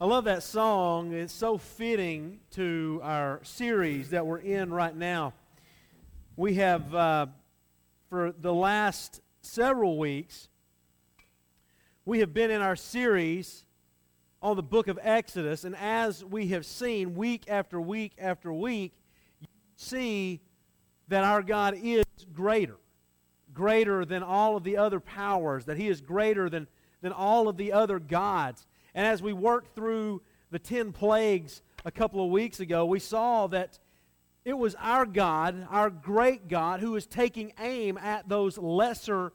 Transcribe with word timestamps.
I 0.00 0.06
love 0.06 0.26
that 0.26 0.44
song. 0.44 1.12
It's 1.12 1.32
so 1.32 1.58
fitting 1.58 2.38
to 2.52 3.00
our 3.02 3.40
series 3.42 4.10
that 4.10 4.24
we're 4.24 4.38
in 4.38 4.72
right 4.72 4.94
now. 4.94 5.32
We 6.36 6.54
have, 6.54 6.94
uh, 6.94 7.26
for 8.08 8.30
the 8.30 8.54
last 8.54 9.20
several 9.42 9.98
weeks, 9.98 10.50
we 12.04 12.20
have 12.20 12.32
been 12.32 12.52
in 12.52 12.60
our 12.60 12.76
series 12.76 13.64
on 14.40 14.54
the 14.54 14.62
book 14.62 14.86
of 14.86 15.00
Exodus, 15.02 15.64
and 15.64 15.74
as 15.74 16.24
we 16.24 16.46
have 16.50 16.64
seen 16.64 17.16
week 17.16 17.46
after 17.48 17.80
week 17.80 18.12
after 18.20 18.52
week, 18.52 18.92
you 19.40 19.48
see 19.74 20.40
that 21.08 21.24
our 21.24 21.42
God 21.42 21.74
is 21.76 22.04
greater, 22.32 22.76
greater 23.52 24.04
than 24.04 24.22
all 24.22 24.56
of 24.56 24.62
the 24.62 24.76
other 24.76 25.00
powers, 25.00 25.64
that 25.64 25.76
He 25.76 25.88
is 25.88 26.00
greater 26.00 26.48
than, 26.48 26.68
than 27.02 27.10
all 27.10 27.48
of 27.48 27.56
the 27.56 27.72
other 27.72 27.98
gods. 27.98 28.67
And 28.98 29.06
as 29.06 29.22
we 29.22 29.32
worked 29.32 29.76
through 29.76 30.22
the 30.50 30.58
10 30.58 30.90
plagues 30.90 31.62
a 31.84 31.90
couple 31.92 32.24
of 32.24 32.32
weeks 32.32 32.58
ago, 32.58 32.84
we 32.84 32.98
saw 32.98 33.46
that 33.46 33.78
it 34.44 34.58
was 34.58 34.74
our 34.74 35.06
God, 35.06 35.68
our 35.70 35.88
great 35.88 36.48
God, 36.48 36.80
who 36.80 36.90
was 36.90 37.06
taking 37.06 37.52
aim 37.60 37.96
at 37.96 38.28
those 38.28 38.58
lesser 38.58 39.32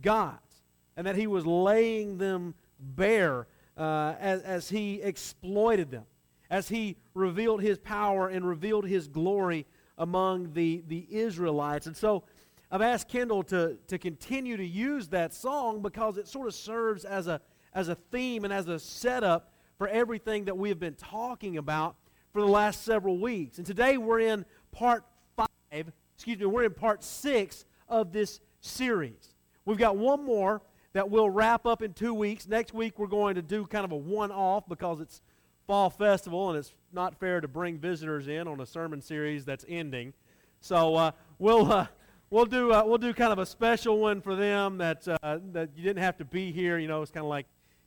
gods 0.00 0.62
and 0.96 1.06
that 1.06 1.16
he 1.16 1.26
was 1.26 1.44
laying 1.44 2.16
them 2.16 2.54
bare 2.80 3.48
uh, 3.76 4.14
as, 4.18 4.40
as 4.44 4.70
he 4.70 5.02
exploited 5.02 5.90
them, 5.90 6.04
as 6.48 6.70
he 6.70 6.96
revealed 7.12 7.60
his 7.60 7.78
power 7.78 8.28
and 8.28 8.48
revealed 8.48 8.86
his 8.86 9.08
glory 9.08 9.66
among 9.98 10.54
the, 10.54 10.84
the 10.88 11.06
Israelites. 11.10 11.86
And 11.86 11.94
so 11.94 12.24
I've 12.70 12.80
asked 12.80 13.08
Kendall 13.08 13.42
to, 13.42 13.76
to 13.88 13.98
continue 13.98 14.56
to 14.56 14.66
use 14.66 15.08
that 15.08 15.34
song 15.34 15.82
because 15.82 16.16
it 16.16 16.28
sort 16.28 16.48
of 16.48 16.54
serves 16.54 17.04
as 17.04 17.26
a 17.26 17.42
as 17.74 17.88
a 17.88 17.94
theme 17.94 18.44
and 18.44 18.52
as 18.52 18.68
a 18.68 18.78
setup 18.78 19.52
for 19.78 19.88
everything 19.88 20.44
that 20.44 20.56
we 20.56 20.68
have 20.68 20.78
been 20.78 20.94
talking 20.94 21.56
about 21.56 21.96
for 22.32 22.40
the 22.40 22.46
last 22.46 22.84
several 22.84 23.18
weeks. 23.18 23.58
And 23.58 23.66
today 23.66 23.98
we're 23.98 24.20
in 24.20 24.44
part 24.70 25.04
five, 25.36 25.92
excuse 26.14 26.38
me, 26.38 26.46
we're 26.46 26.64
in 26.64 26.74
part 26.74 27.02
six 27.02 27.64
of 27.88 28.12
this 28.12 28.40
series. 28.60 29.34
We've 29.64 29.78
got 29.78 29.96
one 29.96 30.24
more 30.24 30.62
that 30.92 31.10
we'll 31.10 31.30
wrap 31.30 31.66
up 31.66 31.82
in 31.82 31.94
two 31.94 32.14
weeks. 32.14 32.46
Next 32.46 32.74
week 32.74 32.98
we're 32.98 33.06
going 33.06 33.34
to 33.34 33.42
do 33.42 33.66
kind 33.66 33.84
of 33.84 33.92
a 33.92 33.96
one 33.96 34.30
off 34.30 34.68
because 34.68 35.00
it's 35.00 35.22
fall 35.66 35.90
festival 35.90 36.50
and 36.50 36.58
it's 36.58 36.74
not 36.92 37.18
fair 37.18 37.40
to 37.40 37.48
bring 37.48 37.78
visitors 37.78 38.28
in 38.28 38.46
on 38.46 38.60
a 38.60 38.66
sermon 38.66 39.00
series 39.00 39.44
that's 39.44 39.64
ending. 39.68 40.12
So 40.60 40.94
uh, 40.94 41.10
we'll. 41.38 41.70
Uh, 41.70 41.86
we'll 42.32 42.46
do 42.46 42.72
uh, 42.72 42.82
we'll 42.84 42.98
do 42.98 43.12
kind 43.14 43.32
of 43.32 43.38
a 43.38 43.46
special 43.46 43.98
one 43.98 44.20
for 44.20 44.34
them 44.34 44.78
that 44.78 45.06
uh, 45.06 45.38
that 45.52 45.68
you 45.76 45.84
didn't 45.84 46.02
have 46.02 46.16
to 46.16 46.24
be 46.24 46.50
here. 46.50 46.78
You 46.78 46.88
know, 46.88 47.02
it's 47.02 47.12
kind 47.12 47.24
of 47.24 47.30
like 47.30 47.46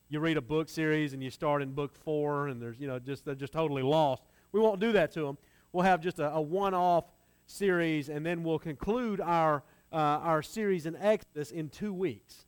you 0.10 0.20
read 0.20 0.38
a 0.38 0.42
book 0.42 0.70
series 0.70 1.14
and 1.14 1.24
you 1.24 1.30
start 1.30 1.62
in 1.62 1.72
book 1.72 1.96
four 1.96 2.48
and 2.48 2.62
there's, 2.62 2.80
you 2.80 2.88
know, 2.88 3.00
just, 3.00 3.26
they're 3.26 3.36
just 3.36 3.54
totally 3.54 3.82
lost. 3.82 4.24
We 4.52 4.60
won't 4.60 4.80
do 4.80 4.92
that 4.94 5.12
to 5.14 5.22
them. 5.22 5.38
We'll 5.72 5.84
have 5.84 6.02
just 6.02 6.20
a, 6.20 6.32
a 6.32 6.42
one 6.42 6.74
off 6.74 7.06
series 7.48 8.10
and 8.10 8.26
then 8.26 8.44
we'll 8.44 8.60
conclude 8.60 9.20
our, 9.20 9.64
uh, 9.92 9.96
our 9.96 10.42
series 10.42 10.86
in 10.86 10.96
Exodus 10.96 11.52
in 11.52 11.70
two 11.70 11.94
weeks. 11.94 12.46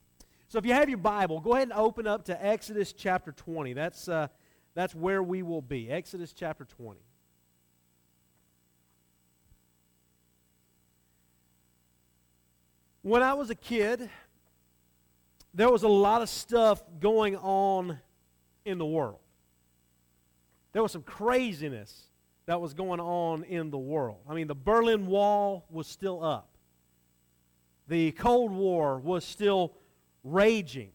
So 0.48 0.58
if 0.58 0.64
you 0.64 0.72
have 0.72 0.88
your 0.88 0.98
Bible, 0.98 1.40
go 1.40 1.52
ahead 1.52 1.68
and 1.68 1.78
open 1.78 2.06
up 2.06 2.24
to 2.26 2.44
Exodus 2.46 2.92
chapter 2.92 3.32
20. 3.32 3.74
That's, 3.74 4.08
uh, 4.08 4.28
that's 4.74 4.94
where 4.94 5.22
we 5.22 5.42
will 5.42 5.60
be. 5.60 5.90
Exodus 5.90 6.32
chapter 6.32 6.64
20. 6.64 7.00
When 13.02 13.22
I 13.22 13.34
was 13.34 13.50
a 13.50 13.54
kid, 13.54 14.08
there 15.54 15.70
was 15.70 15.82
a 15.82 15.88
lot 15.88 16.22
of 16.22 16.28
stuff 16.28 16.82
going 17.00 17.36
on 17.36 17.98
in 18.64 18.78
the 18.78 18.86
world. 18.86 19.18
There 20.72 20.82
was 20.82 20.92
some 20.92 21.02
craziness 21.02 22.08
that 22.46 22.60
was 22.60 22.74
going 22.74 23.00
on 23.00 23.44
in 23.44 23.70
the 23.70 23.78
world. 23.78 24.18
I 24.28 24.34
mean, 24.34 24.46
the 24.46 24.54
Berlin 24.54 25.06
Wall 25.06 25.66
was 25.70 25.86
still 25.86 26.22
up, 26.22 26.50
the 27.86 28.12
Cold 28.12 28.52
War 28.52 28.98
was 28.98 29.24
still 29.24 29.74
raging. 30.24 30.92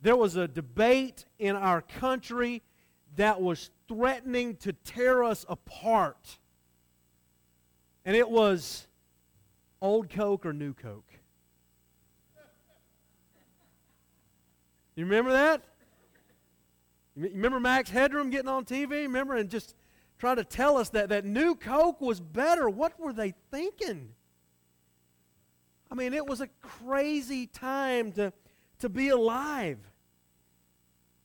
There 0.00 0.16
was 0.16 0.34
a 0.34 0.48
debate 0.48 1.26
in 1.38 1.54
our 1.54 1.80
country 1.80 2.62
that 3.16 3.40
was 3.40 3.70
threatening 3.86 4.56
to 4.56 4.72
tear 4.72 5.22
us 5.22 5.44
apart. 5.48 6.38
And 8.04 8.16
it 8.16 8.28
was 8.28 8.88
old 9.80 10.10
Coke 10.10 10.44
or 10.44 10.52
new 10.52 10.74
Coke. 10.74 11.12
You 14.94 15.04
remember 15.04 15.32
that? 15.32 15.62
You 17.16 17.28
remember 17.34 17.60
Max 17.60 17.90
Headroom 17.90 18.30
getting 18.30 18.48
on 18.48 18.64
TV? 18.64 18.90
Remember 19.02 19.36
and 19.36 19.50
just 19.50 19.74
trying 20.18 20.36
to 20.36 20.44
tell 20.44 20.76
us 20.76 20.90
that, 20.90 21.08
that 21.10 21.24
new 21.24 21.54
Coke 21.54 22.00
was 22.00 22.20
better. 22.20 22.68
What 22.68 22.98
were 22.98 23.12
they 23.12 23.34
thinking? 23.50 24.10
I 25.90 25.94
mean, 25.94 26.14
it 26.14 26.26
was 26.26 26.40
a 26.40 26.48
crazy 26.62 27.46
time 27.46 28.12
to, 28.12 28.32
to 28.78 28.88
be 28.88 29.08
alive. 29.08 29.78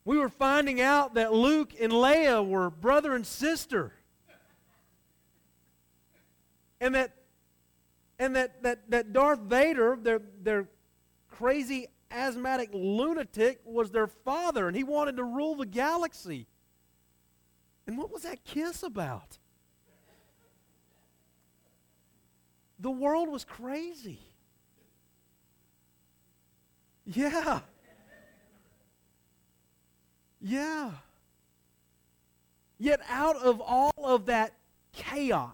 We 0.04 0.18
were 0.18 0.30
finding 0.30 0.82
out 0.82 1.16
that 1.16 1.34
Luke 1.34 1.74
and 1.80 1.92
Leia 1.92 2.46
were 2.46 2.70
brother 2.70 3.16
and 3.16 3.26
sister. 3.26 3.94
And 6.80 6.96
that 6.96 7.14
and 8.20 8.36
that, 8.36 8.64
that, 8.64 8.90
that 8.90 9.14
Darth 9.14 9.40
Vader, 9.42 9.98
their, 10.02 10.22
their 10.42 10.68
crazy 11.30 11.88
asthmatic 12.12 12.70
lunatic 12.74 13.60
was 13.66 13.92
their 13.92 14.08
father, 14.08 14.68
and 14.68 14.76
he 14.76 14.84
wanted 14.84 15.18
to 15.18 15.24
rule 15.24 15.56
the 15.56 15.66
galaxy. 15.66 16.48
And 17.86 17.98
what 17.98 18.12
was 18.12 18.24
that 18.24 18.44
kiss 18.44 18.84
about? 18.84 19.38
The 22.80 22.92
world 22.92 23.30
was 23.30 23.44
crazy. 23.44 24.20
Yeah. 27.06 27.62
Yeah. 30.42 30.92
Yet, 32.78 33.02
out 33.10 33.38
of 33.38 33.60
all 33.60 33.94
of 34.04 34.28
that 34.28 34.54
chaos, 34.92 35.54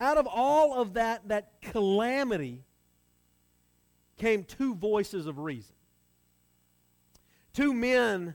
out 0.00 0.18
of 0.18 0.26
all 0.26 0.80
of 0.80 0.94
that, 0.94 1.28
that 1.28 1.52
calamity, 1.62 2.64
came 4.18 4.44
two 4.44 4.74
voices 4.74 5.26
of 5.26 5.38
reason. 5.38 5.74
Two 7.52 7.72
men 7.72 8.34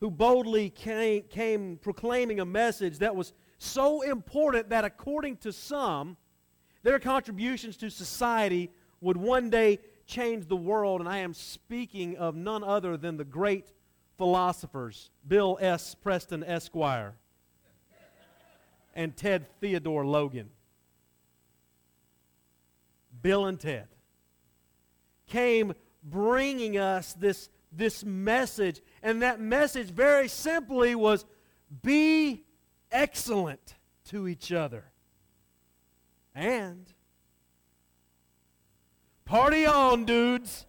who 0.00 0.10
boldly 0.10 0.70
came, 0.70 1.22
came 1.24 1.76
proclaiming 1.76 2.40
a 2.40 2.44
message 2.44 2.98
that 2.98 3.14
was 3.14 3.32
so 3.58 4.02
important 4.02 4.70
that, 4.70 4.84
according 4.84 5.36
to 5.36 5.52
some, 5.52 6.16
their 6.82 6.98
contributions 6.98 7.76
to 7.76 7.90
society 7.90 8.70
would 9.00 9.16
one 9.16 9.50
day 9.50 9.78
change 10.06 10.46
the 10.46 10.56
world. 10.56 11.00
And 11.00 11.08
I 11.08 11.18
am 11.18 11.34
speaking 11.34 12.16
of 12.16 12.34
none 12.34 12.64
other 12.64 12.96
than 12.96 13.16
the 13.16 13.24
great 13.24 13.72
philosophers, 14.16 15.10
Bill 15.26 15.58
S. 15.60 15.94
Preston 15.94 16.42
Esquire 16.44 17.14
and 18.94 19.16
Ted 19.16 19.46
Theodore 19.60 20.04
Logan. 20.04 20.50
Bill 23.22 23.46
and 23.46 23.58
Ted, 23.58 23.88
came 25.26 25.74
bringing 26.02 26.78
us 26.78 27.12
this, 27.14 27.48
this 27.72 28.04
message. 28.04 28.80
And 29.02 29.22
that 29.22 29.40
message, 29.40 29.88
very 29.88 30.28
simply, 30.28 30.94
was 30.94 31.24
be 31.82 32.44
excellent 32.90 33.76
to 34.06 34.28
each 34.28 34.52
other. 34.52 34.84
And 36.34 36.92
party 39.24 39.66
on, 39.66 40.04
dudes. 40.04 40.66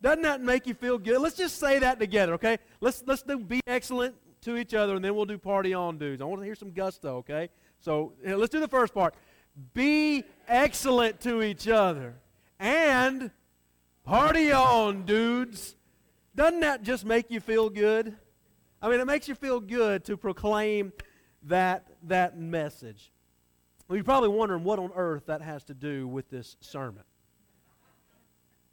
Doesn't 0.00 0.22
that 0.22 0.40
make 0.40 0.66
you 0.66 0.74
feel 0.74 0.98
good? 0.98 1.20
Let's 1.20 1.36
just 1.36 1.60
say 1.60 1.78
that 1.78 2.00
together, 2.00 2.34
okay? 2.34 2.58
Let's, 2.80 3.04
let's 3.06 3.22
do 3.22 3.38
be 3.38 3.60
excellent 3.68 4.16
to 4.42 4.56
each 4.56 4.74
other, 4.74 4.96
and 4.96 5.04
then 5.04 5.14
we'll 5.14 5.24
do 5.24 5.38
party 5.38 5.72
on, 5.72 5.98
dudes. 5.98 6.20
I 6.20 6.24
want 6.24 6.40
to 6.40 6.44
hear 6.44 6.56
some 6.56 6.72
gusto, 6.72 7.18
okay? 7.18 7.48
So 7.78 8.12
let's 8.24 8.50
do 8.50 8.58
the 8.58 8.68
first 8.68 8.92
part. 8.92 9.14
Be 9.74 10.24
excellent 10.48 11.20
to 11.20 11.42
each 11.42 11.68
other. 11.68 12.14
And 12.58 13.30
party 14.04 14.52
on, 14.52 15.04
dudes. 15.04 15.76
Doesn't 16.34 16.60
that 16.60 16.82
just 16.82 17.04
make 17.04 17.30
you 17.30 17.40
feel 17.40 17.68
good? 17.68 18.16
I 18.80 18.88
mean, 18.88 19.00
it 19.00 19.06
makes 19.06 19.28
you 19.28 19.34
feel 19.34 19.60
good 19.60 20.04
to 20.06 20.16
proclaim 20.16 20.92
that, 21.44 21.86
that 22.04 22.38
message. 22.38 23.12
Well, 23.86 23.96
you're 23.96 24.04
probably 24.04 24.30
wondering 24.30 24.64
what 24.64 24.78
on 24.78 24.90
earth 24.94 25.26
that 25.26 25.42
has 25.42 25.64
to 25.64 25.74
do 25.74 26.08
with 26.08 26.30
this 26.30 26.56
sermon. 26.60 27.04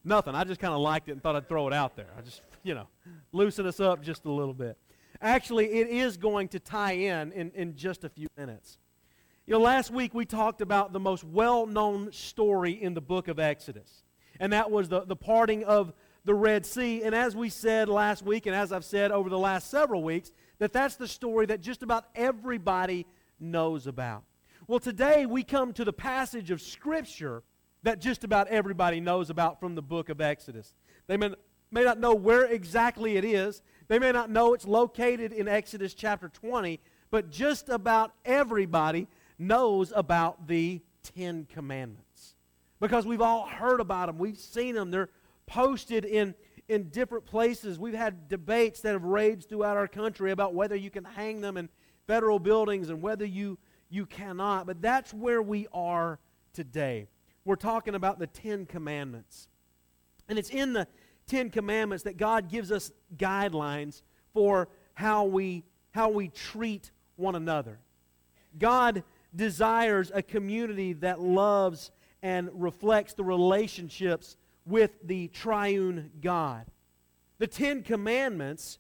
Nothing. 0.04 0.34
I 0.34 0.46
just 0.46 0.62
kind 0.62 0.74
of 0.74 0.80
liked 0.80 1.10
it 1.10 1.14
and 1.14 1.22
thought 1.22 1.36
I'd 1.36 1.50
throw 1.50 1.68
it 1.68 1.74
out 1.74 1.96
there. 1.96 2.08
I 2.18 2.22
just, 2.22 2.42
you 2.64 2.74
know, 2.74 2.88
loosen 3.34 3.66
us 3.66 3.80
up 3.80 4.02
just 4.02 4.26
a 4.26 4.32
little 4.32 4.54
bit. 4.54 4.78
Actually, 5.22 5.66
it 5.66 5.88
is 5.90 6.16
going 6.16 6.48
to 6.50 6.60
tie 6.60 6.94
in 6.94 7.34
in, 7.34 7.52
in 7.52 7.76
just 7.76 8.06
a 8.06 8.10
few 8.10 8.28
minutes. 8.38 8.78
You 9.50 9.56
know, 9.56 9.62
last 9.62 9.90
week 9.90 10.14
we 10.14 10.26
talked 10.26 10.62
about 10.62 10.94
the 10.94 11.00
most 11.00 11.24
well 11.24 11.66
known 11.66 12.12
story 12.12 12.74
in 12.74 12.94
the 12.94 13.02
book 13.02 13.28
of 13.28 13.40
Exodus, 13.40 14.04
and 14.40 14.54
that 14.54 14.70
was 14.70 14.90
the, 14.90 15.06
the 15.06 15.16
parting 15.16 15.64
of 15.64 15.92
the 16.24 16.36
Red 16.36 16.68
Sea. 16.68 17.02
And 17.02 17.16
as 17.16 17.36
we 17.36 17.50
said 17.50 17.90
last 17.90 18.22
week, 18.24 18.46
and 18.46 18.56
as 18.56 18.72
I've 18.72 18.86
said 18.86 19.10
over 19.10 19.28
the 19.28 19.40
last 19.40 19.72
several 19.72 20.04
weeks, 20.04 20.32
that 20.60 20.72
that's 20.72 20.98
the 20.98 21.08
story 21.08 21.48
that 21.48 21.62
just 21.62 21.82
about 21.82 22.06
everybody 22.14 23.08
knows 23.40 23.88
about. 23.88 24.22
Well, 24.68 24.80
today 24.80 25.26
we 25.26 25.42
come 25.42 25.74
to 25.74 25.84
the 25.84 25.94
passage 25.94 26.52
of 26.52 26.62
Scripture 26.62 27.42
that 27.82 28.00
just 28.00 28.24
about 28.24 28.50
everybody 28.50 29.00
knows 29.00 29.32
about 29.32 29.60
from 29.60 29.74
the 29.74 29.82
book 29.82 30.10
of 30.10 30.22
Exodus. 30.22 30.76
They 31.08 31.18
may, 31.18 31.34
may 31.72 31.84
not 31.84 32.00
know 32.00 32.14
where 32.14 32.46
exactly 32.46 33.18
it 33.18 33.26
is, 33.26 33.64
they 33.88 33.98
may 33.98 34.12
not 34.12 34.30
know 34.30 34.54
it's 34.54 34.68
located 34.68 35.34
in 35.34 35.48
Exodus 35.48 35.96
chapter 35.96 36.30
20, 36.30 36.80
but 37.10 37.32
just 37.32 37.70
about 37.70 38.14
everybody 38.26 39.08
knows 39.40 39.94
about 39.96 40.48
the 40.48 40.82
Ten 41.16 41.48
Commandments. 41.52 42.36
Because 42.80 43.06
we've 43.06 43.22
all 43.22 43.48
heard 43.48 43.80
about 43.80 44.08
them, 44.08 44.18
we've 44.18 44.38
seen 44.38 44.76
them, 44.76 44.92
they're 44.92 45.10
posted 45.48 46.06
in, 46.06 46.36
in 46.68 46.90
different 46.90 47.26
places. 47.26 47.80
We've 47.80 47.94
had 47.94 48.28
debates 48.28 48.82
that 48.82 48.94
have 48.94 49.04
raged 49.04 49.50
throughout 49.50 49.78
our 49.78 49.88
country 49.88 50.32
about 50.32 50.54
whether 50.54 50.76
you 50.76 50.90
can 50.90 51.04
hang 51.04 51.42
them 51.42 51.58
in 51.58 51.70
federal 52.08 52.40
buildings 52.40 52.90
and 52.90 53.02
whether 53.02 53.26
you, 53.26 53.58
you 53.90 54.06
cannot. 54.06 54.68
But 54.68 54.82
that's 54.82 55.14
where 55.14 55.42
we 55.42 55.68
are 55.74 56.20
today. 56.54 57.08
We're 57.46 57.56
talking 57.56 57.96
about 57.96 58.20
the 58.20 58.28
Ten 58.28 58.66
Commandments. 58.66 59.48
And 60.28 60.38
it's 60.38 60.50
in 60.50 60.74
the 60.74 60.88
Ten 61.26 61.50
Commandments 61.50 62.04
that 62.04 62.18
God 62.18 62.50
gives 62.50 62.72
us 62.72 62.92
guidelines 63.18 64.02
for 64.34 64.70
how 64.94 65.26
we, 65.26 65.64
how 65.92 66.10
we 66.10 66.28
treat 66.30 66.92
one 67.16 67.36
another. 67.36 67.80
God 68.58 69.04
desires 69.36 70.12
a 70.14 70.22
community 70.22 70.94
that 70.94 71.20
loves 71.20 71.92
and 72.22 72.50
reflects 72.54 73.14
the 73.14 73.24
relationships 73.24 74.38
with 74.66 74.92
the 75.04 75.28
triune 75.30 76.12
God. 76.22 76.66
The 77.38 77.48
Ten 77.48 77.84
Commandments 77.84 78.80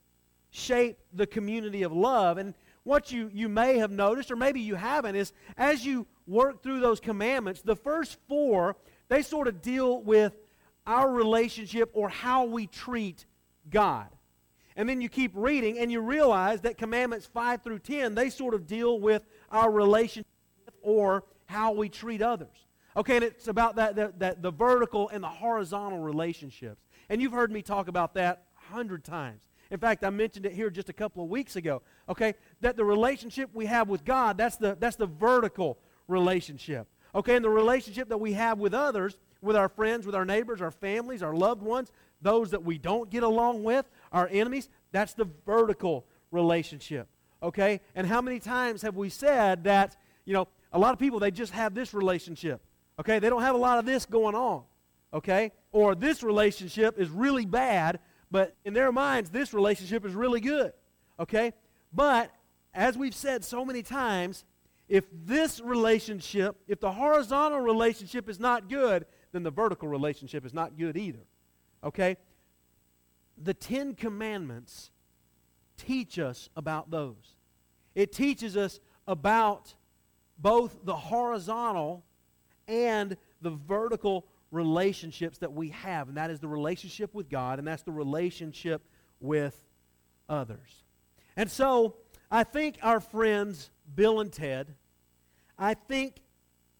shape 0.52 0.98
the 1.14 1.28
community 1.28 1.84
of 1.84 1.92
love. 1.92 2.38
And 2.38 2.54
what 2.84 3.12
you, 3.12 3.30
you 3.34 3.50
may 3.50 3.78
have 3.78 3.92
noticed, 3.92 4.32
or 4.32 4.36
maybe 4.36 4.60
you 4.60 4.76
haven't, 4.76 5.16
is 5.16 5.34
as 5.58 5.86
you 5.86 6.08
work 6.28 6.62
through 6.62 6.80
those 6.80 7.00
commandments, 7.00 7.62
the 7.62 7.76
first 7.76 8.18
four, 8.28 8.76
they 9.08 9.22
sort 9.22 9.48
of 9.48 9.62
deal 9.62 10.02
with 10.02 10.34
our 10.86 11.10
relationship 11.10 11.90
or 11.94 12.10
how 12.10 12.46
we 12.46 12.68
treat 12.68 13.26
God. 13.70 14.08
And 14.76 14.88
then 14.88 15.02
you 15.02 15.10
keep 15.10 15.32
reading 15.36 15.78
and 15.80 15.92
you 15.92 16.00
realize 16.00 16.62
that 16.62 16.78
commandments 16.78 17.26
5 17.26 17.64
through 17.64 17.80
10, 17.80 18.16
they 18.16 18.30
sort 18.30 18.54
of 18.54 18.66
deal 18.66 19.00
with 19.00 19.24
our 19.52 19.70
relationship 19.70 20.26
or 20.82 21.24
how 21.46 21.72
we 21.72 21.90
treat 21.90 22.22
others. 22.22 22.68
Okay, 22.98 23.16
and 23.16 23.24
it's 23.24 23.48
about 23.48 23.76
that, 23.78 23.96
that, 23.96 24.20
that 24.20 24.42
the 24.42 24.52
vertical 24.52 25.10
and 25.10 25.24
the 25.24 25.30
horizontal 25.30 26.00
relationships. 26.00 26.82
And 27.10 27.22
you've 27.22 27.32
heard 27.32 27.52
me 27.52 27.62
talk 27.62 27.88
about 27.88 28.14
that 28.16 28.44
a 28.58 28.74
hundred 28.74 29.04
times. 29.04 29.42
In 29.72 29.80
fact, 29.80 30.04
I 30.04 30.10
mentioned 30.10 30.46
it 30.46 30.54
here 30.54 30.70
just 30.70 30.90
a 30.90 30.94
couple 30.94 31.24
of 31.24 31.30
weeks 31.30 31.56
ago. 31.56 31.82
Okay, 32.08 32.34
that 32.62 32.76
the 32.76 32.84
relationship 32.84 33.52
we 33.54 33.68
have 33.68 33.88
with 33.88 34.04
God, 34.04 34.38
that's 34.38 34.58
the, 34.58 34.76
that's 34.80 34.96
the 34.96 35.06
vertical 35.06 35.78
relationship. 36.08 36.88
Okay, 37.14 37.36
and 37.36 37.46
the 37.46 37.50
relationship 37.50 38.10
that 38.10 38.18
we 38.20 38.34
have 38.34 38.60
with 38.60 38.74
others, 38.74 39.18
with 39.42 39.56
our 39.56 39.70
friends, 39.70 40.06
with 40.06 40.16
our 40.16 40.26
neighbors, 40.26 40.62
our 40.62 40.72
families, 40.72 41.24
our 41.24 41.34
loved 41.34 41.62
ones, 41.62 41.92
those 42.22 42.52
that 42.52 42.64
we 42.64 42.78
don't 42.78 43.10
get 43.10 43.24
along 43.24 43.64
with, 43.64 43.90
our 44.12 44.28
enemies, 44.32 44.70
that's 44.92 45.14
the 45.14 45.28
vertical 45.46 46.06
relationship. 46.32 47.08
Okay? 47.42 47.82
And 47.96 48.06
how 48.06 48.22
many 48.22 48.40
times 48.40 48.82
have 48.82 48.96
we 48.96 49.10
said 49.10 49.64
that, 49.64 49.96
you 50.26 50.34
know, 50.34 50.48
a 50.72 50.80
lot 50.80 50.94
of 50.94 51.00
people, 51.00 51.20
they 51.20 51.32
just 51.32 51.54
have 51.54 51.74
this 51.74 51.94
relationship. 51.94 52.62
Okay? 53.00 53.20
They 53.20 53.30
don't 53.30 53.42
have 53.42 53.56
a 53.56 53.60
lot 53.60 53.80
of 53.80 53.86
this 53.86 54.06
going 54.06 54.36
on. 54.36 54.64
Okay? 55.14 55.52
Or 55.72 55.96
this 55.96 56.24
relationship 56.24 57.00
is 57.00 57.10
really 57.10 57.46
bad, 57.46 58.00
but 58.30 58.56
in 58.66 58.74
their 58.74 58.92
minds, 58.92 59.30
this 59.30 59.54
relationship 59.54 60.06
is 60.06 60.14
really 60.14 60.42
good. 60.42 60.74
Okay? 61.20 61.54
But 61.94 62.32
as 62.74 62.98
we've 62.98 63.16
said 63.16 63.44
so 63.44 63.66
many 63.66 63.82
times, 63.82 64.46
if 64.88 65.06
this 65.26 65.60
relationship, 65.60 66.56
if 66.68 66.80
the 66.80 66.92
horizontal 66.92 67.60
relationship 67.60 68.30
is 68.30 68.40
not 68.40 68.70
good, 68.70 69.06
then 69.32 69.44
the 69.44 69.52
vertical 69.52 69.88
relationship 69.88 70.46
is 70.46 70.54
not 70.54 70.78
good 70.78 70.98
either. 70.98 71.26
Okay? 71.84 72.18
The 73.42 73.54
Ten 73.54 73.94
Commandments 73.94 74.92
teach 75.78 76.20
us 76.20 76.50
about 76.56 76.92
those. 76.92 77.36
It 77.96 78.12
teaches 78.12 78.58
us 78.58 78.80
about 79.08 79.76
both 80.42 80.78
the 80.84 80.96
horizontal 80.96 82.04
and 82.68 83.18
the 83.42 83.52
vertical 83.52 84.26
relationships 84.52 85.38
that 85.40 85.54
we 85.54 85.70
have, 85.70 86.08
and 86.08 86.18
that 86.18 86.30
is 86.30 86.40
the 86.40 86.48
relationship 86.48 87.14
with 87.14 87.30
God, 87.30 87.60
and 87.60 87.68
that's 87.68 87.84
the 87.84 87.92
relationship 87.92 88.82
with 89.20 89.60
others. 90.28 90.84
And 91.36 91.50
so, 91.50 91.96
I 92.32 92.44
think 92.44 92.78
our 92.82 93.00
friends 93.00 93.72
Bill 93.96 94.20
and 94.20 94.32
Ted, 94.32 94.76
I 95.58 95.74
think 95.74 96.22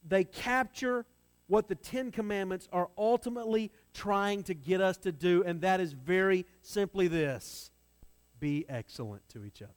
they 0.08 0.24
capture 0.24 1.06
what 1.48 1.68
the 1.68 1.76
Ten 1.76 2.12
Commandments 2.12 2.70
are 2.72 2.90
ultimately 2.98 3.72
trying 3.94 4.44
to 4.44 4.54
get 4.54 4.82
us 4.82 4.98
to 5.00 5.12
do, 5.12 5.44
and 5.44 5.62
that 5.62 5.80
is 5.80 5.94
very 5.94 6.46
simply 6.62 7.08
this 7.08 7.72
be 8.40 8.66
excellent 8.70 9.28
to 9.30 9.44
each 9.44 9.62
other. 9.62 9.74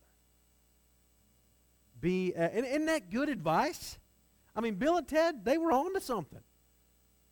Be, 2.02 2.34
uh, 2.36 2.42
and 2.42 2.66
isn't 2.66 2.86
that 2.86 3.10
good 3.10 3.30
advice? 3.30 3.98
I 4.54 4.60
mean, 4.60 4.74
Bill 4.74 4.98
and 4.98 5.08
Ted, 5.08 5.44
they 5.44 5.56
were 5.56 5.72
on 5.72 5.94
to 5.94 6.00
something. 6.00 6.42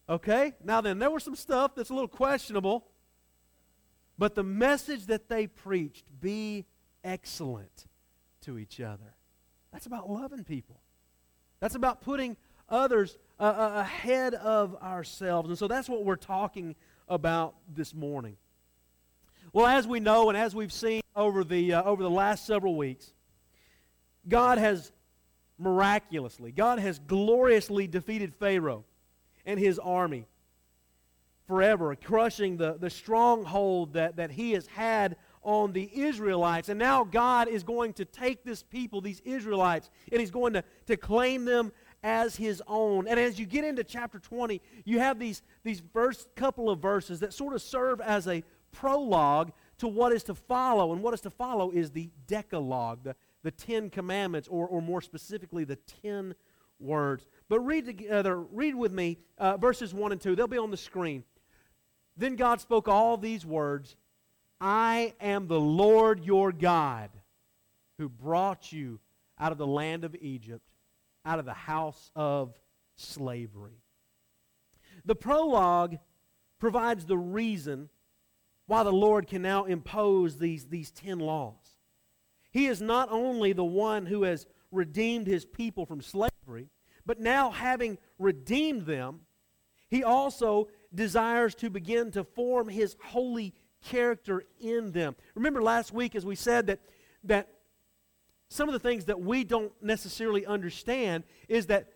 Okay? 0.09 0.55
Now 0.65 0.81
then, 0.81 0.99
there 0.99 1.11
was 1.11 1.25
some 1.25 1.35
stuff 1.35 1.75
that's 1.75 1.91
a 1.91 1.93
little 1.93 2.09
questionable, 2.09 2.87
but 4.17 4.35
the 4.35 4.45
message 4.45 5.07
that 5.07 5.29
they 5.29 5.49
preached, 5.49 6.05
be 6.21 6.67
excellent 7.05 7.87
to 8.43 8.59
each 8.59 8.81
other, 8.81 9.15
that's 9.73 9.87
about 9.87 10.09
loving 10.09 10.45
people. 10.45 10.81
That's 11.59 11.75
about 11.75 12.01
putting 12.01 12.37
others 12.69 13.19
uh, 13.41 13.43
uh, 13.43 13.81
ahead 13.81 14.35
of 14.35 14.77
ourselves. 14.77 15.49
And 15.49 15.59
so 15.59 15.67
that's 15.67 15.89
what 15.89 16.05
we're 16.05 16.17
talking 16.17 16.77
about 17.09 17.57
this 17.69 17.93
morning. 17.93 18.37
Well, 19.53 19.67
as 19.67 19.87
we 19.87 19.99
know 19.99 20.29
and 20.29 20.39
as 20.39 20.55
we've 20.55 20.73
seen 20.73 21.01
over 21.17 21.43
the, 21.43 21.75
uh, 21.75 21.83
over 21.83 22.05
the 22.05 22.11
last 22.11 22.47
several 22.47 22.77
weeks, 22.77 23.13
God 24.31 24.57
has 24.57 24.93
miraculously, 25.59 26.53
God 26.53 26.79
has 26.79 26.99
gloriously 26.99 27.87
defeated 27.87 28.35
Pharaoh 28.35 28.85
and 29.45 29.61
his 29.61 29.79
army 29.79 30.27
forever, 31.47 31.95
crushing 31.97 32.57
the, 32.57 32.77
the 32.79 32.89
stronghold 32.89 33.95
that, 33.95 34.17
that 34.17 34.31
he 34.31 34.53
has 34.53 34.67
had 34.69 35.17
on 35.43 35.73
the 35.73 35.91
Israelites. 35.93 36.69
And 36.69 36.79
now 36.79 37.03
God 37.03 37.49
is 37.49 37.63
going 37.63 37.93
to 37.95 38.05
take 38.05 38.45
this 38.45 38.63
people, 38.63 39.01
these 39.01 39.21
Israelites, 39.21 39.91
and 40.13 40.21
he's 40.21 40.31
going 40.31 40.53
to, 40.53 40.63
to 40.87 40.97
claim 40.97 41.45
them 41.45 41.73
as 42.03 42.37
his 42.37 42.63
own. 42.67 43.09
And 43.09 43.19
as 43.19 43.39
you 43.39 43.47
get 43.47 43.65
into 43.65 43.85
chapter 43.85 44.19
20, 44.19 44.61
you 44.85 45.01
have 45.01 45.19
these, 45.19 45.43
these 45.65 45.83
first 45.93 46.29
couple 46.35 46.71
of 46.71 46.79
verses 46.79 47.21
that 47.21 47.35
sort 47.35 47.55
of 47.55 47.63
serve 47.63 48.01
as 48.01 48.29
a 48.29 48.45
prologue 48.73 49.53
to 49.79 49.89
what 49.89 50.13
is 50.13 50.23
to 50.25 50.35
follow. 50.35 50.93
And 50.93 51.03
what 51.03 51.15
is 51.15 51.21
to 51.23 51.31
follow 51.31 51.71
is 51.71 51.91
the 51.91 52.11
Decalogue, 52.27 53.01
the, 53.03 53.17
the 53.43 53.51
Ten 53.51 53.91
Commandments, 53.91 54.49
or, 54.49 54.67
or 54.67 54.83
more 54.83 55.01
specifically, 55.01 55.65
the 55.65 55.77
Ten 55.77 56.35
Words. 56.79 57.27
But 57.49 57.61
read 57.61 57.85
together, 57.87 58.41
read 58.41 58.75
with 58.75 58.93
me 58.93 59.19
uh, 59.39 59.57
verses 59.57 59.93
1 59.93 60.13
and 60.13 60.21
2. 60.21 60.35
They'll 60.35 60.47
be 60.47 60.59
on 60.59 60.71
the 60.71 60.77
screen. 60.77 61.25
Then 62.17 62.37
God 62.37 62.61
spoke 62.61 62.89
all 62.89 63.17
these 63.17 63.45
words 63.45 63.97
I 64.61 65.15
am 65.21 65.47
the 65.47 65.61
Lord 65.61 66.25
your 66.25 66.53
God 66.53 67.11
who 67.99 68.09
brought 68.09 68.73
you 68.73 69.01
out 69.39 69.53
of 69.53 69.59
the 69.59 69.67
land 69.67 70.05
of 70.05 70.15
Egypt 70.21 70.71
out 71.25 71.39
of 71.39 71.45
the 71.45 71.55
house 71.55 72.11
of 72.15 72.59
slavery. 72.97 73.83
The 75.05 75.15
prologue 75.15 75.99
provides 76.59 77.05
the 77.05 77.19
reason 77.19 77.89
why 78.67 78.83
the 78.83 78.93
Lord 78.93 79.27
can 79.27 79.43
now 79.43 79.65
impose 79.65 80.39
these, 80.39 80.67
these 80.67 80.91
ten 80.91 81.19
laws. 81.19 81.70
He 82.51 82.67
is 82.67 82.81
not 82.81 83.11
only 83.11 83.53
the 83.53 83.65
one 83.65 84.07
who 84.07 84.25
has 84.25 84.47
redeemed 84.73 85.27
his 85.27 85.45
people 85.45 85.87
from 85.87 86.01
slavery, 86.01 86.69
but 87.07 87.21
now 87.21 87.51
having 87.51 87.99
redeemed 88.19 88.87
them, 88.87 89.21
he 89.89 90.05
also 90.05 90.69
desires 90.95 91.55
to 91.57 91.71
begin 91.71 92.11
to 92.13 92.25
form 92.25 92.69
his 92.69 92.97
holy 93.03 93.55
character 93.85 94.45
in 94.61 94.93
them. 94.93 95.17
Remember 95.35 95.63
last 95.63 95.93
week 95.93 96.15
as 96.15 96.27
we 96.27 96.35
said 96.35 96.67
that, 96.67 96.81
that 97.25 97.49
some 98.49 98.69
of 98.69 98.73
the 98.73 98.81
things 98.81 99.07
that 99.07 99.21
we 99.21 99.45
don't 99.45 99.73
necessarily 99.83 100.45
understand 100.45 101.25
is 101.49 101.67
that 101.67 101.89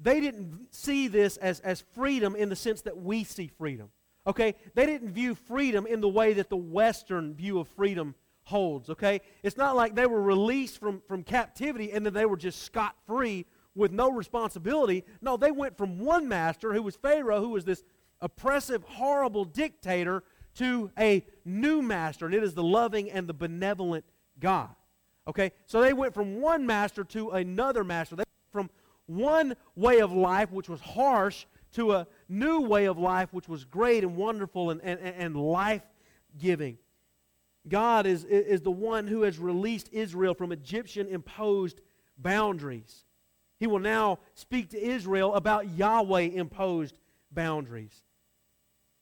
they 0.00 0.20
didn't 0.20 0.74
see 0.74 1.08
this 1.08 1.36
as, 1.36 1.60
as 1.60 1.84
freedom 1.94 2.34
in 2.34 2.48
the 2.48 2.56
sense 2.56 2.82
that 2.82 2.96
we 2.96 3.24
see 3.24 3.46
freedom. 3.46 3.90
Okay? 4.26 4.56
They 4.74 4.86
didn't 4.86 5.10
view 5.10 5.34
freedom 5.34 5.86
in 5.86 6.00
the 6.00 6.08
way 6.08 6.32
that 6.34 6.50
the 6.50 6.56
Western 6.56 7.34
view 7.34 7.58
of 7.60 7.68
freedom 7.68 8.14
holds. 8.44 8.90
Okay? 8.90 9.20
It's 9.42 9.56
not 9.56 9.76
like 9.76 9.94
they 9.94 10.06
were 10.06 10.22
released 10.22 10.78
from, 10.78 11.02
from 11.06 11.22
captivity 11.22 11.92
and 11.92 12.04
then 12.04 12.12
they 12.12 12.26
were 12.26 12.36
just 12.36 12.62
scot 12.62 12.94
free 13.06 13.46
with 13.74 13.92
no 13.92 14.10
responsibility. 14.10 15.04
No, 15.20 15.36
they 15.36 15.50
went 15.50 15.76
from 15.76 15.98
one 15.98 16.28
master, 16.28 16.72
who 16.72 16.82
was 16.82 16.96
Pharaoh, 16.96 17.40
who 17.40 17.50
was 17.50 17.64
this 17.64 17.82
oppressive, 18.20 18.82
horrible 18.84 19.44
dictator, 19.44 20.22
to 20.56 20.90
a 20.98 21.24
new 21.46 21.80
master, 21.80 22.26
and 22.26 22.34
it 22.34 22.42
is 22.42 22.52
the 22.54 22.62
loving 22.62 23.10
and 23.10 23.26
the 23.26 23.32
benevolent 23.32 24.04
God. 24.38 24.68
Okay? 25.26 25.52
So 25.66 25.80
they 25.80 25.94
went 25.94 26.12
from 26.12 26.40
one 26.40 26.66
master 26.66 27.04
to 27.04 27.30
another 27.30 27.84
master. 27.84 28.16
They 28.16 28.24
from 28.52 28.68
one 29.06 29.56
way 29.74 30.00
of 30.00 30.12
life, 30.12 30.50
which 30.50 30.68
was 30.68 30.80
harsh, 30.80 31.46
to 31.72 31.92
a 31.92 32.06
new 32.28 32.60
way 32.60 32.84
of 32.84 32.98
life, 32.98 33.32
which 33.32 33.48
was 33.48 33.64
great 33.64 34.04
and 34.04 34.14
wonderful 34.14 34.70
and, 34.70 34.80
and, 34.82 35.00
and 35.00 35.36
life 35.36 35.82
giving. 36.38 36.76
God 37.68 38.06
is, 38.06 38.24
is 38.24 38.60
the 38.60 38.70
one 38.70 39.06
who 39.06 39.22
has 39.22 39.38
released 39.38 39.88
Israel 39.92 40.34
from 40.34 40.52
Egyptian 40.52 41.08
imposed 41.08 41.80
boundaries. 42.18 43.04
He 43.60 43.66
will 43.66 43.78
now 43.78 44.18
speak 44.34 44.70
to 44.70 44.82
Israel 44.82 45.34
about 45.34 45.76
Yahweh 45.76 46.22
imposed 46.22 46.96
boundaries. 47.30 48.02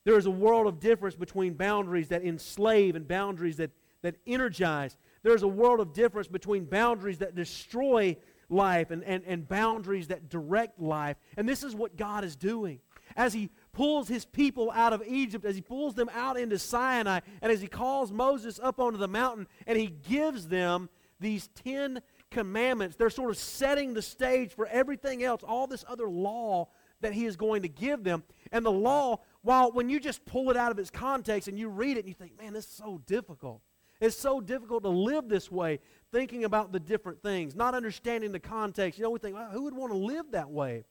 There 0.04 0.18
is 0.18 0.26
a 0.26 0.30
world 0.30 0.66
of 0.66 0.80
difference 0.80 1.14
between 1.14 1.54
boundaries 1.54 2.08
that 2.08 2.24
enslave 2.24 2.96
and 2.96 3.06
boundaries 3.06 3.56
that, 3.56 3.70
that 4.02 4.16
energize. 4.26 4.96
There's 5.22 5.42
a 5.42 5.48
world 5.48 5.80
of 5.80 5.92
difference 5.92 6.28
between 6.28 6.64
boundaries 6.64 7.18
that 7.18 7.34
destroy 7.34 8.16
life 8.50 8.90
and, 8.90 9.04
and, 9.04 9.22
and 9.26 9.48
boundaries 9.48 10.08
that 10.08 10.28
direct 10.28 10.80
life. 10.80 11.16
And 11.36 11.48
this 11.48 11.62
is 11.62 11.74
what 11.74 11.96
God 11.96 12.24
is 12.24 12.36
doing. 12.36 12.80
As 13.16 13.32
He 13.32 13.50
pulls 13.72 14.08
His 14.08 14.24
people 14.24 14.70
out 14.70 14.92
of 14.92 15.02
Egypt, 15.06 15.44
as 15.44 15.54
He 15.54 15.62
pulls 15.62 15.94
them 15.94 16.10
out 16.14 16.38
into 16.38 16.58
Sinai, 16.58 17.20
and 17.42 17.52
as 17.52 17.60
He 17.60 17.68
calls 17.68 18.12
Moses 18.12 18.60
up 18.62 18.80
onto 18.80 18.98
the 18.98 19.08
mountain, 19.08 19.46
and 19.66 19.78
He 19.78 19.88
gives 19.88 20.48
them 20.48 20.88
these 21.18 21.48
ten 21.48 22.00
commandments, 22.30 22.96
they're 22.96 23.10
sort 23.10 23.30
of 23.30 23.36
setting 23.36 23.94
the 23.94 24.02
stage 24.02 24.54
for 24.54 24.66
everything 24.66 25.22
else, 25.22 25.42
all 25.42 25.66
this 25.66 25.84
other 25.88 26.08
law 26.08 26.68
that 27.00 27.12
He 27.12 27.26
is 27.26 27.36
going 27.36 27.62
to 27.62 27.68
give 27.68 28.04
them. 28.04 28.22
And 28.52 28.64
the 28.64 28.72
law, 28.72 29.20
while 29.42 29.72
when 29.72 29.88
you 29.88 30.00
just 30.00 30.24
pull 30.24 30.50
it 30.50 30.56
out 30.56 30.70
of 30.70 30.78
its 30.78 30.90
context 30.90 31.48
and 31.48 31.58
you 31.58 31.68
read 31.68 31.96
it 31.96 32.00
and 32.00 32.08
you 32.08 32.14
think, 32.14 32.38
man, 32.38 32.52
this 32.52 32.66
is 32.66 32.72
so 32.72 33.00
difficult. 33.06 33.62
It's 34.00 34.16
so 34.16 34.40
difficult 34.40 34.82
to 34.84 34.88
live 34.88 35.28
this 35.28 35.50
way, 35.50 35.78
thinking 36.10 36.44
about 36.44 36.72
the 36.72 36.80
different 36.80 37.22
things, 37.22 37.54
not 37.54 37.74
understanding 37.74 38.32
the 38.32 38.40
context. 38.40 38.98
You 38.98 39.04
know, 39.04 39.10
we 39.10 39.18
think, 39.18 39.34
well, 39.34 39.50
who 39.50 39.64
would 39.64 39.74
want 39.74 39.92
to 39.92 39.98
live 39.98 40.30
that 40.30 40.50
way? 40.50 40.84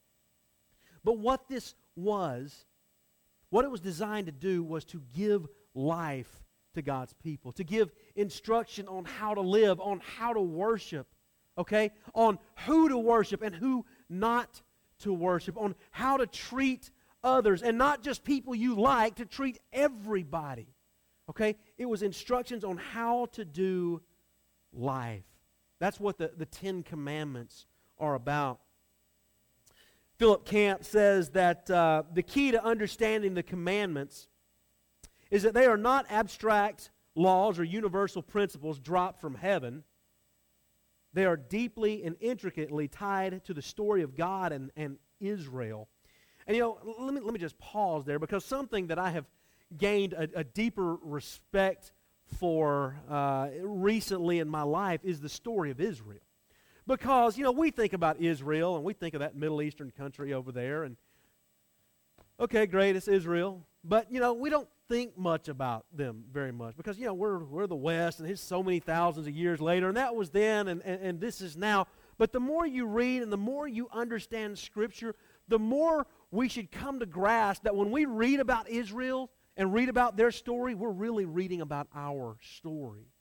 But 1.04 1.18
what 1.18 1.48
this 1.48 1.74
was, 2.00 2.66
what 3.50 3.66
it 3.66 3.72
was 3.72 3.82
designed 3.82 4.28
to 4.28 4.32
do 4.32 4.64
was 4.64 4.86
to 4.86 5.02
give 5.16 5.48
life 5.74 6.44
to 6.76 6.82
God's 6.82 7.14
people, 7.14 7.52
to 7.54 7.64
give 7.64 7.92
instruction 8.16 8.88
on 8.88 9.06
how 9.06 9.34
to 9.34 9.42
live, 9.42 9.80
on 9.80 10.02
how 10.18 10.34
to 10.34 10.42
worship, 10.42 11.08
okay? 11.58 11.92
On 12.14 12.38
who 12.66 12.90
to 12.90 12.98
worship 12.98 13.42
and 13.42 13.56
who 13.56 13.86
not 14.10 14.62
to 15.00 15.14
worship, 15.14 15.58
on 15.58 15.76
how 15.92 16.18
to 16.18 16.28
treat 16.28 16.92
others, 17.24 17.64
and 17.64 17.78
not 17.78 18.04
just 18.04 18.24
people 18.24 18.54
you 18.56 18.76
like, 18.76 19.16
to 19.16 19.26
treat 19.26 19.60
everybody. 19.74 20.68
Okay? 21.30 21.56
It 21.78 21.86
was 21.86 22.02
instructions 22.02 22.64
on 22.64 22.78
how 22.78 23.28
to 23.34 23.46
do 23.46 24.02
life. 24.74 25.24
That's 25.80 26.00
what 26.00 26.18
the, 26.18 26.32
the 26.36 26.46
Ten 26.46 26.84
Commandments 26.84 27.66
are 27.98 28.16
about. 28.16 28.60
Philip 30.20 30.44
Camp 30.44 30.84
says 30.84 31.30
that 31.30 31.72
uh, 31.72 32.04
the 32.14 32.22
key 32.22 32.52
to 32.52 32.62
understanding 32.62 33.36
the 33.36 33.42
commandments 33.42 34.28
is 35.32 35.44
that 35.44 35.54
they 35.54 35.66
are 35.66 35.78
not 35.78 36.06
abstract 36.10 36.92
laws 37.16 37.58
or 37.58 37.64
universal 37.64 38.22
principles 38.22 38.82
dropped 38.82 39.22
from 39.22 39.36
heaven. 39.36 39.86
They 41.14 41.24
are 41.24 41.38
deeply 41.38 42.04
and 42.04 42.18
intricately 42.20 42.90
tied 42.90 43.46
to 43.46 43.54
the 43.54 43.62
story 43.62 44.02
of 44.02 44.18
God 44.18 44.52
and, 44.52 44.72
and 44.76 44.98
Israel. 45.22 45.88
And 46.46 46.58
you 46.58 46.64
know, 46.64 46.80
let 47.00 47.14
me, 47.14 47.22
let 47.22 47.32
me 47.32 47.40
just 47.40 47.58
pause 47.58 48.04
there 48.04 48.20
because 48.20 48.44
something 48.44 48.88
that 48.88 49.00
I 49.00 49.12
have 49.12 49.26
gained 49.78 50.12
a, 50.12 50.28
a 50.36 50.44
deeper 50.44 50.96
respect 50.96 51.94
for 52.26 53.00
uh, 53.10 53.48
recently 53.62 54.40
in 54.40 54.50
my 54.50 54.64
life 54.64 55.00
is 55.02 55.22
the 55.22 55.30
story 55.30 55.72
of 55.72 55.80
Israel. 55.80 56.20
Because, 56.90 57.38
you 57.38 57.44
know, 57.44 57.52
we 57.52 57.70
think 57.70 57.94
about 57.94 58.20
Israel 58.20 58.76
and 58.76 58.84
we 58.84 58.94
think 58.94 59.14
of 59.14 59.20
that 59.20 59.36
Middle 59.36 59.62
Eastern 59.62 59.92
country 59.92 60.34
over 60.34 60.52
there, 60.52 60.84
and 60.84 60.98
okay, 62.40 62.66
great, 62.66 62.96
it's 62.96 63.08
Israel. 63.08 63.64
But, 63.84 64.12
you 64.12 64.20
know, 64.20 64.34
we 64.34 64.50
don't 64.50 64.68
think 64.90 65.16
much 65.16 65.50
about 65.50 65.86
them 65.94 66.24
very 66.32 66.52
much 66.52 66.76
because, 66.76 66.98
you 66.98 67.06
know, 67.06 67.14
we're, 67.14 67.38
we're 67.44 67.68
the 67.68 67.76
West 67.76 68.20
and 68.20 68.28
it's 68.28 68.42
so 68.42 68.64
many 68.64 68.80
thousands 68.80 69.28
of 69.28 69.36
years 69.36 69.62
later, 69.62 69.90
and 69.90 69.98
that 69.98 70.16
was 70.16 70.32
then 70.32 70.68
and, 70.68 70.82
and, 70.84 71.00
and 71.00 71.22
this 71.22 71.42
is 71.42 71.56
now. 71.56 71.86
But 72.18 72.34
the 72.34 72.40
more 72.40 72.66
you 72.66 72.88
read 72.88 73.22
and 73.22 73.32
the 73.32 73.38
more 73.38 73.68
you 73.68 73.88
understand 73.94 74.58
Scripture, 74.58 75.14
the 75.48 75.60
more 75.60 76.08
we 76.32 76.50
should 76.50 76.72
come 76.72 77.02
to 77.02 77.06
grasp 77.06 77.66
that 77.66 77.76
when 77.76 77.92
we 77.92 78.06
read 78.06 78.40
about 78.40 78.68
Israel, 78.68 79.30
and 79.58 79.74
read 79.74 79.90
about 79.90 80.16
their 80.16 80.32
story, 80.32 80.74
we're 80.74 80.90
really 80.90 81.26
reading 81.26 81.60
about 81.60 81.88
our 81.94 82.38
story. 82.42 83.12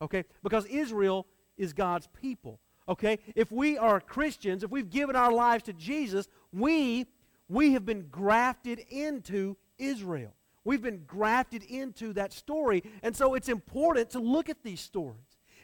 Okay? 0.00 0.24
Because 0.44 0.64
Israel 0.66 1.26
is 1.56 1.72
God's 1.72 2.08
people. 2.22 2.60
Okay? 2.88 3.18
If 3.34 3.52
we 3.52 3.76
are 3.76 4.00
Christians, 4.00 4.64
if 4.64 4.70
we've 4.70 4.90
given 4.90 5.14
our 5.14 5.32
lives 5.32 5.64
to 5.64 5.72
Jesus, 5.72 6.28
we 6.52 7.06
we 7.48 7.72
have 7.72 7.86
been 7.86 8.08
grafted 8.10 8.80
into 8.90 9.56
Israel. 9.78 10.34
We've 10.64 10.82
been 10.82 11.04
grafted 11.06 11.62
into 11.62 12.12
that 12.12 12.32
story. 12.32 12.82
And 13.02 13.16
so 13.16 13.34
it's 13.34 13.48
important 13.48 14.10
to 14.10 14.18
look 14.18 14.50
at 14.50 14.62
these 14.62 14.80
stories. 14.80 15.16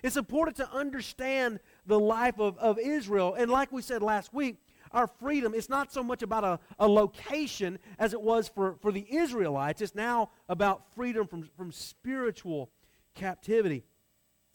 It's 0.03 0.17
important 0.17 0.57
to 0.59 0.71
understand 0.71 1.61
the 1.87 1.99
life 1.99 2.39
of, 2.39 2.57
of 2.59 2.79
Israel. 2.79 3.35
And 3.35 3.51
like 3.51 3.71
we 3.71 3.83
said 3.83 4.03
last 4.03 4.33
week, 4.33 4.57
our 4.93 5.07
freedom 5.07 5.55
is 5.55 5.69
not 5.69 5.93
so 5.93 6.03
much 6.03 6.23
about 6.23 6.45
a, 6.45 6.59
a 6.79 6.89
location 6.89 7.79
as 7.99 8.15
it 8.15 8.21
was 8.21 8.49
for, 8.49 8.77
for 8.81 8.93
the 8.93 9.07
Israelites. 9.11 9.83
It's 9.83 9.95
now 9.95 10.31
about 10.49 10.95
freedom 10.95 11.27
from, 11.27 11.51
from 11.57 11.73
spiritual 11.73 12.71
captivity. 13.15 13.83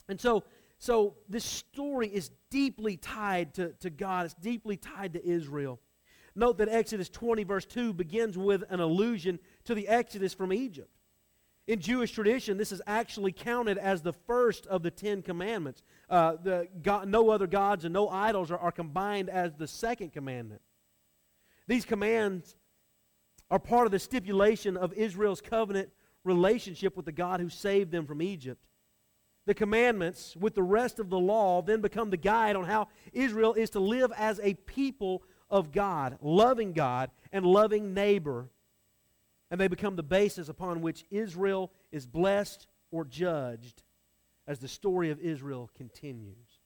And 0.08 0.20
so, 0.20 0.42
so 0.80 1.16
this 1.28 1.44
story 1.44 2.08
is 2.08 2.30
deeply 2.50 2.96
tied 2.96 3.54
to, 3.54 3.74
to 3.80 3.90
God, 3.90 4.24
it's 4.24 4.34
deeply 4.34 4.78
tied 4.78 5.12
to 5.12 5.24
Israel. 5.24 5.78
Note 6.34 6.56
that 6.56 6.70
Exodus 6.70 7.10
20, 7.10 7.44
verse 7.44 7.66
2, 7.66 7.92
begins 7.92 8.38
with 8.38 8.64
an 8.70 8.80
allusion 8.80 9.38
to 9.64 9.74
the 9.74 9.86
Exodus 9.86 10.32
from 10.32 10.54
Egypt. 10.54 10.90
In 11.66 11.80
Jewish 11.80 12.12
tradition, 12.12 12.56
this 12.56 12.72
is 12.72 12.80
actually 12.86 13.30
counted 13.30 13.76
as 13.76 14.00
the 14.00 14.14
first 14.14 14.66
of 14.68 14.82
the 14.82 14.90
Ten 14.90 15.20
Commandments. 15.20 15.82
Uh, 16.08 16.36
the 16.42 16.66
God, 16.82 17.08
no 17.08 17.28
other 17.28 17.46
gods 17.46 17.84
and 17.84 17.92
no 17.92 18.08
idols 18.08 18.50
are, 18.50 18.58
are 18.58 18.72
combined 18.72 19.28
as 19.28 19.54
the 19.54 19.68
second 19.68 20.14
commandment. 20.14 20.62
These 21.68 21.84
commands 21.84 22.56
are 23.50 23.58
part 23.58 23.84
of 23.84 23.92
the 23.92 23.98
stipulation 23.98 24.78
of 24.78 24.94
Israel's 24.94 25.42
covenant 25.42 25.90
relationship 26.24 26.96
with 26.96 27.04
the 27.04 27.12
God 27.12 27.40
who 27.40 27.50
saved 27.50 27.92
them 27.92 28.06
from 28.06 28.22
Egypt. 28.22 28.64
The 29.46 29.54
commandments, 29.54 30.36
with 30.36 30.54
the 30.54 30.62
rest 30.62 30.98
of 30.98 31.10
the 31.10 31.18
law, 31.18 31.62
then 31.62 31.80
become 31.80 32.10
the 32.10 32.16
guide 32.16 32.56
on 32.56 32.64
how 32.64 32.88
Israel 33.12 33.54
is 33.54 33.70
to 33.70 33.80
live 33.80 34.12
as 34.16 34.38
a 34.40 34.54
people 34.54 35.22
of 35.48 35.72
God, 35.72 36.18
loving 36.20 36.72
God 36.72 37.10
and 37.32 37.44
loving 37.44 37.94
neighbor 37.94 38.50
and 39.50 39.60
they 39.60 39.68
become 39.68 39.96
the 39.96 40.02
basis 40.02 40.48
upon 40.48 40.80
which 40.80 41.04
Israel 41.10 41.72
is 41.90 42.06
blessed 42.06 42.66
or 42.90 43.04
judged 43.04 43.82
as 44.46 44.60
the 44.60 44.68
story 44.68 45.10
of 45.10 45.18
Israel 45.20 45.70
continues. 45.76 46.60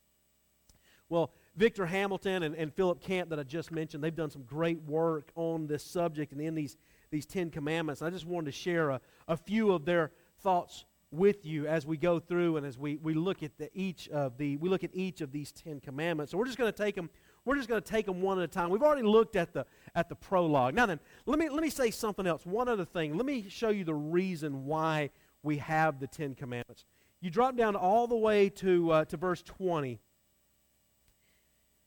Well, 1.09 1.31
Victor 1.55 1.85
Hamilton 1.85 2.43
and, 2.43 2.55
and 2.55 2.73
Philip 2.73 3.01
Camp, 3.01 3.29
that 3.29 3.39
I 3.39 3.43
just 3.43 3.71
mentioned, 3.71 4.03
they've 4.03 4.15
done 4.15 4.31
some 4.31 4.43
great 4.43 4.81
work 4.83 5.31
on 5.35 5.67
this 5.67 5.83
subject 5.83 6.31
and 6.31 6.41
in 6.41 6.55
these, 6.55 6.77
these 7.11 7.25
Ten 7.25 7.49
Commandments. 7.49 8.01
I 8.01 8.09
just 8.09 8.25
wanted 8.25 8.47
to 8.47 8.51
share 8.51 8.91
a, 8.91 9.01
a 9.27 9.37
few 9.37 9.71
of 9.71 9.85
their 9.85 10.11
thoughts 10.39 10.85
with 11.17 11.45
you 11.45 11.67
as 11.67 11.85
we 11.85 11.97
go 11.97 12.19
through 12.19 12.57
and 12.57 12.65
as 12.65 12.77
we, 12.77 12.97
we 12.97 13.13
look 13.13 13.43
at 13.43 13.57
the, 13.57 13.69
each 13.73 14.07
of 14.09 14.37
the 14.37 14.57
we 14.57 14.69
look 14.69 14.83
at 14.83 14.91
each 14.93 15.21
of 15.21 15.31
these 15.31 15.51
Ten 15.51 15.79
Commandments. 15.79 16.31
So 16.31 16.37
we're 16.37 16.45
just 16.45 16.57
going 16.57 16.71
to 16.71 16.77
take 16.77 16.95
them 16.95 17.09
we're 17.45 17.55
just 17.55 17.69
going 17.69 17.81
to 17.81 17.87
take 17.87 18.07
them 18.07 18.21
one 18.21 18.39
at 18.39 18.43
a 18.43 18.47
time. 18.47 18.71
We've 18.71 18.81
already 18.81 19.03
looked 19.03 19.35
at 19.35 19.53
the, 19.53 19.67
at 19.93 20.09
the 20.09 20.15
prologue. 20.15 20.73
Now 20.73 20.87
then, 20.87 20.99
let 21.27 21.37
me, 21.37 21.47
let 21.47 21.61
me 21.61 21.69
say 21.69 21.91
something 21.91 22.25
else. 22.25 22.43
One 22.43 22.67
other 22.67 22.85
thing. 22.85 23.15
Let 23.15 23.25
me 23.25 23.45
show 23.47 23.69
you 23.69 23.83
the 23.83 23.93
reason 23.93 24.65
why 24.65 25.11
we 25.43 25.59
have 25.59 25.99
the 25.99 26.07
Ten 26.07 26.33
Commandments. 26.33 26.85
You 27.21 27.29
drop 27.29 27.55
down 27.55 27.75
all 27.75 28.07
the 28.07 28.17
way 28.17 28.49
to, 28.49 28.91
uh, 28.91 29.05
to 29.05 29.17
verse 29.17 29.43
20. 29.43 29.99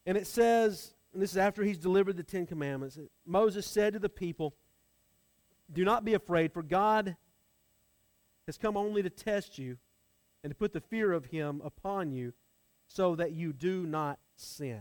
And 0.06 0.16
it 0.16 0.28
says, 0.28 0.94
and 1.12 1.20
this 1.20 1.32
is 1.32 1.36
after 1.36 1.64
he's 1.64 1.78
delivered 1.78 2.16
the 2.16 2.22
Ten 2.22 2.46
Commandments, 2.46 2.96
Moses 3.26 3.66
said 3.66 3.94
to 3.94 3.98
the 3.98 4.08
people, 4.08 4.54
Do 5.72 5.84
not 5.84 6.04
be 6.04 6.14
afraid, 6.14 6.52
for 6.52 6.62
God 6.62 7.16
has 8.48 8.56
come 8.56 8.78
only 8.78 9.02
to 9.02 9.10
test 9.10 9.58
you 9.58 9.76
and 10.42 10.50
to 10.50 10.54
put 10.54 10.72
the 10.72 10.80
fear 10.80 11.12
of 11.12 11.26
him 11.26 11.60
upon 11.62 12.12
you 12.12 12.32
so 12.86 13.14
that 13.14 13.32
you 13.32 13.52
do 13.52 13.84
not 13.84 14.18
sin. 14.36 14.80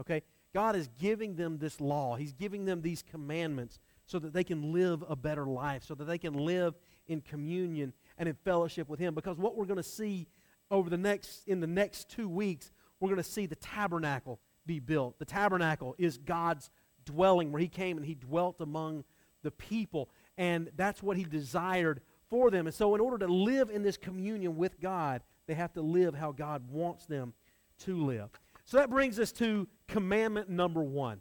Okay? 0.00 0.22
God 0.54 0.76
is 0.76 0.88
giving 1.00 1.34
them 1.34 1.58
this 1.58 1.80
law. 1.80 2.14
He's 2.14 2.32
giving 2.32 2.66
them 2.66 2.80
these 2.80 3.02
commandments 3.02 3.80
so 4.06 4.20
that 4.20 4.32
they 4.32 4.44
can 4.44 4.72
live 4.72 5.02
a 5.08 5.16
better 5.16 5.44
life, 5.44 5.82
so 5.84 5.96
that 5.96 6.04
they 6.04 6.18
can 6.18 6.34
live 6.34 6.74
in 7.08 7.20
communion 7.20 7.92
and 8.16 8.28
in 8.28 8.36
fellowship 8.44 8.88
with 8.88 9.00
Him. 9.00 9.12
Because 9.12 9.38
what 9.38 9.56
we're 9.56 9.66
going 9.66 9.78
to 9.78 9.82
see 9.82 10.28
over 10.70 10.88
the 10.88 10.96
next, 10.96 11.48
in 11.48 11.58
the 11.58 11.66
next 11.66 12.08
two 12.08 12.28
weeks, 12.28 12.70
we're 13.00 13.08
going 13.08 13.22
to 13.22 13.28
see 13.28 13.46
the 13.46 13.56
tabernacle 13.56 14.38
be 14.66 14.78
built. 14.78 15.18
The 15.18 15.24
tabernacle 15.24 15.96
is 15.98 16.16
God's 16.16 16.70
dwelling 17.04 17.50
where 17.50 17.60
He 17.60 17.68
came 17.68 17.96
and 17.96 18.06
He 18.06 18.14
dwelt 18.14 18.60
among 18.60 19.02
the 19.42 19.50
people. 19.50 20.10
And 20.36 20.70
that's 20.76 21.02
what 21.02 21.16
He 21.16 21.24
desired 21.24 22.02
for 22.28 22.50
them. 22.50 22.66
And 22.66 22.74
so, 22.74 22.94
in 22.94 23.00
order 23.00 23.18
to 23.18 23.32
live 23.32 23.70
in 23.70 23.82
this 23.82 23.96
communion 23.96 24.56
with 24.56 24.80
God, 24.80 25.22
they 25.46 25.54
have 25.54 25.72
to 25.74 25.82
live 25.82 26.14
how 26.14 26.32
God 26.32 26.70
wants 26.70 27.06
them 27.06 27.32
to 27.80 28.04
live. 28.04 28.28
So, 28.64 28.76
that 28.76 28.90
brings 28.90 29.18
us 29.18 29.32
to 29.32 29.66
commandment 29.86 30.48
number 30.48 30.82
one. 30.82 31.20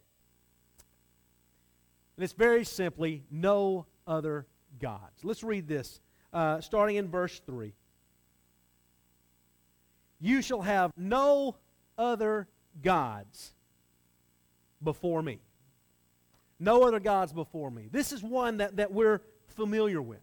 And 2.17 2.23
it's 2.23 2.33
very 2.33 2.65
simply 2.65 3.23
no 3.29 3.85
other 4.05 4.47
gods. 4.79 5.23
Let's 5.23 5.43
read 5.43 5.67
this, 5.67 5.99
uh, 6.33 6.61
starting 6.61 6.95
in 6.95 7.09
verse 7.09 7.39
3. 7.45 7.73
You 10.19 10.41
shall 10.41 10.61
have 10.61 10.91
no 10.97 11.57
other 11.97 12.47
gods 12.81 13.53
before 14.83 15.21
me. 15.21 15.39
No 16.59 16.83
other 16.83 16.99
gods 16.99 17.33
before 17.33 17.69
me. 17.69 17.87
This 17.91 18.11
is 18.11 18.23
one 18.23 18.57
that, 18.57 18.77
that 18.77 18.91
we're 18.91 19.21
familiar 19.47 20.01
with. 20.01 20.21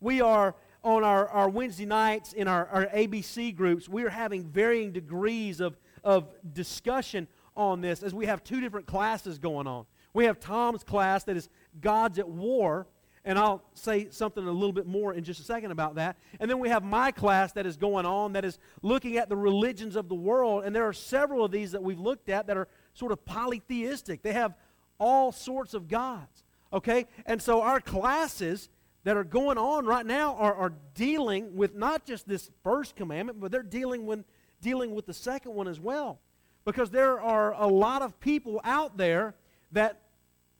We 0.00 0.20
are 0.20 0.54
on 0.84 1.02
our, 1.02 1.28
our 1.28 1.48
Wednesday 1.48 1.86
nights 1.86 2.32
in 2.32 2.46
our, 2.46 2.66
our 2.68 2.86
ABC 2.86 3.54
groups, 3.54 3.88
we 3.88 4.04
are 4.04 4.10
having 4.10 4.44
varying 4.44 4.92
degrees 4.92 5.60
of, 5.60 5.76
of 6.04 6.28
discussion 6.52 7.26
on 7.56 7.80
this 7.80 8.02
as 8.02 8.14
we 8.14 8.26
have 8.26 8.44
two 8.44 8.60
different 8.60 8.86
classes 8.86 9.38
going 9.38 9.66
on. 9.66 9.84
We 10.14 10.24
have 10.24 10.38
Tom's 10.38 10.84
class 10.84 11.24
that 11.24 11.36
is 11.36 11.48
Gods 11.80 12.18
at 12.18 12.28
War, 12.28 12.86
and 13.24 13.38
I'll 13.38 13.62
say 13.74 14.08
something 14.10 14.46
a 14.46 14.50
little 14.50 14.72
bit 14.72 14.86
more 14.86 15.12
in 15.12 15.24
just 15.24 15.40
a 15.40 15.42
second 15.42 15.72
about 15.72 15.96
that. 15.96 16.16
And 16.38 16.48
then 16.48 16.60
we 16.60 16.68
have 16.68 16.84
my 16.84 17.10
class 17.10 17.52
that 17.52 17.66
is 17.66 17.76
going 17.76 18.06
on 18.06 18.32
that 18.34 18.44
is 18.44 18.58
looking 18.80 19.18
at 19.18 19.28
the 19.28 19.36
religions 19.36 19.96
of 19.96 20.08
the 20.08 20.14
world, 20.14 20.64
and 20.64 20.74
there 20.74 20.86
are 20.86 20.92
several 20.92 21.44
of 21.44 21.50
these 21.50 21.72
that 21.72 21.82
we've 21.82 22.00
looked 22.00 22.28
at 22.28 22.46
that 22.46 22.56
are 22.56 22.68
sort 22.94 23.10
of 23.10 23.24
polytheistic. 23.24 24.22
They 24.22 24.32
have 24.32 24.54
all 24.98 25.32
sorts 25.32 25.74
of 25.74 25.88
gods. 25.88 26.44
Okay? 26.72 27.06
And 27.26 27.40
so 27.40 27.62
our 27.62 27.80
classes 27.80 28.68
that 29.08 29.16
are 29.16 29.24
going 29.24 29.56
on 29.56 29.86
right 29.86 30.04
now 30.04 30.34
are, 30.34 30.54
are 30.54 30.74
dealing 30.94 31.56
with 31.56 31.74
not 31.74 32.04
just 32.04 32.28
this 32.28 32.50
first 32.62 32.94
commandment, 32.94 33.40
but 33.40 33.50
they're 33.50 33.62
dealing 33.62 34.04
with, 34.04 34.22
dealing 34.60 34.94
with 34.94 35.06
the 35.06 35.14
second 35.14 35.54
one 35.54 35.66
as 35.66 35.80
well. 35.80 36.20
Because 36.66 36.90
there 36.90 37.18
are 37.18 37.54
a 37.54 37.66
lot 37.66 38.02
of 38.02 38.20
people 38.20 38.60
out 38.64 38.98
there 38.98 39.34
that 39.72 40.02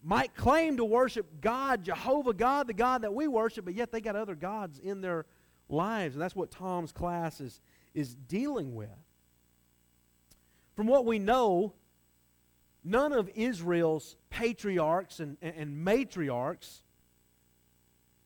might 0.03 0.35
claim 0.35 0.79
to 0.79 0.85
worship 0.87 1.43
God, 1.43 1.85
Jehovah 1.85 2.33
God, 2.33 2.69
the 2.69 2.73
God 2.73 3.03
that 3.03 3.13
we 3.13 3.29
worship, 3.29 3.67
but 3.67 3.75
yet 3.75 3.93
they 3.93 4.01
got 4.01 4.17
other 4.17 4.35
gods 4.35 4.79
in 4.79 5.03
their 5.03 5.27
lives. 5.69 6.15
And 6.15 6.23
that's 6.23 6.35
what 6.35 6.51
Tom's 6.51 6.91
class 6.91 7.43
is, 7.43 7.61
is 7.93 8.15
dealing 8.15 8.75
with. 8.75 8.89
From 10.75 10.87
what 10.87 11.05
we 11.05 11.19
know, 11.19 11.75
none 12.83 13.13
of 13.13 13.29
Israel's 13.35 14.17
patriarchs 14.31 15.21
and, 15.21 15.37
and, 15.43 15.55
and 15.55 15.87
matriarchs 15.87 16.81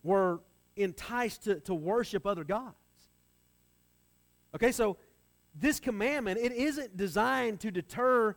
were 0.02 0.40
enticed 0.76 1.44
to, 1.44 1.61
to 1.61 1.75
worship 1.75 2.26
other 2.26 2.44
gods. 2.44 2.76
Okay, 4.54 4.73
so 4.73 4.97
this 5.54 5.80
commandment, 5.80 6.38
it 6.38 6.52
isn't 6.52 6.97
designed 6.97 7.61
to 7.61 7.71
deter 7.71 8.37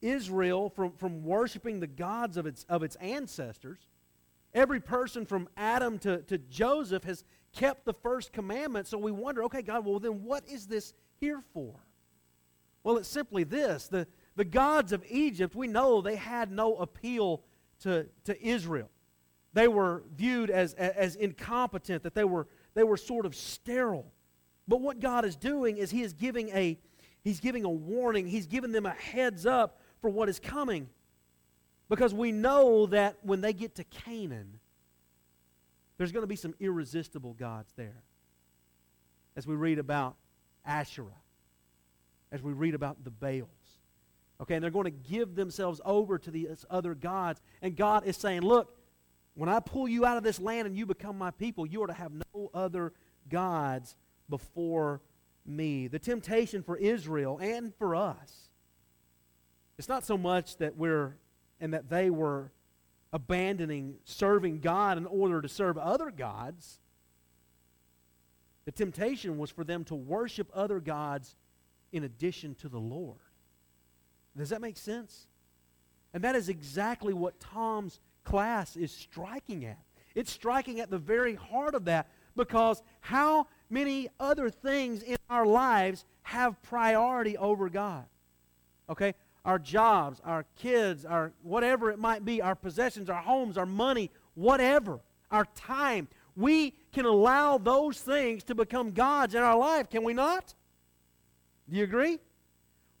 Israel 0.00 0.70
from, 0.70 0.92
from 0.92 1.24
worshiping 1.24 1.80
the 1.80 1.86
gods 1.86 2.36
of 2.36 2.46
its, 2.46 2.64
of 2.68 2.82
its 2.82 2.96
ancestors. 2.96 3.80
Every 4.54 4.80
person 4.80 5.26
from 5.26 5.48
Adam 5.56 5.98
to, 6.00 6.18
to 6.22 6.38
Joseph 6.38 7.04
has 7.04 7.24
kept 7.52 7.84
the 7.84 7.92
first 7.92 8.32
commandment, 8.32 8.86
so 8.86 8.98
we 8.98 9.12
wonder, 9.12 9.44
okay, 9.44 9.62
God, 9.62 9.84
well, 9.84 9.98
then 9.98 10.24
what 10.24 10.44
is 10.48 10.66
this 10.66 10.94
here 11.20 11.42
for? 11.52 11.74
Well, 12.84 12.96
it's 12.96 13.08
simply 13.08 13.44
this 13.44 13.88
the, 13.88 14.06
the 14.36 14.44
gods 14.44 14.92
of 14.92 15.04
Egypt, 15.08 15.54
we 15.54 15.66
know 15.66 16.00
they 16.00 16.16
had 16.16 16.50
no 16.50 16.76
appeal 16.76 17.42
to, 17.80 18.06
to 18.24 18.42
Israel. 18.44 18.90
They 19.58 19.66
were 19.66 20.04
viewed 20.14 20.50
as, 20.50 20.72
as 20.74 21.16
incompetent, 21.16 22.04
that 22.04 22.14
they 22.14 22.22
were, 22.22 22.46
they 22.74 22.84
were 22.84 22.96
sort 22.96 23.26
of 23.26 23.34
sterile. 23.34 24.06
But 24.68 24.80
what 24.80 25.00
God 25.00 25.24
is 25.24 25.34
doing 25.34 25.78
is 25.78 25.90
He 25.90 26.02
is 26.02 26.12
giving 26.12 26.50
a, 26.50 26.78
He's 27.24 27.40
giving 27.40 27.64
a 27.64 27.68
warning, 27.68 28.28
He's 28.28 28.46
giving 28.46 28.70
them 28.70 28.86
a 28.86 28.92
heads 28.92 29.46
up 29.46 29.80
for 30.00 30.10
what 30.10 30.28
is 30.28 30.38
coming. 30.38 30.88
Because 31.88 32.14
we 32.14 32.30
know 32.30 32.86
that 32.86 33.16
when 33.22 33.40
they 33.40 33.52
get 33.52 33.74
to 33.74 33.84
Canaan, 33.84 34.60
there's 35.96 36.12
going 36.12 36.22
to 36.22 36.28
be 36.28 36.36
some 36.36 36.54
irresistible 36.60 37.34
gods 37.34 37.72
there. 37.74 38.04
As 39.34 39.44
we 39.44 39.56
read 39.56 39.80
about 39.80 40.14
Asherah, 40.64 41.08
as 42.30 42.44
we 42.44 42.52
read 42.52 42.76
about 42.76 43.02
the 43.02 43.10
Baals. 43.10 43.48
Okay, 44.40 44.54
and 44.54 44.62
they're 44.62 44.70
going 44.70 44.84
to 44.84 44.90
give 44.92 45.34
themselves 45.34 45.80
over 45.84 46.16
to 46.16 46.30
these 46.30 46.64
other 46.70 46.94
gods. 46.94 47.42
And 47.60 47.74
God 47.74 48.04
is 48.06 48.16
saying, 48.16 48.42
Look, 48.42 48.77
when 49.38 49.48
I 49.48 49.60
pull 49.60 49.86
you 49.86 50.04
out 50.04 50.16
of 50.16 50.24
this 50.24 50.40
land 50.40 50.66
and 50.66 50.76
you 50.76 50.84
become 50.84 51.16
my 51.16 51.30
people, 51.30 51.64
you 51.64 51.80
are 51.84 51.86
to 51.86 51.92
have 51.92 52.10
no 52.34 52.50
other 52.52 52.92
gods 53.30 53.94
before 54.28 55.00
me. 55.46 55.86
The 55.86 56.00
temptation 56.00 56.60
for 56.64 56.76
Israel 56.76 57.38
and 57.38 57.72
for 57.76 57.94
us, 57.94 58.48
it's 59.78 59.88
not 59.88 60.04
so 60.04 60.18
much 60.18 60.56
that 60.56 60.76
we're, 60.76 61.14
and 61.60 61.72
that 61.72 61.88
they 61.88 62.10
were 62.10 62.50
abandoning 63.12 63.94
serving 64.02 64.58
God 64.58 64.98
in 64.98 65.06
order 65.06 65.40
to 65.40 65.48
serve 65.48 65.78
other 65.78 66.10
gods. 66.10 66.80
The 68.64 68.72
temptation 68.72 69.38
was 69.38 69.52
for 69.52 69.62
them 69.62 69.84
to 69.84 69.94
worship 69.94 70.50
other 70.52 70.80
gods 70.80 71.36
in 71.92 72.02
addition 72.02 72.56
to 72.56 72.68
the 72.68 72.80
Lord. 72.80 73.20
Does 74.36 74.48
that 74.48 74.60
make 74.60 74.76
sense? 74.76 75.28
And 76.12 76.24
that 76.24 76.34
is 76.34 76.48
exactly 76.48 77.14
what 77.14 77.38
Tom's 77.38 78.00
class 78.28 78.76
is 78.76 78.92
striking 78.92 79.64
at. 79.64 79.78
It's 80.14 80.30
striking 80.30 80.80
at 80.80 80.90
the 80.90 80.98
very 80.98 81.34
heart 81.34 81.74
of 81.74 81.86
that 81.86 82.10
because 82.36 82.82
how 83.00 83.46
many 83.70 84.08
other 84.20 84.50
things 84.50 85.02
in 85.02 85.16
our 85.30 85.46
lives 85.46 86.04
have 86.22 86.60
priority 86.62 87.38
over 87.38 87.70
God? 87.70 88.04
Okay? 88.90 89.14
Our 89.46 89.58
jobs, 89.58 90.20
our 90.24 90.44
kids, 90.56 91.06
our 91.06 91.32
whatever 91.42 91.90
it 91.90 91.98
might 91.98 92.22
be, 92.24 92.42
our 92.42 92.54
possessions, 92.54 93.08
our 93.08 93.22
homes, 93.22 93.56
our 93.56 93.64
money, 93.64 94.10
whatever, 94.34 95.00
our 95.30 95.46
time. 95.54 96.06
We 96.36 96.74
can 96.92 97.06
allow 97.06 97.56
those 97.56 97.98
things 97.98 98.44
to 98.44 98.54
become 98.54 98.90
gods 98.90 99.34
in 99.34 99.42
our 99.42 99.56
life, 99.56 99.88
can 99.88 100.04
we 100.04 100.12
not? 100.12 100.54
Do 101.68 101.78
you 101.78 101.84
agree? 101.84 102.18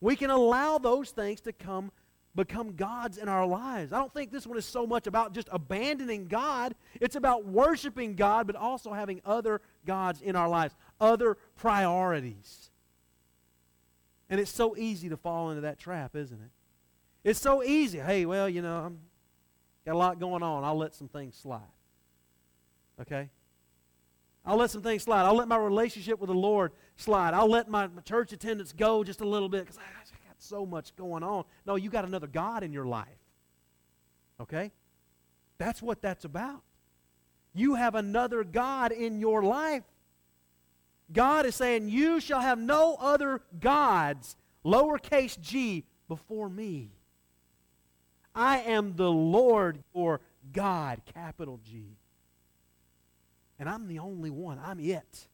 We 0.00 0.16
can 0.16 0.30
allow 0.30 0.78
those 0.78 1.10
things 1.10 1.42
to 1.42 1.52
come 1.52 1.92
become 2.38 2.76
gods 2.76 3.18
in 3.18 3.28
our 3.28 3.44
lives. 3.44 3.92
I 3.92 3.98
don't 3.98 4.14
think 4.14 4.30
this 4.30 4.46
one 4.46 4.56
is 4.56 4.64
so 4.64 4.86
much 4.86 5.08
about 5.08 5.32
just 5.32 5.48
abandoning 5.50 6.28
God. 6.28 6.76
It's 7.00 7.16
about 7.16 7.46
worshiping 7.46 8.14
God, 8.14 8.46
but 8.46 8.54
also 8.54 8.92
having 8.92 9.20
other 9.24 9.60
gods 9.84 10.22
in 10.22 10.36
our 10.36 10.48
lives, 10.48 10.76
other 11.00 11.36
priorities. 11.56 12.70
And 14.30 14.40
it's 14.40 14.52
so 14.52 14.76
easy 14.76 15.08
to 15.08 15.16
fall 15.16 15.50
into 15.50 15.62
that 15.62 15.80
trap, 15.80 16.14
isn't 16.14 16.40
it? 16.40 16.50
It's 17.28 17.40
so 17.40 17.64
easy. 17.64 17.98
Hey, 17.98 18.24
well, 18.24 18.48
you 18.48 18.62
know, 18.62 18.76
I'm 18.86 19.00
got 19.84 19.94
a 19.94 19.98
lot 19.98 20.20
going 20.20 20.44
on. 20.44 20.62
I'll 20.62 20.78
let 20.78 20.94
some 20.94 21.08
things 21.08 21.34
slide. 21.34 21.60
Okay? 23.00 23.30
I'll 24.46 24.58
let 24.58 24.70
some 24.70 24.82
things 24.82 25.02
slide. 25.02 25.24
I'll 25.24 25.34
let 25.34 25.48
my 25.48 25.56
relationship 25.56 26.20
with 26.20 26.28
the 26.28 26.34
Lord 26.34 26.70
slide. 26.94 27.34
I'll 27.34 27.50
let 27.50 27.68
my, 27.68 27.88
my 27.88 28.02
church 28.02 28.32
attendance 28.32 28.72
go 28.72 29.02
just 29.02 29.20
a 29.22 29.26
little 29.26 29.48
bit 29.48 29.62
because 29.64 29.80
so 30.38 30.64
much 30.64 30.94
going 30.96 31.22
on. 31.22 31.44
No, 31.66 31.76
you 31.76 31.90
got 31.90 32.04
another 32.04 32.26
God 32.26 32.62
in 32.62 32.72
your 32.72 32.86
life. 32.86 33.08
Okay? 34.40 34.72
That's 35.58 35.82
what 35.82 36.00
that's 36.00 36.24
about. 36.24 36.62
You 37.54 37.74
have 37.74 37.94
another 37.94 38.44
God 38.44 38.92
in 38.92 39.18
your 39.18 39.42
life. 39.42 39.82
God 41.12 41.46
is 41.46 41.54
saying, 41.54 41.88
You 41.88 42.20
shall 42.20 42.40
have 42.40 42.58
no 42.58 42.96
other 43.00 43.42
gods, 43.60 44.36
lowercase 44.64 45.40
g, 45.40 45.84
before 46.06 46.48
me. 46.48 46.90
I 48.34 48.60
am 48.60 48.94
the 48.94 49.10
Lord 49.10 49.82
your 49.94 50.20
God, 50.52 51.00
capital 51.12 51.60
G. 51.64 51.96
And 53.58 53.68
I'm 53.68 53.88
the 53.88 53.98
only 53.98 54.30
one. 54.30 54.60
I'm 54.64 54.78
it. 54.78 55.26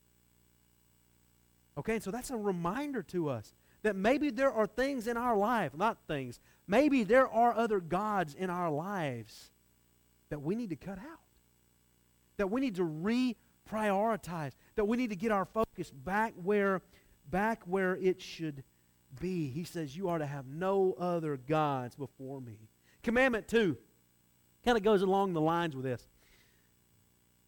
Okay, 1.77 1.99
so 1.99 2.11
that's 2.11 2.31
a 2.31 2.37
reminder 2.37 3.03
to 3.03 3.29
us 3.29 3.53
that 3.85 3.94
maybe 3.94 4.31
there 4.31 4.51
are 4.51 4.66
things 4.66 5.07
in 5.07 5.16
our 5.16 5.37
life, 5.37 5.73
not 5.77 5.99
things, 6.09 6.40
maybe 6.66 7.05
there 7.05 7.29
are 7.29 7.55
other 7.55 7.81
gods 7.81 8.35
in 8.35 8.49
our 8.49 8.70
lives 8.70 9.51
that 10.31 10.40
we 10.40 10.55
need 10.55 10.70
to 10.70 10.77
cut 10.77 10.99
out, 10.99 11.20
that 12.38 12.51
we 12.51 12.62
need 12.62 12.75
to 12.77 12.83
reprioritize, 12.83 14.53
that 14.77 14.87
we 14.87 14.97
need 14.97 15.11
to 15.11 15.16
get 15.16 15.31
our 15.31 15.44
focus 15.44 15.90
back 15.90 16.33
where, 16.42 16.81
back 17.31 17.62
where 17.66 17.94
it 17.97 18.23
should 18.23 18.64
be. 19.20 19.51
He 19.51 19.64
says, 19.64 19.94
You 19.94 20.09
are 20.09 20.18
to 20.18 20.27
have 20.27 20.47
no 20.47 20.94
other 20.99 21.37
gods 21.37 21.94
before 21.94 22.40
me. 22.40 22.70
Commandment 23.03 23.49
two 23.49 23.77
kind 24.64 24.79
of 24.79 24.83
goes 24.83 25.03
along 25.03 25.35
the 25.35 25.42
lines 25.42 25.77
with 25.77 25.85
this. 25.85 26.09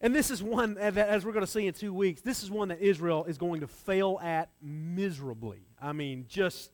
And 0.00 0.14
this 0.14 0.30
is 0.30 0.42
one, 0.42 0.74
that, 0.74 0.96
as 0.96 1.24
we're 1.24 1.32
going 1.32 1.44
to 1.44 1.50
see 1.50 1.66
in 1.66 1.72
two 1.72 1.94
weeks, 1.94 2.20
this 2.20 2.42
is 2.42 2.50
one 2.50 2.68
that 2.68 2.80
Israel 2.80 3.24
is 3.24 3.38
going 3.38 3.60
to 3.60 3.66
fail 3.66 4.20
at 4.22 4.50
miserably. 4.60 5.60
I 5.80 5.92
mean, 5.92 6.26
just, 6.28 6.70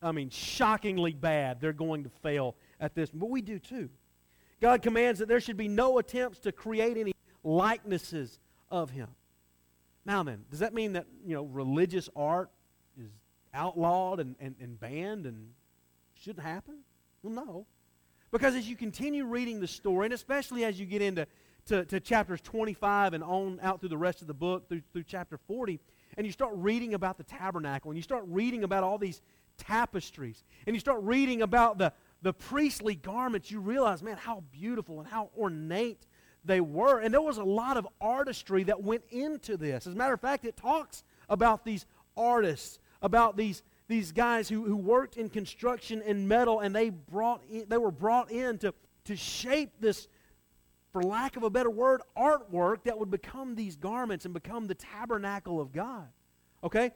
I 0.00 0.12
mean, 0.12 0.30
shockingly 0.30 1.12
bad. 1.12 1.60
They're 1.60 1.72
going 1.72 2.04
to 2.04 2.10
fail 2.22 2.54
at 2.80 2.94
this. 2.94 3.10
But 3.10 3.28
we 3.28 3.42
do 3.42 3.58
too. 3.58 3.90
God 4.60 4.82
commands 4.82 5.18
that 5.18 5.28
there 5.28 5.40
should 5.40 5.56
be 5.56 5.68
no 5.68 5.98
attempts 5.98 6.38
to 6.40 6.52
create 6.52 6.96
any 6.96 7.12
likenesses 7.42 8.38
of 8.70 8.90
him. 8.90 9.08
Now 10.04 10.22
then, 10.22 10.44
does 10.50 10.60
that 10.60 10.72
mean 10.72 10.94
that, 10.94 11.06
you 11.26 11.34
know, 11.34 11.44
religious 11.44 12.08
art 12.16 12.50
is 12.98 13.10
outlawed 13.52 14.20
and, 14.20 14.36
and, 14.40 14.54
and 14.60 14.78
banned 14.78 15.26
and 15.26 15.50
shouldn't 16.14 16.46
happen? 16.46 16.78
Well, 17.22 17.32
no. 17.32 17.66
Because 18.30 18.54
as 18.54 18.68
you 18.68 18.76
continue 18.76 19.24
reading 19.24 19.60
the 19.60 19.66
story, 19.66 20.06
and 20.06 20.14
especially 20.14 20.64
as 20.64 20.78
you 20.78 20.86
get 20.86 21.02
into 21.02 21.26
to, 21.68 21.84
to 21.86 22.00
chapters 22.00 22.40
25 22.40 23.14
and 23.14 23.22
on 23.22 23.58
out 23.62 23.80
through 23.80 23.90
the 23.90 23.98
rest 23.98 24.20
of 24.20 24.26
the 24.26 24.34
book, 24.34 24.68
through, 24.68 24.82
through 24.92 25.04
chapter 25.04 25.38
40, 25.38 25.78
and 26.16 26.26
you 26.26 26.32
start 26.32 26.52
reading 26.56 26.94
about 26.94 27.16
the 27.18 27.24
tabernacle, 27.24 27.90
and 27.90 27.96
you 27.96 28.02
start 28.02 28.24
reading 28.26 28.64
about 28.64 28.82
all 28.82 28.98
these 28.98 29.20
tapestries, 29.58 30.44
and 30.66 30.74
you 30.74 30.80
start 30.80 31.02
reading 31.02 31.42
about 31.42 31.78
the, 31.78 31.92
the 32.22 32.32
priestly 32.32 32.94
garments, 32.94 33.50
you 33.50 33.60
realize, 33.60 34.02
man, 34.02 34.16
how 34.16 34.42
beautiful 34.50 35.00
and 35.00 35.08
how 35.08 35.30
ornate 35.38 36.06
they 36.44 36.60
were. 36.60 37.00
And 37.00 37.12
there 37.12 37.20
was 37.20 37.38
a 37.38 37.44
lot 37.44 37.76
of 37.76 37.86
artistry 38.00 38.64
that 38.64 38.82
went 38.82 39.04
into 39.10 39.56
this. 39.56 39.86
As 39.86 39.94
a 39.94 39.96
matter 39.96 40.14
of 40.14 40.20
fact, 40.20 40.44
it 40.44 40.56
talks 40.56 41.04
about 41.28 41.64
these 41.64 41.84
artists, 42.16 42.78
about 43.02 43.36
these, 43.36 43.62
these 43.88 44.12
guys 44.12 44.48
who, 44.48 44.64
who 44.64 44.76
worked 44.76 45.16
in 45.16 45.28
construction 45.28 46.02
and 46.06 46.28
metal, 46.28 46.60
and 46.60 46.74
they, 46.74 46.90
brought 46.90 47.42
in, 47.50 47.66
they 47.68 47.78
were 47.78 47.90
brought 47.90 48.30
in 48.30 48.58
to, 48.58 48.72
to 49.04 49.16
shape 49.16 49.72
this, 49.80 50.08
for 50.98 51.04
lack 51.04 51.36
of 51.36 51.44
a 51.44 51.50
better 51.50 51.70
word, 51.70 52.02
artwork 52.16 52.82
that 52.82 52.98
would 52.98 53.10
become 53.10 53.54
these 53.54 53.76
garments 53.76 54.24
and 54.24 54.34
become 54.34 54.66
the 54.66 54.74
tabernacle 54.74 55.60
of 55.60 55.72
God. 55.72 56.08
Okay? 56.64 56.90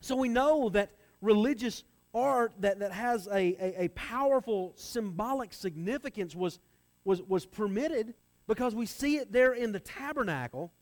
So 0.00 0.16
we 0.16 0.30
know 0.30 0.70
that 0.70 0.92
religious 1.20 1.84
art 2.14 2.54
that, 2.60 2.78
that 2.78 2.92
has 2.92 3.26
a, 3.26 3.32
a, 3.32 3.84
a 3.84 3.88
powerful 3.88 4.72
symbolic 4.76 5.52
significance 5.52 6.34
was, 6.34 6.60
was, 7.04 7.20
was 7.20 7.44
permitted 7.44 8.14
because 8.46 8.74
we 8.74 8.86
see 8.86 9.18
it 9.18 9.32
there 9.32 9.52
in 9.52 9.72
the 9.72 9.80
tabernacle. 9.80 10.72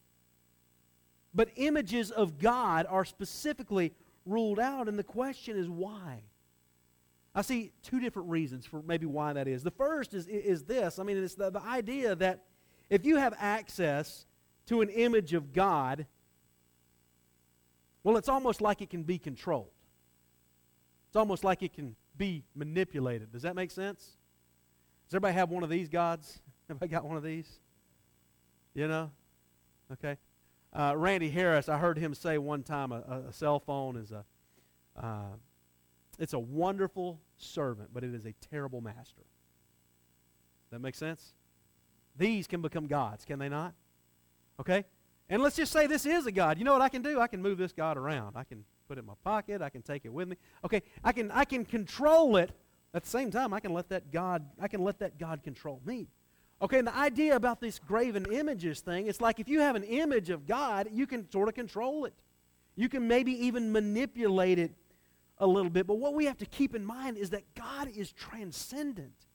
But 1.35 1.49
images 1.57 2.13
of 2.13 2.39
God 2.39 2.87
are 2.89 3.05
specifically 3.05 3.95
ruled 4.25 4.61
out, 4.61 4.87
and 4.89 4.97
the 4.97 5.03
question 5.03 5.57
is 5.57 5.69
why? 5.69 6.23
I 7.39 7.43
see 7.43 7.71
two 7.85 8.01
different 8.01 8.31
reasons 8.31 8.67
for 8.67 8.83
maybe 8.83 9.07
why 9.07 9.33
that 9.33 9.47
is. 9.47 9.63
The 9.63 9.71
first 9.71 10.13
is, 10.13 10.27
is 10.27 10.65
this 10.65 10.99
I 10.99 11.05
mean, 11.05 11.23
it's 11.23 11.37
the, 11.37 11.51
the 11.51 11.63
idea 11.63 12.17
that 12.17 12.47
if 12.91 13.07
you 13.07 13.15
have 13.15 13.33
access 13.39 14.27
to 14.67 14.81
an 14.81 14.89
image 14.89 15.35
of 15.35 15.53
God, 15.53 16.07
well, 18.03 18.17
it's 18.17 18.29
almost 18.29 18.61
like 18.61 18.83
it 18.83 18.91
can 18.91 19.05
be 19.05 19.19
controlled. 19.19 19.71
It's 21.07 21.15
almost 21.15 21.45
like 21.45 21.63
it 21.63 21.73
can 21.73 21.95
be 22.17 22.43
manipulated. 22.57 23.31
Does 23.31 23.43
that 23.43 23.55
make 23.55 23.71
sense? 23.71 24.01
Does 25.07 25.15
everybody 25.15 25.35
have 25.35 25.49
one 25.49 25.63
of 25.63 25.71
these 25.71 25.89
gods? 25.89 26.41
Everybody 26.69 26.91
got 26.91 27.05
one 27.05 27.17
of 27.17 27.23
these? 27.23 27.61
You 28.75 28.89
know? 28.89 29.13
Okay. 29.93 30.17
Uh, 30.73 30.95
Randy 30.97 31.31
Harris, 31.31 31.69
I 31.69 31.79
heard 31.79 31.99
him 31.99 32.15
say 32.15 32.37
one 32.37 32.65
time 32.65 32.91
a, 32.91 33.23
a 33.29 33.33
cell 33.33 33.61
phone 33.61 33.97
is 33.97 34.11
a, 34.11 34.25
uh, 35.01 35.37
it's 36.19 36.33
a 36.33 36.39
wonderful 36.39 37.21
servant, 37.37 37.91
but 37.93 38.05
it 38.05 38.15
is 38.15 38.27
a 38.27 38.35
terrible 38.51 38.81
master. 38.81 39.23
That 40.71 40.81
makes 40.81 40.99
sense? 40.99 41.33
These 42.17 42.47
can 42.47 42.61
become 42.61 42.87
gods, 42.87 43.25
can 43.25 43.39
they 43.39 43.49
not? 43.49 43.75
Okay? 44.61 44.85
And 45.31 45.43
let's 45.43 45.57
just 45.57 45.73
say 45.73 45.87
this 45.87 46.07
is 46.07 46.27
a 46.27 46.33
God. 46.33 46.59
You 46.59 46.65
know 46.65 46.73
what 46.73 46.83
I 46.83 46.89
can 46.89 47.03
do? 47.03 47.21
I 47.21 47.27
can 47.27 47.43
move 47.43 47.59
this 47.59 47.73
God 47.73 47.97
around. 47.97 48.37
I 48.37 48.45
can 48.45 48.65
put 48.89 48.99
it 48.99 49.01
in 49.01 49.07
my 49.07 49.15
pocket. 49.23 49.61
I 49.61 49.69
can 49.69 49.83
take 49.83 50.05
it 50.05 50.13
with 50.13 50.29
me. 50.29 50.37
Okay, 50.65 50.83
I 51.05 51.13
can, 51.13 51.31
I 51.31 51.45
can 51.45 51.65
control 51.65 52.37
it. 52.37 52.51
At 52.95 53.05
the 53.05 53.11
same 53.11 53.31
time, 53.31 53.53
I 53.53 53.61
can 53.61 53.75
let 53.75 53.91
that 53.91 54.11
God, 54.11 54.47
I 54.61 54.67
can 54.67 54.83
let 54.83 54.99
that 55.01 55.19
God 55.19 55.43
control 55.43 55.81
me. 55.85 56.09
Okay, 56.61 56.79
and 56.79 56.89
the 56.89 56.97
idea 56.97 57.37
about 57.37 57.61
this 57.61 57.79
graven 57.79 58.27
images 58.33 58.81
thing, 58.81 59.07
it's 59.07 59.21
like 59.21 59.39
if 59.39 59.49
you 59.49 59.61
have 59.61 59.77
an 59.77 59.85
image 59.85 60.31
of 60.31 60.47
God, 60.47 60.89
you 60.91 61.07
can 61.07 61.31
sort 61.31 61.49
of 61.49 61.55
control 61.55 62.07
it. 62.07 62.15
You 62.75 62.89
can 62.89 63.07
maybe 63.07 63.33
even 63.47 63.71
manipulate 63.71 64.59
it 64.59 64.73
a 65.41 65.47
little 65.47 65.71
bit. 65.71 65.87
But 65.87 65.99
what 65.99 66.15
we 66.15 66.27
have 66.27 66.39
to 66.39 66.47
keep 66.47 66.75
in 66.75 66.85
mind 66.85 67.17
is 67.17 67.31
that 67.31 67.55
God 67.55 67.89
is 67.89 68.13
transcendent. 68.13 69.27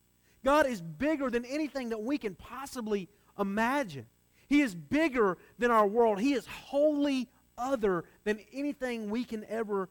God 0.44 0.66
is 0.66 0.80
bigger 0.80 1.30
than 1.30 1.44
anything 1.44 1.88
that 1.88 2.02
we 2.02 2.18
can 2.18 2.34
possibly 2.34 3.08
imagine. 3.38 4.06
He 4.48 4.60
is 4.60 4.74
bigger 4.74 5.38
than 5.58 5.70
our 5.70 5.86
world. 5.86 6.20
He 6.20 6.34
is 6.34 6.46
wholly 6.46 7.28
other 7.56 8.04
than 8.24 8.40
anything 8.52 9.10
we 9.10 9.24
can 9.24 9.44
ever 9.48 9.88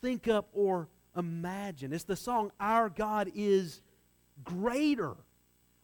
think 0.00 0.28
up 0.28 0.48
or 0.52 0.88
imagine. 1.16 1.92
It's 1.92 2.04
the 2.04 2.16
song, 2.16 2.52
Our 2.60 2.88
God 2.88 3.30
is 3.34 3.80
Greater. 4.44 5.16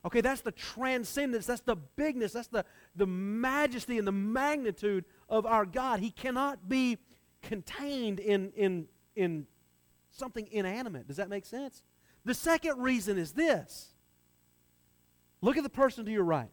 Okay, 0.04 0.20
that's 0.20 0.42
the 0.42 0.52
transcendence, 0.52 1.46
that's 1.46 1.62
the 1.62 1.76
bigness, 1.76 2.32
that's 2.32 2.48
the, 2.48 2.64
the 2.94 3.06
majesty 3.06 3.96
and 3.98 4.06
the 4.06 4.12
magnitude 4.12 5.06
of 5.28 5.46
our 5.46 5.64
God. 5.64 6.00
He 6.00 6.10
cannot 6.10 6.68
be 6.68 6.98
contained 7.42 8.20
in, 8.20 8.52
in, 8.54 8.86
in 9.16 9.46
something 10.16 10.48
inanimate. 10.50 11.06
Does 11.06 11.16
that 11.16 11.28
make 11.28 11.44
sense? 11.44 11.82
The 12.24 12.34
second 12.34 12.80
reason 12.80 13.18
is 13.18 13.32
this 13.32 13.88
look 15.40 15.56
at 15.56 15.62
the 15.62 15.68
person 15.68 16.04
to 16.06 16.10
your 16.10 16.24
right, 16.24 16.50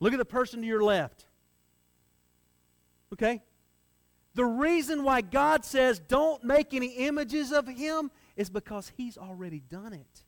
look 0.00 0.12
at 0.12 0.18
the 0.18 0.24
person 0.24 0.60
to 0.60 0.66
your 0.66 0.82
left. 0.82 1.26
Okay? 3.12 3.42
The 4.34 4.44
reason 4.44 5.02
why 5.02 5.22
God 5.22 5.64
says 5.64 5.98
don't 5.98 6.44
make 6.44 6.72
any 6.74 6.88
images 6.88 7.50
of 7.50 7.66
him 7.66 8.10
is 8.36 8.50
because 8.50 8.92
he's 8.96 9.18
already 9.18 9.60
done 9.60 9.92
it. 9.92 10.24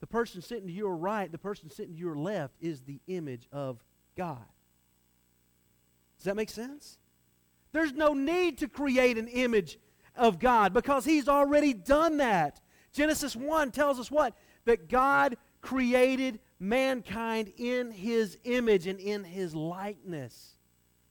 The 0.00 0.06
person 0.06 0.42
sitting 0.42 0.66
to 0.66 0.72
your 0.72 0.94
right, 0.94 1.32
the 1.32 1.38
person 1.38 1.70
sitting 1.70 1.94
to 1.94 1.98
your 1.98 2.14
left 2.14 2.54
is 2.60 2.82
the 2.82 3.00
image 3.08 3.48
of 3.50 3.82
God. 4.16 4.44
Does 6.18 6.24
that 6.26 6.36
make 6.36 6.50
sense? 6.50 6.98
There's 7.76 7.92
no 7.92 8.14
need 8.14 8.56
to 8.58 8.68
create 8.68 9.18
an 9.18 9.28
image 9.28 9.78
of 10.16 10.38
God 10.38 10.72
because 10.72 11.04
he's 11.04 11.28
already 11.28 11.74
done 11.74 12.16
that. 12.16 12.58
Genesis 12.94 13.36
1 13.36 13.70
tells 13.70 14.00
us 14.00 14.10
what? 14.10 14.34
That 14.64 14.88
God 14.88 15.36
created 15.60 16.40
mankind 16.58 17.52
in 17.58 17.90
his 17.90 18.38
image 18.44 18.86
and 18.86 18.98
in 18.98 19.24
his 19.24 19.54
likeness. 19.54 20.56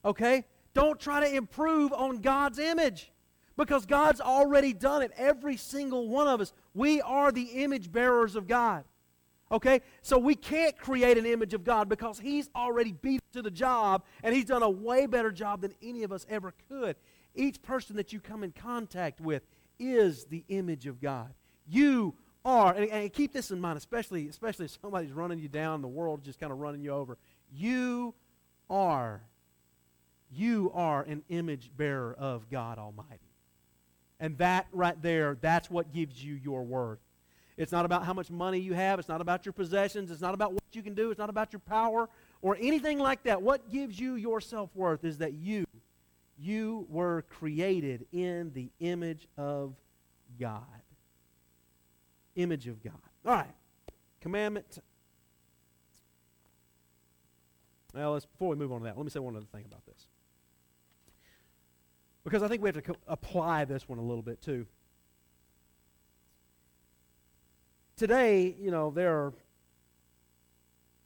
Okay? 0.04 0.44
Don't 0.74 0.98
try 0.98 1.20
to 1.20 1.36
improve 1.36 1.92
on 1.92 2.20
God's 2.20 2.58
image 2.58 3.12
because 3.56 3.86
God's 3.86 4.20
already 4.20 4.72
done 4.72 5.02
it. 5.02 5.12
Every 5.16 5.56
single 5.56 6.08
one 6.08 6.26
of 6.26 6.40
us. 6.40 6.52
We 6.74 7.00
are 7.00 7.30
the 7.30 7.62
image 7.62 7.92
bearers 7.92 8.34
of 8.34 8.48
God. 8.48 8.82
Okay? 9.50 9.80
So 10.02 10.18
we 10.18 10.34
can't 10.34 10.76
create 10.78 11.18
an 11.18 11.26
image 11.26 11.54
of 11.54 11.64
God 11.64 11.88
because 11.88 12.18
He's 12.18 12.50
already 12.54 12.92
beat 12.92 13.20
to 13.32 13.42
the 13.42 13.50
job 13.50 14.04
and 14.22 14.34
He's 14.34 14.44
done 14.44 14.62
a 14.62 14.70
way 14.70 15.06
better 15.06 15.30
job 15.30 15.60
than 15.60 15.74
any 15.82 16.02
of 16.02 16.12
us 16.12 16.26
ever 16.28 16.54
could. 16.68 16.96
Each 17.34 17.60
person 17.62 17.96
that 17.96 18.12
you 18.12 18.20
come 18.20 18.42
in 18.42 18.52
contact 18.52 19.20
with 19.20 19.42
is 19.78 20.24
the 20.24 20.44
image 20.48 20.86
of 20.86 21.00
God. 21.00 21.34
You 21.68 22.14
are, 22.44 22.72
and, 22.74 22.88
and 22.90 23.12
keep 23.12 23.32
this 23.32 23.50
in 23.50 23.60
mind, 23.60 23.76
especially, 23.76 24.28
especially 24.28 24.66
if 24.66 24.78
somebody's 24.80 25.12
running 25.12 25.38
you 25.38 25.48
down, 25.48 25.82
the 25.82 25.88
world 25.88 26.24
just 26.24 26.40
kind 26.40 26.52
of 26.52 26.58
running 26.58 26.80
you 26.80 26.92
over. 26.92 27.18
You 27.52 28.14
are 28.70 29.22
you 30.30 30.70
are 30.74 31.02
an 31.02 31.22
image 31.28 31.70
bearer 31.76 32.14
of 32.18 32.50
God 32.50 32.78
Almighty. 32.78 33.20
And 34.18 34.38
that 34.38 34.66
right 34.72 35.00
there, 35.00 35.36
that's 35.40 35.70
what 35.70 35.92
gives 35.92 36.22
you 36.22 36.34
your 36.34 36.64
worth. 36.64 36.98
It's 37.56 37.72
not 37.72 37.86
about 37.86 38.04
how 38.04 38.12
much 38.12 38.30
money 38.30 38.58
you 38.58 38.74
have. 38.74 38.98
It's 38.98 39.08
not 39.08 39.20
about 39.20 39.46
your 39.46 39.52
possessions. 39.52 40.10
It's 40.10 40.20
not 40.20 40.34
about 40.34 40.52
what 40.52 40.62
you 40.72 40.82
can 40.82 40.94
do. 40.94 41.10
It's 41.10 41.18
not 41.18 41.30
about 41.30 41.52
your 41.52 41.60
power 41.60 42.08
or 42.42 42.56
anything 42.60 42.98
like 42.98 43.22
that. 43.22 43.40
What 43.40 43.70
gives 43.70 43.98
you 43.98 44.14
your 44.16 44.40
self 44.40 44.74
worth 44.74 45.04
is 45.04 45.18
that 45.18 45.32
you, 45.32 45.64
you 46.38 46.86
were 46.90 47.22
created 47.22 48.06
in 48.12 48.52
the 48.52 48.70
image 48.80 49.26
of 49.38 49.74
God. 50.38 50.62
Image 52.34 52.66
of 52.68 52.82
God. 52.82 52.92
All 53.24 53.32
right. 53.32 53.54
Commandment. 54.20 54.78
Well, 57.94 58.12
let's, 58.12 58.26
before 58.26 58.48
we 58.50 58.56
move 58.56 58.72
on 58.72 58.80
to 58.80 58.84
that, 58.84 58.98
let 58.98 59.04
me 59.04 59.10
say 59.10 59.20
one 59.20 59.34
other 59.34 59.46
thing 59.46 59.64
about 59.64 59.86
this. 59.86 60.08
Because 62.22 62.42
I 62.42 62.48
think 62.48 62.60
we 62.60 62.68
have 62.68 62.74
to 62.74 62.82
co- 62.82 62.96
apply 63.06 63.64
this 63.64 63.88
one 63.88 63.98
a 63.98 64.02
little 64.02 64.22
bit 64.22 64.42
too. 64.42 64.66
Today, 67.96 68.54
you 68.60 68.70
know, 68.70 68.90
there 68.90 69.16
are 69.16 69.32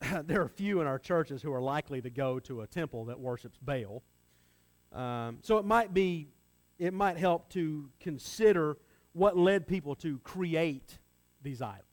there 0.25 0.43
are 0.43 0.49
few 0.49 0.81
in 0.81 0.89
our 0.89 0.99
churches 0.99 1.41
who 1.41 1.53
are 1.53 1.63
likely 1.63 2.01
to 2.03 2.11
go 2.11 2.41
to 2.41 2.63
a 2.63 2.67
temple 2.67 3.05
that 3.05 3.21
worships 3.21 3.57
Baal. 3.63 4.03
Um, 4.93 5.39
so 5.41 5.59
it 5.59 5.65
might 5.65 5.95
be, 5.95 6.27
it 6.81 6.93
might 6.93 7.17
help 7.17 7.49
to 7.51 7.89
consider 8.01 8.77
what 9.13 9.39
led 9.39 9.69
people 9.69 9.95
to 9.97 10.19
create 10.25 10.99
these 11.43 11.63
idols, 11.63 11.85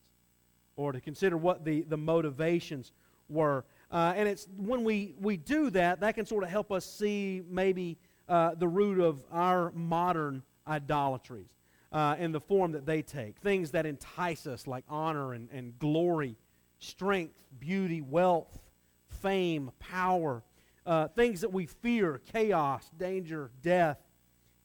or 0.78 0.94
to 0.94 1.00
consider 1.00 1.38
what 1.38 1.64
the, 1.64 1.84
the 1.84 1.98
motivations 1.98 2.92
were. 3.30 3.66
Uh, 3.92 4.14
and 4.16 4.28
it's 4.28 4.48
when 4.58 4.84
we, 4.84 5.14
we 5.22 5.38
do 5.38 5.70
that, 5.70 6.00
that 6.00 6.16
can 6.16 6.26
sort 6.26 6.44
of 6.44 6.50
help 6.50 6.72
us 6.72 6.84
see 6.84 7.44
maybe 7.48 8.00
uh, 8.28 8.56
the 8.56 8.68
root 8.68 9.00
of 9.00 9.22
our 9.32 9.72
modern 9.76 10.42
idolatries 10.68 11.57
uh, 11.92 12.16
in 12.20 12.32
the 12.32 12.42
form 12.42 12.74
that 12.74 12.86
they 12.86 13.02
take. 13.02 13.40
Things 13.40 13.72
that 13.72 13.86
entice 13.86 14.48
us, 14.48 14.68
like 14.68 14.84
honor 14.90 15.34
and, 15.34 15.50
and 15.52 15.78
glory 15.80 16.38
strength, 16.80 17.34
beauty, 17.60 18.02
wealth, 18.02 18.60
fame, 19.08 19.72
power, 19.80 20.44
uh, 20.86 21.08
things 21.10 21.42
that 21.42 21.52
we 21.52 21.66
fear, 21.66 22.22
chaos, 22.32 22.90
danger, 22.98 23.52
death, 23.62 23.98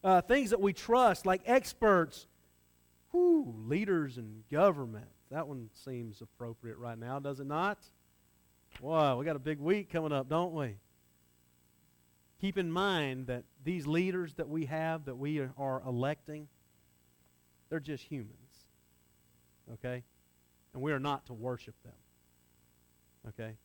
uh, 0.03 0.21
things 0.21 0.51
that 0.51 0.59
we 0.59 0.73
trust, 0.73 1.25
like 1.25 1.41
experts, 1.45 2.27
whew, 3.11 3.53
leaders 3.67 4.17
and 4.17 4.43
government. 4.51 5.07
That 5.31 5.47
one 5.47 5.69
seems 5.73 6.21
appropriate 6.21 6.77
right 6.77 6.97
now, 6.97 7.19
does 7.19 7.39
it 7.39 7.47
not? 7.47 7.79
Wow, 8.81 9.17
we 9.17 9.25
got 9.25 9.35
a 9.35 9.39
big 9.39 9.59
week 9.59 9.91
coming 9.91 10.11
up, 10.11 10.29
don't 10.29 10.53
we? 10.53 10.75
Keep 12.41 12.57
in 12.57 12.71
mind 12.71 13.27
that 13.27 13.43
these 13.63 13.87
leaders 13.87 14.33
that 14.35 14.49
we 14.49 14.65
have, 14.65 15.05
that 15.05 15.15
we 15.15 15.39
are 15.39 15.81
electing, 15.85 16.47
they're 17.73 17.79
just 17.79 18.03
humans. 18.03 18.67
Okay? 19.73 20.03
And 20.75 20.83
we 20.83 20.91
are 20.91 20.99
not 20.99 21.25
to 21.25 21.33
worship 21.33 21.73
them. 21.83 21.95
Okay? 23.29 23.55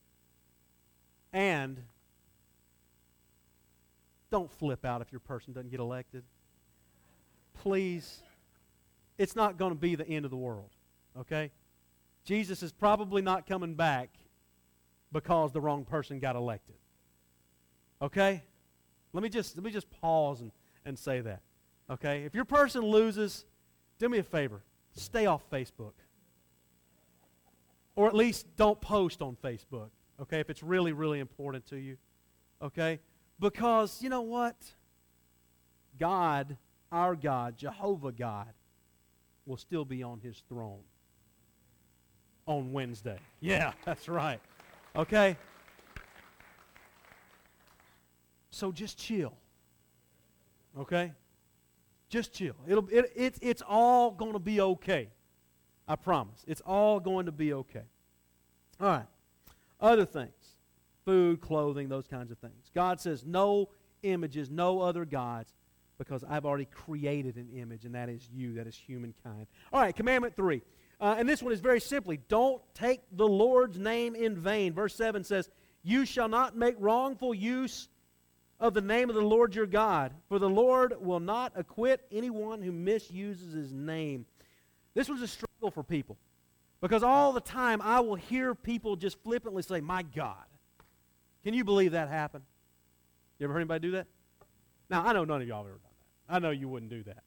And 1.35 1.83
don't 4.31 4.51
flip 4.51 4.87
out 4.87 5.03
if 5.03 5.13
your 5.13 5.21
person 5.21 5.53
doesn't 5.53 5.71
get 5.71 5.79
elected. 5.79 6.23
Please. 7.53 8.23
It's 9.19 9.37
not 9.37 9.59
going 9.59 9.73
to 9.73 9.79
be 9.79 9.95
the 9.95 10.09
end 10.09 10.25
of 10.25 10.31
the 10.31 10.39
world. 10.39 10.71
Okay? 11.21 11.51
Jesus 12.25 12.63
is 12.63 12.73
probably 12.73 13.21
not 13.21 13.47
coming 13.47 13.75
back 13.75 14.09
because 15.13 15.53
the 15.53 15.61
wrong 15.61 15.85
person 15.85 16.19
got 16.19 16.35
elected. 16.35 16.77
Okay? 18.01 18.43
Let 19.13 19.23
me 19.23 19.29
just 19.29 19.55
let 19.55 19.65
me 19.65 19.71
just 19.71 19.91
pause 19.91 20.41
and, 20.41 20.51
and 20.87 20.99
say 20.99 21.21
that. 21.21 21.43
Okay? 21.91 22.23
If 22.25 22.35
your 22.35 22.47
person 22.47 22.81
loses, 22.81 23.45
do 23.99 24.09
me 24.09 24.19
a 24.19 24.23
favor. 24.23 24.63
Stay 24.93 25.27
off 25.27 25.43
Facebook. 25.51 25.93
Or 27.97 28.07
at 28.07 28.15
least 28.15 28.47
don't 28.57 28.81
post 28.81 29.23
on 29.23 29.37
Facebook. 29.43 29.91
Okay? 30.21 30.41
If 30.41 30.51
it's 30.51 30.63
really, 30.63 30.93
really 30.93 31.21
important 31.21 31.67
to 31.67 31.77
you. 31.77 31.97
Okay? 32.63 33.01
Because 33.41 34.03
you 34.03 34.09
know 34.09 34.23
what? 34.23 34.57
God, 35.99 36.57
our 36.93 37.17
God, 37.17 37.57
Jehovah 37.57 38.13
God, 38.13 38.53
will 39.47 39.57
still 39.57 39.85
be 39.85 40.03
on 40.03 40.21
his 40.21 40.43
throne 40.49 40.83
on 42.47 42.73
Wednesday. 42.73 43.19
Yeah, 43.41 43.73
that's 43.85 44.09
right. 44.09 44.41
Okay? 44.95 45.37
So 48.51 48.73
just 48.73 48.99
chill. 48.99 49.35
Okay? 50.79 51.13
Just 52.09 52.33
chill. 52.33 52.55
It'll, 52.67 52.89
it, 52.89 53.13
it, 53.15 53.39
it's 53.41 53.63
all 53.67 54.11
going 54.11 54.33
to 54.33 54.39
be 54.39 54.61
okay. 54.61 55.09
I 55.87 55.97
promise. 55.97 56.45
It's 56.47 56.63
all 56.63 57.01
going 57.01 57.27
to 57.27 57.33
be 57.33 57.53
okay. 57.53 57.85
All 58.81 58.89
right. 58.89 59.07
Other 59.81 60.05
things 60.05 60.33
food, 61.05 61.41
clothing, 61.41 61.89
those 61.89 62.07
kinds 62.07 62.31
of 62.31 62.37
things. 62.37 62.71
God 62.75 63.01
says, 63.01 63.25
no 63.25 63.71
images, 64.03 64.51
no 64.51 64.81
other 64.81 65.07
gods, 65.07 65.55
because 65.97 66.23
I've 66.23 66.45
already 66.45 66.67
created 66.67 67.37
an 67.37 67.49
image, 67.57 67.87
and 67.87 67.95
that 67.95 68.11
is 68.11 68.29
you, 68.31 68.53
that 68.55 68.67
is 68.67 68.77
humankind. 68.77 69.47
All 69.73 69.81
right, 69.81 69.97
commandment 69.97 70.37
three. 70.37 70.61
Uh, 71.01 71.15
and 71.17 71.27
this 71.27 71.43
one 71.43 71.55
is 71.55 71.61
very 71.61 71.81
simply 71.81 72.19
don't 72.29 72.61
take 72.75 73.01
the 73.11 73.27
Lord's 73.27 73.79
name 73.79 74.15
in 74.15 74.37
vain. 74.37 74.75
Verse 74.75 74.95
7 74.95 75.25
says, 75.25 75.49
You 75.83 76.05
shall 76.05 76.29
not 76.29 76.57
make 76.57 76.75
wrongful 76.79 77.33
use 77.33 77.89
of 78.61 78.75
the 78.75 78.81
name 78.81 79.09
of 79.09 79.15
the 79.15 79.23
Lord 79.23 79.55
your 79.55 79.67
God, 79.67 80.13
for 80.29 80.39
the 80.39 80.49
Lord 80.49 80.95
will 81.01 81.21
not 81.21 81.53
acquit 81.55 82.05
anyone 82.11 82.61
who 82.61 82.73
misuses 82.73 83.53
his 83.53 83.73
name. 83.73 84.27
This 84.95 85.09
was 85.09 85.23
a 85.23 85.29
struggle 85.29 85.71
for 85.71 85.83
people 85.83 86.17
because 86.81 87.03
all 87.03 87.33
the 87.33 87.41
time 87.41 87.81
I 87.83 88.01
will 88.01 88.17
hear 88.17 88.55
people 88.55 88.97
just 88.97 89.23
flippantly 89.23 89.63
say, 89.63 89.81
My 89.81 90.03
God. 90.03 90.35
Can 91.45 91.55
you 91.55 91.65
believe 91.65 91.93
that 91.93 92.09
happened? 92.09 92.45
You 93.39 93.45
ever 93.45 93.53
heard 93.53 93.61
anybody 93.61 93.89
do 93.89 93.91
that? 93.93 94.07
Now, 94.91 95.07
I 95.07 95.13
know 95.13 95.25
none 95.25 95.41
of 95.41 95.47
y'all 95.47 95.59
have 95.59 95.67
ever 95.67 95.79
done 95.79 95.93
that. 96.29 96.35
I 96.35 96.39
know 96.41 96.51
you 96.51 96.69
wouldn't 96.69 96.91
do 96.91 97.05
that. 97.05 97.23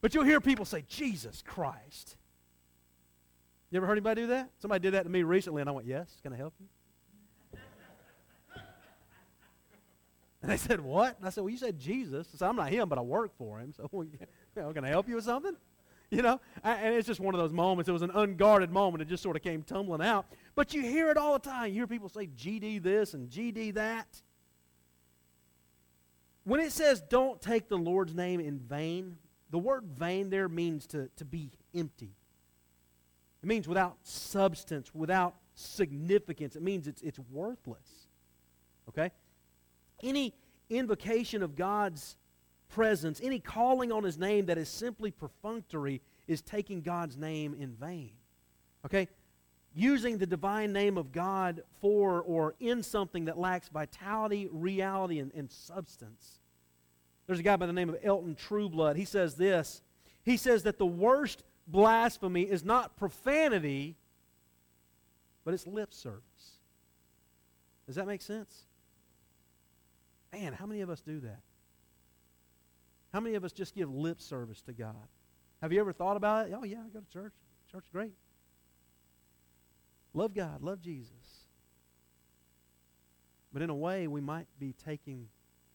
But 0.00 0.14
you'll 0.14 0.24
hear 0.24 0.40
people 0.40 0.64
say, 0.64 0.84
Jesus 0.88 1.42
Christ. 1.46 2.16
You 3.70 3.76
ever 3.78 3.86
heard 3.86 3.94
anybody 3.94 4.22
do 4.22 4.26
that? 4.28 4.50
Somebody 4.60 4.82
did 4.82 4.94
that 4.94 5.02
to 5.02 5.08
me 5.10 5.22
recently, 5.22 5.60
and 5.60 5.68
I 5.68 5.72
went, 5.72 5.86
Yes, 5.86 6.08
can 6.22 6.32
I 6.32 6.36
help 6.36 6.54
you? 6.58 6.66
And 10.44 10.52
they 10.52 10.58
said, 10.58 10.82
What? 10.82 11.16
And 11.16 11.26
I 11.26 11.30
said, 11.30 11.40
Well, 11.40 11.50
you 11.50 11.56
said 11.56 11.78
Jesus. 11.78 12.28
I 12.34 12.36
said, 12.36 12.48
I'm 12.48 12.56
not 12.56 12.68
him, 12.68 12.86
but 12.86 12.98
I 12.98 13.00
work 13.00 13.34
for 13.38 13.60
him. 13.60 13.72
So, 13.72 13.88
you 14.02 14.18
know, 14.54 14.74
can 14.74 14.84
I 14.84 14.88
help 14.88 15.08
you 15.08 15.14
with 15.14 15.24
something? 15.24 15.56
You 16.10 16.20
know? 16.20 16.38
And 16.62 16.94
it's 16.94 17.06
just 17.06 17.18
one 17.18 17.34
of 17.34 17.40
those 17.40 17.52
moments. 17.52 17.88
It 17.88 17.92
was 17.92 18.02
an 18.02 18.10
unguarded 18.10 18.70
moment. 18.70 19.00
It 19.00 19.08
just 19.08 19.22
sort 19.22 19.36
of 19.36 19.42
came 19.42 19.62
tumbling 19.62 20.02
out. 20.02 20.26
But 20.54 20.74
you 20.74 20.82
hear 20.82 21.10
it 21.10 21.16
all 21.16 21.32
the 21.32 21.38
time. 21.38 21.68
You 21.68 21.76
hear 21.76 21.86
people 21.86 22.10
say 22.10 22.26
GD 22.26 22.82
this 22.82 23.14
and 23.14 23.30
GD 23.30 23.74
that. 23.74 24.06
When 26.44 26.60
it 26.60 26.72
says 26.72 27.00
don't 27.00 27.40
take 27.40 27.70
the 27.70 27.78
Lord's 27.78 28.14
name 28.14 28.38
in 28.38 28.58
vain, 28.58 29.16
the 29.48 29.58
word 29.58 29.84
vain 29.96 30.28
there 30.28 30.50
means 30.50 30.86
to, 30.88 31.08
to 31.16 31.24
be 31.24 31.52
empty 31.74 32.12
it 33.44 33.46
means 33.46 33.68
without 33.68 33.98
substance, 34.02 34.94
without 34.94 35.34
significance. 35.54 36.56
It 36.56 36.62
means 36.62 36.86
it's, 36.88 37.02
it's 37.02 37.18
worthless. 37.30 38.08
Okay? 38.88 39.10
Any 40.04 40.34
invocation 40.70 41.42
of 41.42 41.56
God's 41.56 42.16
presence, 42.68 43.20
any 43.22 43.38
calling 43.38 43.90
on 43.90 44.04
his 44.04 44.18
name 44.18 44.46
that 44.46 44.58
is 44.58 44.68
simply 44.68 45.10
perfunctory 45.10 46.00
is 46.26 46.42
taking 46.42 46.82
God's 46.82 47.16
name 47.16 47.56
in 47.58 47.74
vain. 47.74 48.12
Okay? 48.84 49.08
Using 49.74 50.18
the 50.18 50.26
divine 50.26 50.72
name 50.72 50.98
of 50.98 51.10
God 51.10 51.62
for 51.80 52.22
or 52.22 52.54
in 52.60 52.82
something 52.82 53.24
that 53.24 53.38
lacks 53.38 53.68
vitality, 53.68 54.48
reality, 54.50 55.18
and, 55.18 55.32
and 55.34 55.50
substance. 55.50 56.38
There's 57.26 57.40
a 57.40 57.42
guy 57.42 57.56
by 57.56 57.66
the 57.66 57.72
name 57.72 57.88
of 57.88 57.96
Elton 58.02 58.34
Trueblood. 58.34 58.96
He 58.96 59.04
says 59.04 59.34
this. 59.34 59.82
He 60.22 60.36
says 60.36 60.62
that 60.64 60.78
the 60.78 60.86
worst 60.86 61.42
blasphemy 61.66 62.42
is 62.42 62.64
not 62.64 62.96
profanity, 62.96 63.96
but 65.44 65.54
it's 65.54 65.66
lip 65.66 65.92
service. 65.92 66.22
Does 67.86 67.96
that 67.96 68.06
make 68.06 68.22
sense? 68.22 68.64
Man, 70.34 70.52
how 70.52 70.66
many 70.66 70.80
of 70.80 70.90
us 70.90 71.00
do 71.00 71.20
that? 71.20 71.40
How 73.12 73.20
many 73.20 73.36
of 73.36 73.44
us 73.44 73.52
just 73.52 73.74
give 73.74 73.92
lip 73.94 74.20
service 74.20 74.60
to 74.62 74.72
God? 74.72 75.06
Have 75.62 75.72
you 75.72 75.78
ever 75.78 75.92
thought 75.92 76.16
about 76.16 76.48
it? 76.48 76.54
Oh, 76.58 76.64
yeah, 76.64 76.78
I 76.84 76.88
go 76.88 76.98
to 76.98 77.12
church. 77.12 77.32
Church 77.70 77.84
great. 77.92 78.14
Love 80.12 80.34
God, 80.34 80.60
love 80.60 80.80
Jesus. 80.80 81.12
But 83.52 83.62
in 83.62 83.70
a 83.70 83.74
way, 83.74 84.08
we 84.08 84.20
might 84.20 84.48
be 84.58 84.74
taking 84.84 85.28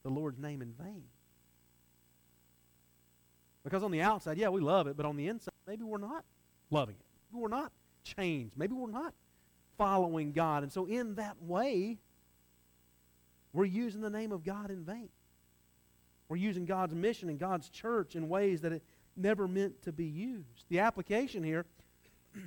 the 0.03 0.09
Lord's 0.09 0.39
name 0.39 0.61
in 0.61 0.73
vain. 0.73 1.03
Because 3.63 3.83
on 3.83 3.91
the 3.91 4.01
outside, 4.01 4.37
yeah, 4.37 4.49
we 4.49 4.59
love 4.59 4.87
it, 4.87 4.97
but 4.97 5.05
on 5.05 5.15
the 5.15 5.27
inside, 5.29 5.53
maybe 5.67 5.83
we're 5.83 5.97
not 5.97 6.25
loving 6.69 6.95
it. 6.99 7.35
We're 7.35 7.47
not 7.47 7.71
changed. 8.03 8.57
Maybe 8.57 8.73
we're 8.73 8.91
not 8.91 9.13
following 9.77 10.33
God. 10.33 10.63
And 10.63 10.71
so, 10.71 10.85
in 10.85 11.15
that 11.15 11.41
way, 11.41 11.99
we're 13.53 13.65
using 13.65 14.01
the 14.01 14.09
name 14.09 14.31
of 14.31 14.43
God 14.43 14.69
in 14.69 14.83
vain. 14.83 15.09
We're 16.27 16.37
using 16.37 16.65
God's 16.65 16.93
mission 16.93 17.29
and 17.29 17.39
God's 17.39 17.69
church 17.69 18.15
in 18.15 18.29
ways 18.29 18.61
that 18.61 18.71
it 18.71 18.83
never 19.15 19.47
meant 19.47 19.81
to 19.83 19.91
be 19.91 20.05
used. 20.05 20.65
The 20.69 20.79
application 20.79 21.43
here 21.43 21.65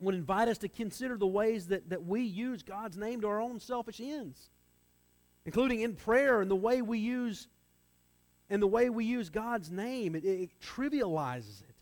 would 0.00 0.14
invite 0.14 0.48
us 0.48 0.58
to 0.58 0.68
consider 0.68 1.16
the 1.16 1.26
ways 1.26 1.68
that, 1.68 1.88
that 1.90 2.04
we 2.04 2.22
use 2.22 2.62
God's 2.62 2.96
name 2.96 3.20
to 3.20 3.28
our 3.28 3.40
own 3.40 3.60
selfish 3.60 4.00
ends, 4.00 4.50
including 5.46 5.80
in 5.80 5.94
prayer 5.94 6.40
and 6.40 6.50
the 6.50 6.56
way 6.56 6.82
we 6.82 6.98
use 6.98 7.48
and 8.50 8.62
the 8.62 8.66
way 8.66 8.88
we 8.88 9.04
use 9.04 9.28
God's 9.28 9.70
name, 9.70 10.14
it, 10.14 10.24
it 10.24 10.50
trivializes 10.60 11.60
it. 11.60 11.74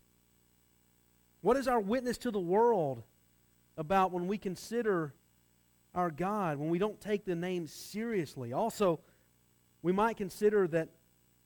What 1.41 1.55
is 1.55 1.67
our 1.67 1.79
witness 1.79 2.17
to 2.19 2.31
the 2.31 2.39
world 2.39 3.03
about 3.77 4.11
when 4.11 4.27
we 4.27 4.37
consider 4.37 5.13
our 5.97 6.11
God, 6.11 6.59
when 6.59 6.69
we 6.69 6.77
don't 6.77 7.01
take 7.01 7.25
the 7.25 7.35
name 7.35 7.65
seriously? 7.65 8.53
Also, 8.53 8.99
we 9.81 9.91
might 9.91 10.15
consider 10.15 10.67
that 10.67 10.89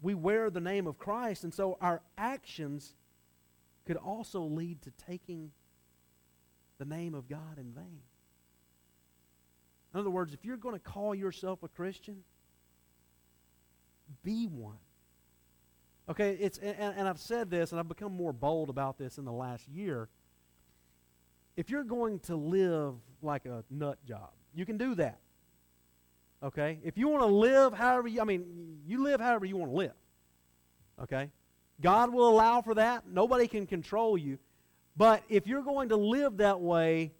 we 0.01 0.13
wear 0.13 0.49
the 0.49 0.59
name 0.59 0.87
of 0.87 0.97
Christ, 0.97 1.45
and 1.45 1.53
so 1.53 1.77
our 1.79 2.01
actions 2.17 2.95
could 3.85 3.95
also 3.95 4.41
lead 4.41 4.81
to 4.81 4.91
taking 5.07 5.51
the 6.79 6.85
name 6.85 7.15
of 7.15 7.29
God 7.29 7.57
in 7.57 7.71
vain. 7.71 8.01
In 9.93 9.99
other 9.99 10.09
words, 10.09 10.33
if 10.33 10.43
you're 10.43 10.57
going 10.57 10.75
to 10.75 10.79
call 10.79 11.15
yourself 11.15 11.63
a 11.63 11.69
Christian, 11.69 12.23
be 14.21 14.47
one. 14.47 14.79
Okay, 16.09 16.37
it's 16.41 16.57
and, 16.57 16.75
and 16.97 17.07
I've 17.07 17.19
said 17.19 17.49
this, 17.49 17.71
and 17.71 17.79
I've 17.79 17.87
become 17.87 18.13
more 18.13 18.33
bold 18.33 18.69
about 18.69 18.97
this 18.97 19.17
in 19.17 19.23
the 19.23 19.31
last 19.31 19.67
year. 19.69 20.09
If 21.55 21.69
you're 21.69 21.85
going 21.85 22.19
to 22.21 22.35
live 22.35 22.95
like 23.21 23.45
a 23.45 23.63
nut 23.69 23.97
job, 24.05 24.31
you 24.53 24.65
can 24.65 24.77
do 24.77 24.95
that. 24.95 25.19
Okay? 26.43 26.79
If 26.83 26.97
you 26.97 27.07
want 27.07 27.21
to 27.23 27.27
live 27.27 27.73
however 27.73 28.07
you, 28.07 28.21
I 28.21 28.23
mean, 28.23 28.79
you 28.85 29.03
live 29.03 29.21
however 29.21 29.45
you 29.45 29.57
want 29.57 29.71
to 29.71 29.77
live. 29.77 29.93
Okay? 31.03 31.29
God 31.81 32.13
will 32.13 32.29
allow 32.29 32.61
for 32.61 32.75
that. 32.75 33.07
Nobody 33.07 33.47
can 33.47 33.65
control 33.65 34.17
you. 34.17 34.37
But 34.95 35.23
if 35.29 35.47
you're 35.47 35.63
going 35.63 35.89
to 35.89 35.97
live 35.97 36.37
that 36.37 36.59
way, 36.59 37.11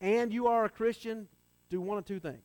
and 0.00 0.32
you 0.32 0.48
are 0.48 0.64
a 0.64 0.68
Christian, 0.68 1.28
do 1.70 1.80
one 1.80 1.98
of 1.98 2.04
two 2.04 2.18
things. 2.18 2.42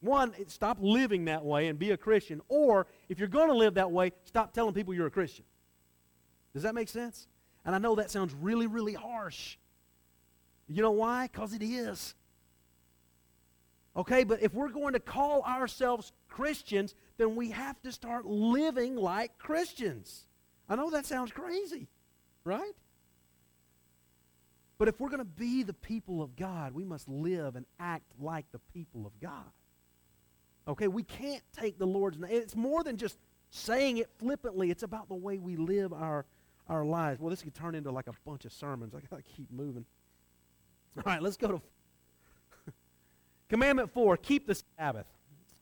One, 0.00 0.32
stop 0.46 0.78
living 0.80 1.24
that 1.24 1.44
way 1.44 1.66
and 1.68 1.78
be 1.78 1.90
a 1.90 1.96
Christian. 1.96 2.40
Or, 2.48 2.86
if 3.08 3.18
you're 3.18 3.28
going 3.28 3.48
to 3.48 3.54
live 3.54 3.74
that 3.74 3.90
way, 3.90 4.12
stop 4.24 4.52
telling 4.52 4.74
people 4.74 4.94
you're 4.94 5.06
a 5.06 5.10
Christian. 5.10 5.44
Does 6.54 6.62
that 6.62 6.74
make 6.74 6.88
sense? 6.88 7.26
And 7.64 7.74
I 7.74 7.78
know 7.78 7.96
that 7.96 8.10
sounds 8.10 8.34
really, 8.34 8.66
really 8.66 8.94
harsh. 8.94 9.56
You 10.68 10.82
know 10.82 10.92
why? 10.92 11.28
Because 11.30 11.52
it 11.52 11.62
is. 11.62 12.14
Okay, 13.98 14.22
but 14.22 14.40
if 14.40 14.54
we're 14.54 14.68
going 14.68 14.92
to 14.92 15.00
call 15.00 15.42
ourselves 15.42 16.12
Christians, 16.28 16.94
then 17.16 17.34
we 17.34 17.50
have 17.50 17.82
to 17.82 17.90
start 17.90 18.24
living 18.24 18.94
like 18.94 19.36
Christians. 19.38 20.24
I 20.68 20.76
know 20.76 20.88
that 20.90 21.04
sounds 21.04 21.32
crazy, 21.32 21.88
right? 22.44 22.76
But 24.78 24.86
if 24.86 25.00
we're 25.00 25.08
going 25.08 25.18
to 25.18 25.24
be 25.24 25.64
the 25.64 25.74
people 25.74 26.22
of 26.22 26.36
God, 26.36 26.74
we 26.74 26.84
must 26.84 27.08
live 27.08 27.56
and 27.56 27.66
act 27.80 28.12
like 28.20 28.46
the 28.52 28.60
people 28.72 29.04
of 29.04 29.18
God. 29.20 29.50
Okay, 30.68 30.86
we 30.86 31.02
can't 31.02 31.42
take 31.58 31.76
the 31.76 31.86
Lord's 31.86 32.20
name. 32.20 32.30
It's 32.30 32.54
more 32.54 32.84
than 32.84 32.98
just 32.98 33.18
saying 33.50 33.96
it 33.96 34.10
flippantly, 34.20 34.70
it's 34.70 34.84
about 34.84 35.08
the 35.08 35.16
way 35.16 35.38
we 35.38 35.56
live 35.56 35.92
our, 35.92 36.24
our 36.68 36.84
lives. 36.84 37.18
Well, 37.18 37.30
this 37.30 37.42
could 37.42 37.54
turn 37.54 37.74
into 37.74 37.90
like 37.90 38.06
a 38.06 38.14
bunch 38.24 38.44
of 38.44 38.52
sermons. 38.52 38.94
I 38.94 39.00
got 39.10 39.16
to 39.16 39.22
keep 39.22 39.50
moving. 39.50 39.84
All 40.98 41.02
right, 41.04 41.20
let's 41.20 41.36
go 41.36 41.48
to 41.48 41.62
Commandment 43.48 43.92
4 43.92 44.16
keep 44.16 44.46
the 44.46 44.60
Sabbath. 44.76 45.06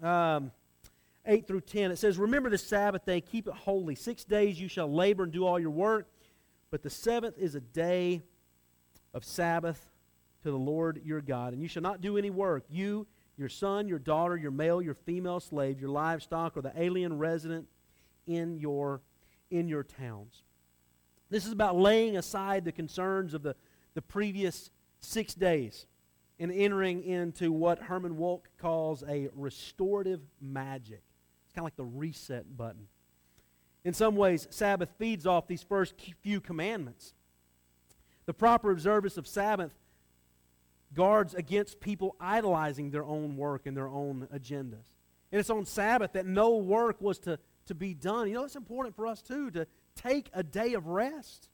Um, 0.03 0.51
8 1.25 1.46
through 1.46 1.62
10. 1.62 1.90
It 1.90 1.99
says, 1.99 2.18
Remember 2.18 2.51
the 2.51 2.59
Sabbath 2.59 3.05
day, 3.05 3.20
keep 3.20 3.49
it 3.49 3.55
holy. 3.55 3.94
Six 3.94 4.25
days 4.25 4.61
you 4.61 4.68
shall 4.68 4.92
labor 4.92 5.25
and 5.25 5.33
do 5.33 5.44
all 5.44 5.59
your 5.59 5.70
work, 5.70 6.09
but 6.70 6.83
the 6.83 6.90
seventh 6.90 7.37
is 7.38 7.55
a 7.55 7.61
day 7.61 8.22
of 9.12 9.25
Sabbath 9.25 9.90
to 10.42 10.51
the 10.51 10.57
Lord 10.57 11.01
your 11.05 11.20
God. 11.20 11.53
And 11.53 11.61
you 11.61 11.68
shall 11.68 11.83
not 11.83 12.01
do 12.01 12.16
any 12.16 12.31
work. 12.31 12.64
You 12.68 13.07
your 13.37 13.49
son, 13.49 13.87
your 13.87 13.99
daughter, 13.99 14.37
your 14.37 14.51
male, 14.51 14.81
your 14.81 14.94
female 14.94 15.40
slave, 15.40 15.79
your 15.79 15.90
livestock, 15.90 16.57
or 16.57 16.62
the 16.62 16.72
alien 16.77 17.18
resident 17.18 17.68
in 18.27 18.59
your, 18.59 19.03
in 19.51 19.68
your 19.68 19.83
towns. 19.83 20.42
This 21.29 21.44
is 21.44 21.53
about 21.53 21.77
laying 21.77 22.16
aside 22.16 22.64
the 22.64 22.72
concerns 22.72 23.35
of 23.35 23.42
the, 23.42 23.55
the 23.94 24.03
previous 24.03 24.70
six 25.01 25.35
days 25.35 25.87
and 26.38 26.53
entering 26.53 27.03
into 27.03 27.51
what 27.51 27.79
Herman 27.79 28.16
Wouk 28.16 28.46
calls 28.59 29.03
a 29.09 29.29
restorative 29.35 30.20
magic. 30.40 31.03
It's 31.44 31.53
kind 31.55 31.61
of 31.61 31.64
like 31.64 31.77
the 31.77 31.85
reset 31.85 32.57
button. 32.57 32.88
In 33.85 33.94
some 33.94 34.16
ways, 34.16 34.46
Sabbath 34.51 34.90
feeds 34.99 35.27
off 35.27 35.46
these 35.46 35.62
first 35.62 35.94
few 36.20 36.40
commandments. 36.40 37.14
The 38.27 38.35
proper 38.35 38.70
observance 38.70 39.16
of 39.16 39.27
Sabbath 39.27 39.72
guards 40.92 41.35
against 41.35 41.81
people 41.81 42.16
idolizing 42.20 42.90
their 42.90 43.05
own 43.05 43.37
work 43.37 43.66
and 43.66 43.77
their 43.77 43.88
own 43.88 44.29
agendas. 44.35 44.92
And 45.31 45.40
it's 45.40 45.51
on 45.51 45.64
Sabbath 45.64 46.12
that 46.12 46.27
no 46.27 46.57
work 46.57 47.01
was 47.01 47.18
to, 47.20 47.38
to 47.66 47.75
be 47.75 47.94
done. 47.94 48.29
You 48.29 48.35
know, 48.35 48.44
it's 48.44 48.57
important 48.57 48.96
for 48.96 49.07
us, 49.07 49.22
too, 49.22 49.51
to 49.53 49.66
take 49.94 50.31
a 50.33 50.42
day 50.42 50.75
of 50.75 50.87
rest. 50.87 51.49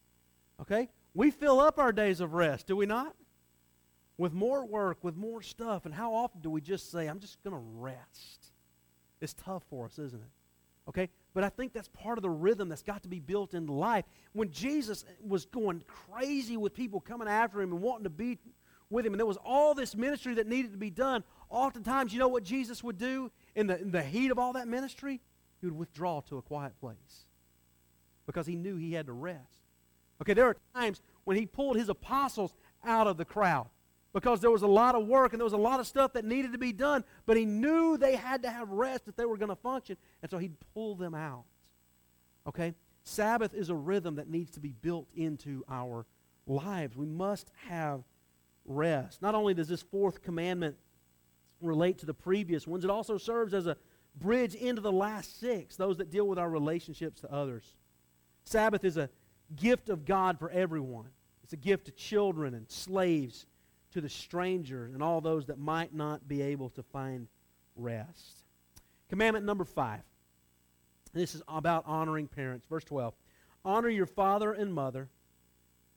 Okay? 0.60 0.88
We 1.14 1.30
fill 1.30 1.60
up 1.60 1.78
our 1.78 1.92
days 1.92 2.20
of 2.20 2.32
rest, 2.32 2.66
do 2.66 2.76
we 2.76 2.86
not? 2.86 3.14
With 4.18 4.32
more 4.32 4.64
work, 4.64 4.98
with 5.02 5.16
more 5.16 5.42
stuff. 5.42 5.86
And 5.86 5.94
how 5.94 6.14
often 6.14 6.40
do 6.40 6.50
we 6.50 6.60
just 6.60 6.90
say, 6.90 7.06
I'm 7.06 7.18
just 7.18 7.42
going 7.42 7.56
to 7.56 7.62
rest? 7.78 8.52
It's 9.20 9.34
tough 9.34 9.62
for 9.70 9.86
us, 9.86 9.98
isn't 9.98 10.20
it? 10.20 10.30
Okay? 10.88 11.08
But 11.34 11.44
I 11.44 11.48
think 11.48 11.72
that's 11.72 11.88
part 11.88 12.18
of 12.18 12.22
the 12.22 12.30
rhythm 12.30 12.68
that's 12.68 12.82
got 12.82 13.02
to 13.04 13.08
be 13.08 13.20
built 13.20 13.54
into 13.54 13.72
life. 13.72 14.04
When 14.32 14.50
Jesus 14.50 15.04
was 15.26 15.46
going 15.46 15.82
crazy 15.86 16.56
with 16.56 16.74
people 16.74 17.00
coming 17.00 17.28
after 17.28 17.60
him 17.60 17.72
and 17.72 17.80
wanting 17.80 18.04
to 18.04 18.10
be 18.10 18.38
with 18.92 19.06
him. 19.06 19.14
And 19.14 19.18
there 19.18 19.26
was 19.26 19.38
all 19.44 19.74
this 19.74 19.96
ministry 19.96 20.34
that 20.34 20.46
needed 20.46 20.72
to 20.72 20.78
be 20.78 20.90
done. 20.90 21.24
Oftentimes, 21.50 22.12
you 22.12 22.18
know 22.18 22.28
what 22.28 22.44
Jesus 22.44 22.84
would 22.84 22.98
do 22.98 23.32
in 23.56 23.66
the, 23.66 23.80
in 23.80 23.90
the 23.90 24.02
heat 24.02 24.30
of 24.30 24.38
all 24.38 24.52
that 24.52 24.68
ministry? 24.68 25.20
He 25.60 25.66
would 25.66 25.76
withdraw 25.76 26.20
to 26.22 26.36
a 26.36 26.42
quiet 26.42 26.78
place 26.78 27.26
because 28.26 28.46
he 28.46 28.54
knew 28.54 28.76
he 28.76 28.92
had 28.92 29.06
to 29.06 29.12
rest. 29.12 29.58
Okay, 30.20 30.34
there 30.34 30.46
are 30.46 30.56
times 30.74 31.02
when 31.24 31.36
he 31.36 31.46
pulled 31.46 31.76
his 31.76 31.88
apostles 31.88 32.54
out 32.84 33.06
of 33.06 33.16
the 33.16 33.24
crowd 33.24 33.68
because 34.12 34.40
there 34.40 34.50
was 34.50 34.62
a 34.62 34.66
lot 34.66 34.94
of 34.94 35.06
work 35.06 35.32
and 35.32 35.40
there 35.40 35.44
was 35.44 35.52
a 35.52 35.58
lot 35.58 35.80
of 35.80 35.86
stuff 35.86 36.12
that 36.12 36.24
needed 36.24 36.52
to 36.52 36.58
be 36.58 36.72
done, 36.72 37.04
but 37.26 37.36
he 37.36 37.44
knew 37.44 37.96
they 37.96 38.16
had 38.16 38.42
to 38.42 38.50
have 38.50 38.70
rest 38.70 39.04
if 39.06 39.16
they 39.16 39.24
were 39.24 39.36
going 39.36 39.48
to 39.48 39.56
function, 39.56 39.96
and 40.22 40.30
so 40.30 40.38
he'd 40.38 40.54
pull 40.74 40.94
them 40.94 41.14
out. 41.14 41.44
Okay? 42.46 42.74
Sabbath 43.04 43.54
is 43.54 43.70
a 43.70 43.74
rhythm 43.74 44.16
that 44.16 44.28
needs 44.28 44.50
to 44.52 44.60
be 44.60 44.72
built 44.72 45.08
into 45.14 45.64
our 45.68 46.06
lives. 46.46 46.96
We 46.96 47.06
must 47.06 47.50
have 47.68 48.02
rest. 48.64 49.22
Not 49.22 49.34
only 49.34 49.54
does 49.54 49.68
this 49.68 49.82
fourth 49.82 50.22
commandment 50.22 50.76
relate 51.60 51.98
to 51.98 52.06
the 52.06 52.14
previous 52.14 52.66
ones, 52.66 52.84
it 52.84 52.90
also 52.90 53.18
serves 53.18 53.54
as 53.54 53.66
a 53.66 53.76
bridge 54.16 54.54
into 54.54 54.80
the 54.80 54.92
last 54.92 55.40
six, 55.40 55.76
those 55.76 55.96
that 55.96 56.10
deal 56.10 56.26
with 56.26 56.38
our 56.38 56.50
relationships 56.50 57.20
to 57.22 57.32
others. 57.32 57.74
Sabbath 58.44 58.84
is 58.84 58.96
a 58.96 59.08
gift 59.56 59.88
of 59.88 60.04
God 60.04 60.38
for 60.38 60.50
everyone. 60.50 61.08
It's 61.42 61.52
a 61.52 61.56
gift 61.56 61.86
to 61.86 61.92
children 61.92 62.54
and 62.54 62.70
slaves, 62.70 63.46
to 63.92 64.00
the 64.00 64.08
stranger, 64.08 64.90
and 64.92 65.02
all 65.02 65.20
those 65.20 65.46
that 65.46 65.58
might 65.58 65.94
not 65.94 66.26
be 66.26 66.42
able 66.42 66.70
to 66.70 66.82
find 66.82 67.28
rest. 67.76 68.44
Commandment 69.08 69.44
number 69.44 69.64
five. 69.64 70.00
This 71.12 71.34
is 71.34 71.42
about 71.46 71.84
honoring 71.86 72.26
parents. 72.26 72.66
Verse 72.66 72.84
12. 72.84 73.14
Honor 73.64 73.88
your 73.88 74.06
father 74.06 74.52
and 74.52 74.72
mother 74.72 75.08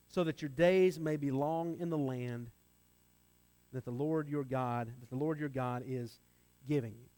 so 0.10 0.24
that 0.24 0.42
your 0.42 0.50
days 0.50 1.00
may 1.00 1.16
be 1.16 1.32
long 1.32 1.78
in 1.80 1.90
the 1.90 1.98
land 1.98 2.50
that 3.74 3.86
the 3.86 3.92
Lord 3.92 4.30
your 4.30 4.44
God, 4.44 4.88
that 5.00 5.10
the 5.10 5.16
Lord 5.16 5.40
your 5.40 5.50
God 5.50 5.84
is 5.86 6.20
giving 6.68 6.92
you. 6.92 7.10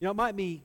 You 0.00 0.06
know, 0.06 0.10
it 0.10 0.16
might 0.16 0.36
be 0.36 0.64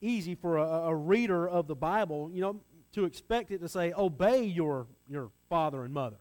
easy 0.00 0.34
for 0.34 0.56
a, 0.56 0.62
a 0.62 0.94
reader 0.94 1.46
of 1.48 1.66
the 1.66 1.74
Bible, 1.74 2.30
you 2.32 2.40
know, 2.40 2.60
to 2.92 3.04
expect 3.04 3.50
it 3.50 3.58
to 3.58 3.68
say, 3.68 3.92
obey 3.92 4.44
your, 4.44 4.86
your 5.08 5.30
father 5.48 5.84
and 5.84 5.92
mother. 5.92 6.16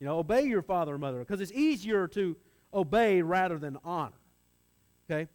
You 0.00 0.06
know, 0.06 0.18
obey 0.18 0.42
your 0.42 0.62
father 0.62 0.92
and 0.92 1.00
mother, 1.00 1.18
because 1.18 1.40
it's 1.40 1.52
easier 1.52 2.06
to 2.08 2.36
obey 2.72 3.22
rather 3.22 3.58
than 3.58 3.78
honor. 3.84 4.12
Okay? 5.10 5.28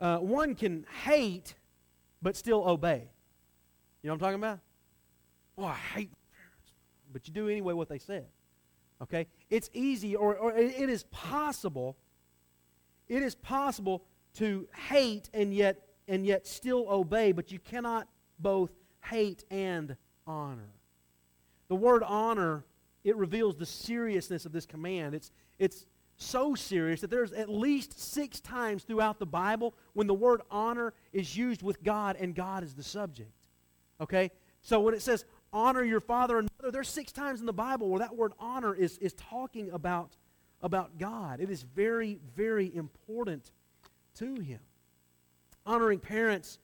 Uh, 0.00 0.18
one 0.18 0.54
can 0.54 0.84
hate 1.04 1.54
but 2.20 2.36
still 2.36 2.68
obey. 2.68 3.08
You 4.02 4.08
know 4.08 4.14
what 4.14 4.14
I'm 4.14 4.20
talking 4.20 4.34
about? 4.34 4.58
Oh, 5.58 5.64
I 5.64 5.74
hate 5.74 6.10
parents. 6.32 6.72
But 7.12 7.26
you 7.26 7.34
do 7.34 7.48
anyway 7.48 7.72
what 7.72 7.88
they 7.88 7.98
said. 7.98 8.26
Okay? 9.02 9.26
It's 9.50 9.70
easy, 9.72 10.14
or, 10.14 10.36
or 10.36 10.52
it 10.56 10.88
is 10.88 11.04
possible, 11.04 11.96
it 13.08 13.22
is 13.22 13.34
possible 13.34 14.04
to 14.34 14.68
hate 14.88 15.28
and 15.34 15.52
yet, 15.52 15.88
and 16.08 16.24
yet 16.24 16.46
still 16.46 16.86
obey, 16.88 17.32
but 17.32 17.50
you 17.50 17.58
cannot 17.58 18.08
both 18.38 18.70
hate 19.04 19.44
and 19.50 19.96
honor. 20.26 20.70
The 21.68 21.74
word 21.74 22.02
honor, 22.02 22.64
it 23.04 23.16
reveals 23.16 23.56
the 23.56 23.66
seriousness 23.66 24.46
of 24.46 24.52
this 24.52 24.66
command. 24.66 25.14
It's, 25.14 25.30
it's 25.58 25.86
so 26.16 26.54
serious 26.54 27.00
that 27.00 27.10
there's 27.10 27.32
at 27.32 27.48
least 27.48 27.98
six 27.98 28.40
times 28.40 28.84
throughout 28.84 29.18
the 29.18 29.26
Bible 29.26 29.74
when 29.92 30.06
the 30.06 30.14
word 30.14 30.42
honor 30.50 30.92
is 31.12 31.36
used 31.36 31.62
with 31.62 31.82
God 31.82 32.16
and 32.18 32.34
God 32.34 32.62
is 32.62 32.74
the 32.74 32.82
subject. 32.82 33.48
Okay? 34.00 34.30
So 34.62 34.80
when 34.80 34.94
it 34.94 35.02
says 35.02 35.24
honor 35.52 35.82
your 35.82 36.00
father 36.00 36.38
and 36.38 36.48
mother. 36.58 36.70
There's 36.70 36.88
six 36.88 37.12
times 37.12 37.40
in 37.40 37.46
the 37.46 37.52
Bible 37.52 37.88
where 37.88 38.00
that 38.00 38.16
word 38.16 38.32
honor 38.38 38.74
is, 38.74 38.98
is 38.98 39.12
talking 39.14 39.70
about, 39.70 40.16
about 40.62 40.98
God. 40.98 41.40
It 41.40 41.50
is 41.50 41.62
very, 41.62 42.18
very 42.34 42.74
important 42.74 43.50
to 44.16 44.36
him. 44.36 44.60
Honoring 45.66 45.98
parents 45.98 46.58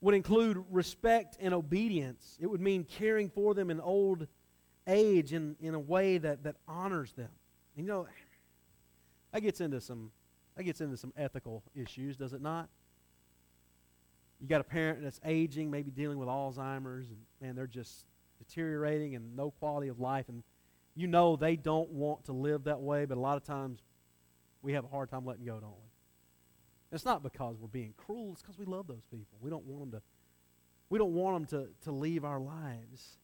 would 0.00 0.14
include 0.14 0.64
respect 0.70 1.36
and 1.40 1.52
obedience. 1.52 2.38
It 2.40 2.46
would 2.46 2.60
mean 2.60 2.84
caring 2.84 3.28
for 3.28 3.54
them 3.54 3.70
in 3.70 3.80
old 3.80 4.26
age 4.86 5.32
in, 5.32 5.56
in 5.60 5.74
a 5.74 5.78
way 5.78 6.18
that, 6.18 6.42
that 6.44 6.56
honors 6.66 7.12
them. 7.12 7.30
You 7.76 7.84
know, 7.84 8.06
that 9.32 9.40
gets 9.40 9.60
into 9.60 9.80
some 9.80 10.10
that 10.56 10.64
gets 10.64 10.80
into 10.80 10.96
some 10.96 11.12
ethical 11.16 11.62
issues, 11.74 12.16
does 12.16 12.32
it 12.32 12.42
not? 12.42 12.68
You 14.40 14.48
got 14.48 14.60
a 14.60 14.64
parent 14.64 15.02
that's 15.02 15.20
aging, 15.24 15.70
maybe 15.70 15.90
dealing 15.90 16.18
with 16.18 16.28
Alzheimer's, 16.28 17.08
and 17.08 17.18
man, 17.40 17.54
they're 17.54 17.66
just 17.66 18.06
deteriorating 18.38 19.14
and 19.14 19.36
no 19.36 19.52
quality 19.52 19.88
of 19.88 20.00
life. 20.00 20.28
And 20.28 20.42
you 20.96 21.06
know 21.06 21.36
they 21.36 21.56
don't 21.56 21.88
want 21.90 22.24
to 22.24 22.32
live 22.32 22.64
that 22.64 22.80
way, 22.80 23.04
but 23.04 23.16
a 23.16 23.20
lot 23.20 23.36
of 23.36 23.44
times 23.44 23.80
we 24.60 24.72
have 24.72 24.84
a 24.84 24.88
hard 24.88 25.08
time 25.08 25.24
letting 25.24 25.44
go, 25.44 25.60
don't 25.60 25.70
we? 25.70 25.90
it's 26.92 27.04
not 27.04 27.22
because 27.22 27.56
we're 27.58 27.68
being 27.68 27.94
cruel, 27.96 28.32
it's 28.32 28.42
because 28.42 28.58
we 28.58 28.64
love 28.64 28.86
those 28.86 29.04
people. 29.10 29.38
We 29.40 29.50
don't 29.50 29.64
want 29.64 29.92
them 29.92 30.00
to 30.00 30.06
we 30.88 30.98
don't 30.98 31.14
want 31.14 31.48
them 31.48 31.60
to, 31.60 31.84
to 31.84 31.92
leave 31.92 32.24
our 32.24 32.40
lives. 32.40 33.18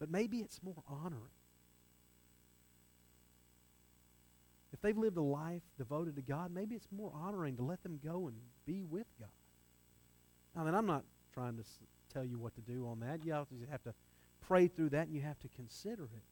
But 0.00 0.10
maybe 0.10 0.38
it's 0.38 0.60
more 0.62 0.82
honoring. 0.88 1.30
If 4.72 4.80
they've 4.80 4.96
lived 4.96 5.18
a 5.18 5.22
life 5.22 5.62
devoted 5.76 6.16
to 6.16 6.22
God, 6.22 6.52
maybe 6.52 6.74
it's 6.74 6.88
more 6.90 7.12
honoring 7.14 7.56
to 7.56 7.62
let 7.62 7.82
them 7.82 8.00
go 8.02 8.28
and 8.28 8.36
be 8.66 8.82
with 8.82 9.06
God. 9.20 9.28
I 10.56 10.64
mean, 10.64 10.74
I'm 10.74 10.86
not 10.86 11.04
trying 11.34 11.56
to 11.58 11.64
tell 12.12 12.24
you 12.24 12.38
what 12.38 12.54
to 12.54 12.60
do 12.62 12.86
on 12.88 13.00
that. 13.00 13.24
You 13.24 13.32
have 13.32 13.82
to 13.84 13.94
pray 14.40 14.68
through 14.68 14.90
that 14.90 15.06
and 15.06 15.14
you 15.14 15.20
have 15.20 15.38
to 15.40 15.48
consider 15.48 16.04
it. 16.04 16.24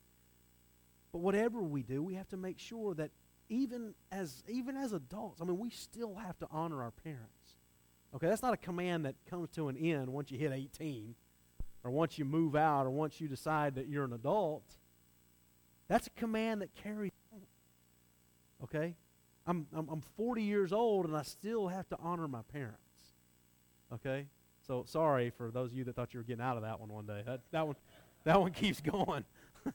But 1.12 1.18
whatever 1.18 1.60
we 1.60 1.82
do, 1.82 2.02
we 2.02 2.14
have 2.14 2.28
to 2.30 2.36
make 2.36 2.58
sure 2.58 2.94
that 2.94 3.10
even 3.50 3.94
as 4.10 4.42
even 4.48 4.76
as 4.76 4.92
adults, 4.92 5.40
I 5.40 5.44
mean, 5.44 5.58
we 5.58 5.70
still 5.70 6.14
have 6.16 6.38
to 6.38 6.46
honor 6.50 6.82
our 6.82 6.90
parents. 6.90 7.56
Okay, 8.14 8.26
that's 8.26 8.42
not 8.42 8.54
a 8.54 8.58
command 8.58 9.04
that 9.04 9.14
comes 9.28 9.50
to 9.50 9.68
an 9.68 9.76
end 9.76 10.08
once 10.08 10.30
you 10.30 10.38
hit 10.38 10.52
18 10.52 11.14
or 11.88 11.90
once 11.90 12.18
you 12.18 12.26
move 12.26 12.54
out 12.54 12.84
or 12.84 12.90
once 12.90 13.18
you 13.18 13.28
decide 13.28 13.76
that 13.76 13.88
you're 13.88 14.04
an 14.04 14.12
adult. 14.12 14.76
That's 15.88 16.06
a 16.06 16.10
command 16.10 16.60
that 16.60 16.68
carries 16.74 17.12
on. 17.32 17.40
Okay? 18.64 18.94
I'm, 19.46 19.66
I'm, 19.74 19.88
I'm 19.88 20.02
40 20.18 20.42
years 20.42 20.70
old 20.70 21.06
and 21.06 21.16
I 21.16 21.22
still 21.22 21.68
have 21.68 21.88
to 21.88 21.96
honor 21.98 22.28
my 22.28 22.42
parents. 22.52 22.76
Okay? 23.94 24.26
So 24.66 24.84
sorry 24.86 25.30
for 25.30 25.50
those 25.50 25.70
of 25.70 25.78
you 25.78 25.84
that 25.84 25.96
thought 25.96 26.12
you 26.12 26.20
were 26.20 26.24
getting 26.24 26.44
out 26.44 26.58
of 26.58 26.62
that 26.62 26.78
one 26.78 26.90
one 26.90 27.06
day. 27.06 27.22
That, 27.24 27.40
that, 27.52 27.66
one, 27.66 27.76
that 28.24 28.38
one 28.38 28.52
keeps 28.52 28.82
going. 28.82 29.24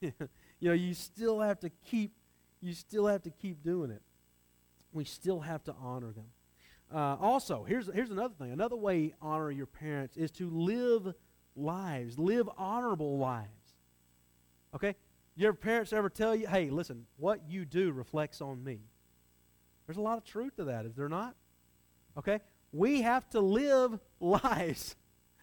you 0.00 0.12
know, 0.60 0.72
you 0.72 0.94
still 0.94 1.40
have 1.40 1.60
to 1.60 1.70
keep 1.88 2.12
you 2.60 2.72
still 2.72 3.06
have 3.06 3.22
to 3.22 3.30
keep 3.30 3.62
doing 3.62 3.92
it. 3.92 4.02
We 4.92 5.04
still 5.04 5.40
have 5.40 5.62
to 5.64 5.74
honor 5.80 6.10
them. 6.10 6.24
Uh, 6.92 7.16
also, 7.20 7.64
here's, 7.64 7.88
here's 7.92 8.10
another 8.10 8.34
thing. 8.38 8.50
Another 8.50 8.76
way 8.76 9.14
honor 9.20 9.50
your 9.50 9.66
parents 9.66 10.16
is 10.16 10.30
to 10.32 10.48
live 10.48 11.14
lives, 11.56 12.18
live 12.18 12.48
honorable 12.56 13.18
lives. 13.18 13.48
Okay? 14.74 14.94
Your 15.36 15.52
parents 15.52 15.92
ever 15.92 16.08
tell 16.08 16.34
you, 16.34 16.46
hey, 16.46 16.70
listen, 16.70 17.06
what 17.16 17.40
you 17.48 17.64
do 17.64 17.92
reflects 17.92 18.40
on 18.40 18.62
me? 18.62 18.80
There's 19.86 19.98
a 19.98 20.02
lot 20.02 20.18
of 20.18 20.24
truth 20.24 20.56
to 20.56 20.64
that, 20.64 20.86
is 20.86 20.94
there 20.94 21.08
not? 21.08 21.34
Okay? 22.18 22.40
We 22.72 23.02
have 23.02 23.28
to 23.30 23.40
live 23.40 23.98
lives. 24.20 24.96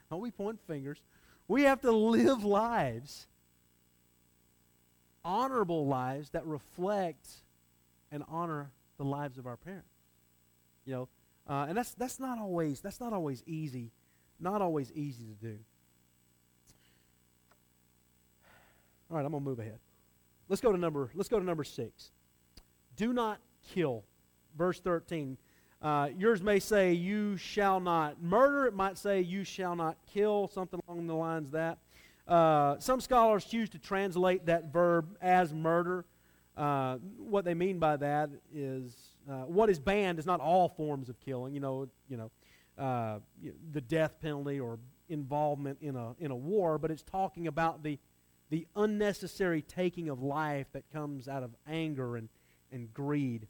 Don't 0.10 0.22
we 0.22 0.32
point 0.32 0.60
fingers? 0.68 1.02
We 1.48 1.64
have 1.64 1.82
to 1.82 1.92
live 1.92 2.44
lives, 2.44 3.28
honorable 5.26 5.88
lives 5.88 6.30
that 6.32 6.46
reflect 6.46 7.28
and 8.12 8.24
honor 8.30 8.72
the 8.98 9.04
lives 9.04 9.38
of 9.38 9.48
our 9.48 9.58
parents. 9.58 9.88
You 10.86 10.94
know, 10.94 11.10
uh, 11.48 11.66
and 11.68 11.78
that's 11.78 11.94
that's 11.94 12.20
not 12.20 12.40
always 12.40 12.82
that's 12.82 13.00
not 13.00 13.14
always 13.14 13.44
easy, 13.46 13.92
not 14.40 14.62
always 14.62 14.92
easy 14.94 15.26
to 15.26 15.34
do. 15.34 15.60
All 19.14 19.18
right, 19.18 19.26
I'm 19.28 19.32
gonna 19.32 19.46
move 19.46 19.60
ahead. 19.60 19.78
Let's 20.50 20.60
go 20.60 20.72
to 20.72 20.78
number 20.78 21.12
let's 21.14 21.30
go 21.30 21.38
to 21.38 21.46
number 21.46 21.64
six. 21.64 22.10
Do 22.96 23.14
not 23.14 23.40
kill. 23.72 24.04
Verse 24.58 24.80
13. 24.80 25.38
Uh, 25.84 26.10
yours 26.18 26.42
may 26.42 26.58
say, 26.60 26.94
You 26.94 27.38
shall 27.38 27.80
not 27.80 28.24
murder. 28.24 28.66
It 28.66 28.74
might 28.74 28.98
say, 28.98 29.22
You 29.22 29.44
shall 29.44 29.76
not 29.76 29.98
kill, 30.12 30.48
something 30.48 30.80
along 30.88 31.06
the 31.06 31.14
lines 31.14 31.52
that. 31.52 31.78
Uh, 32.28 32.80
some 32.80 33.00
scholars 33.00 33.46
choose 33.46 33.70
to 33.70 33.78
translate 33.78 34.48
that 34.48 34.74
verb 34.74 35.16
as 35.22 35.54
murder. 35.54 36.06
Uh, 36.58 36.96
what 37.20 37.46
they 37.46 37.54
mean 37.54 37.78
by 37.78 37.96
that 37.98 38.32
is 38.52 38.96
uh, 39.30 39.44
what 39.44 39.70
is 39.70 39.78
banned 39.78 40.18
is 40.18 40.26
not 40.26 40.40
all 40.40 40.70
forms 40.70 41.08
of 41.08 41.20
killing. 41.20 41.54
You 41.54 41.60
know, 41.60 41.88
you 42.10 42.18
know, 42.18 42.32
uh, 42.80 43.20
the 43.74 43.82
death 43.82 44.20
penalty 44.20 44.60
or 44.60 44.80
involvement 45.08 45.78
in 45.82 45.96
a 45.96 46.16
in 46.18 46.32
a 46.32 46.36
war, 46.36 46.80
but 46.80 46.90
it's 46.90 47.04
talking 47.04 47.46
about 47.46 47.84
the 47.84 48.00
the 48.54 48.68
unnecessary 48.76 49.64
taking 49.64 50.10
of 50.10 50.22
life 50.22 50.68
that 50.74 50.84
comes 50.94 51.28
out 51.28 51.42
of 51.42 51.56
anger 51.68 52.16
and, 52.16 52.30
and 52.72 52.94
greed. 52.94 53.48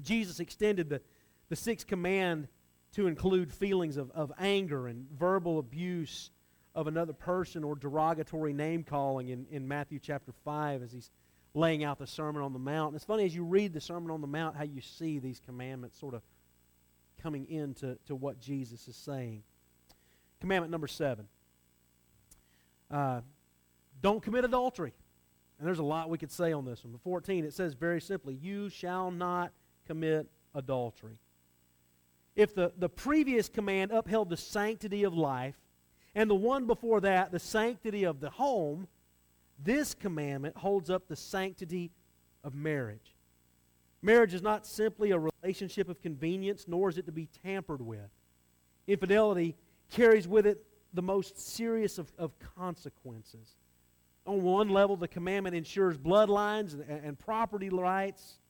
Jesus 0.00 0.38
extended 0.38 0.88
the, 0.88 1.00
the 1.48 1.56
sixth 1.56 1.88
command 1.88 2.46
to 2.92 3.08
include 3.08 3.52
feelings 3.52 3.96
of, 3.96 4.12
of 4.12 4.30
anger 4.38 4.86
and 4.86 5.08
verbal 5.18 5.58
abuse 5.58 6.30
of 6.72 6.86
another 6.86 7.14
person 7.14 7.64
or 7.64 7.74
derogatory 7.74 8.52
name 8.52 8.84
calling 8.84 9.30
in, 9.30 9.44
in 9.50 9.66
Matthew 9.66 9.98
chapter 9.98 10.30
5 10.44 10.84
as 10.84 10.92
he's 10.92 11.10
laying 11.52 11.82
out 11.82 11.98
the 11.98 12.06
Sermon 12.06 12.42
on 12.42 12.52
the 12.52 12.60
Mount. 12.60 12.90
And 12.90 12.94
it's 12.96 13.04
funny 13.04 13.24
as 13.24 13.34
you 13.34 13.42
read 13.42 13.72
the 13.72 13.80
Sermon 13.80 14.12
on 14.12 14.20
the 14.20 14.28
Mount 14.28 14.54
how 14.54 14.62
you 14.62 14.82
see 14.82 15.18
these 15.18 15.40
commandments 15.44 15.98
sort 15.98 16.14
of 16.14 16.22
coming 17.20 17.50
into 17.50 17.98
to 18.06 18.14
what 18.14 18.38
Jesus 18.38 18.86
is 18.86 18.94
saying. 18.94 19.42
Commandment 20.40 20.70
number 20.70 20.86
seven. 20.86 21.26
Uh, 22.88 23.22
don't 24.06 24.22
commit 24.22 24.44
adultery. 24.44 24.92
And 25.58 25.66
there's 25.66 25.80
a 25.80 25.84
lot 25.84 26.08
we 26.08 26.16
could 26.16 26.30
say 26.30 26.52
on 26.52 26.64
this 26.64 26.84
one. 26.84 26.92
But 26.92 27.00
14, 27.00 27.44
it 27.44 27.52
says 27.52 27.74
very 27.74 28.00
simply, 28.00 28.34
You 28.34 28.68
shall 28.68 29.10
not 29.10 29.50
commit 29.84 30.28
adultery. 30.54 31.18
If 32.36 32.54
the, 32.54 32.70
the 32.78 32.88
previous 32.88 33.48
command 33.48 33.90
upheld 33.90 34.30
the 34.30 34.36
sanctity 34.36 35.02
of 35.02 35.12
life, 35.12 35.56
and 36.14 36.30
the 36.30 36.36
one 36.36 36.68
before 36.68 37.00
that, 37.00 37.32
the 37.32 37.40
sanctity 37.40 38.04
of 38.04 38.20
the 38.20 38.30
home, 38.30 38.86
this 39.58 39.92
commandment 39.92 40.56
holds 40.56 40.88
up 40.88 41.08
the 41.08 41.16
sanctity 41.16 41.90
of 42.44 42.54
marriage. 42.54 43.16
Marriage 44.02 44.34
is 44.34 44.42
not 44.42 44.68
simply 44.68 45.10
a 45.10 45.18
relationship 45.18 45.88
of 45.88 46.00
convenience, 46.00 46.66
nor 46.68 46.90
is 46.90 46.96
it 46.96 47.06
to 47.06 47.12
be 47.12 47.28
tampered 47.42 47.82
with. 47.82 48.12
Infidelity 48.86 49.56
carries 49.90 50.28
with 50.28 50.46
it 50.46 50.64
the 50.94 51.02
most 51.02 51.40
serious 51.40 51.98
of, 51.98 52.12
of 52.16 52.30
consequences. 52.56 53.56
On 54.26 54.42
one 54.42 54.68
level, 54.68 54.96
the 54.96 55.08
commandment 55.08 55.54
ensures 55.54 55.96
bloodlines 55.96 56.72
and, 56.72 56.82
and 56.88 57.18
property 57.18 57.68
rights. 57.68 58.40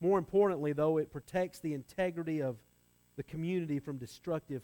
More 0.00 0.18
importantly, 0.18 0.72
though, 0.72 0.98
it 0.98 1.12
protects 1.12 1.60
the 1.60 1.72
integrity 1.72 2.42
of 2.42 2.56
the 3.16 3.22
community 3.22 3.78
from 3.78 3.96
destructive 3.96 4.62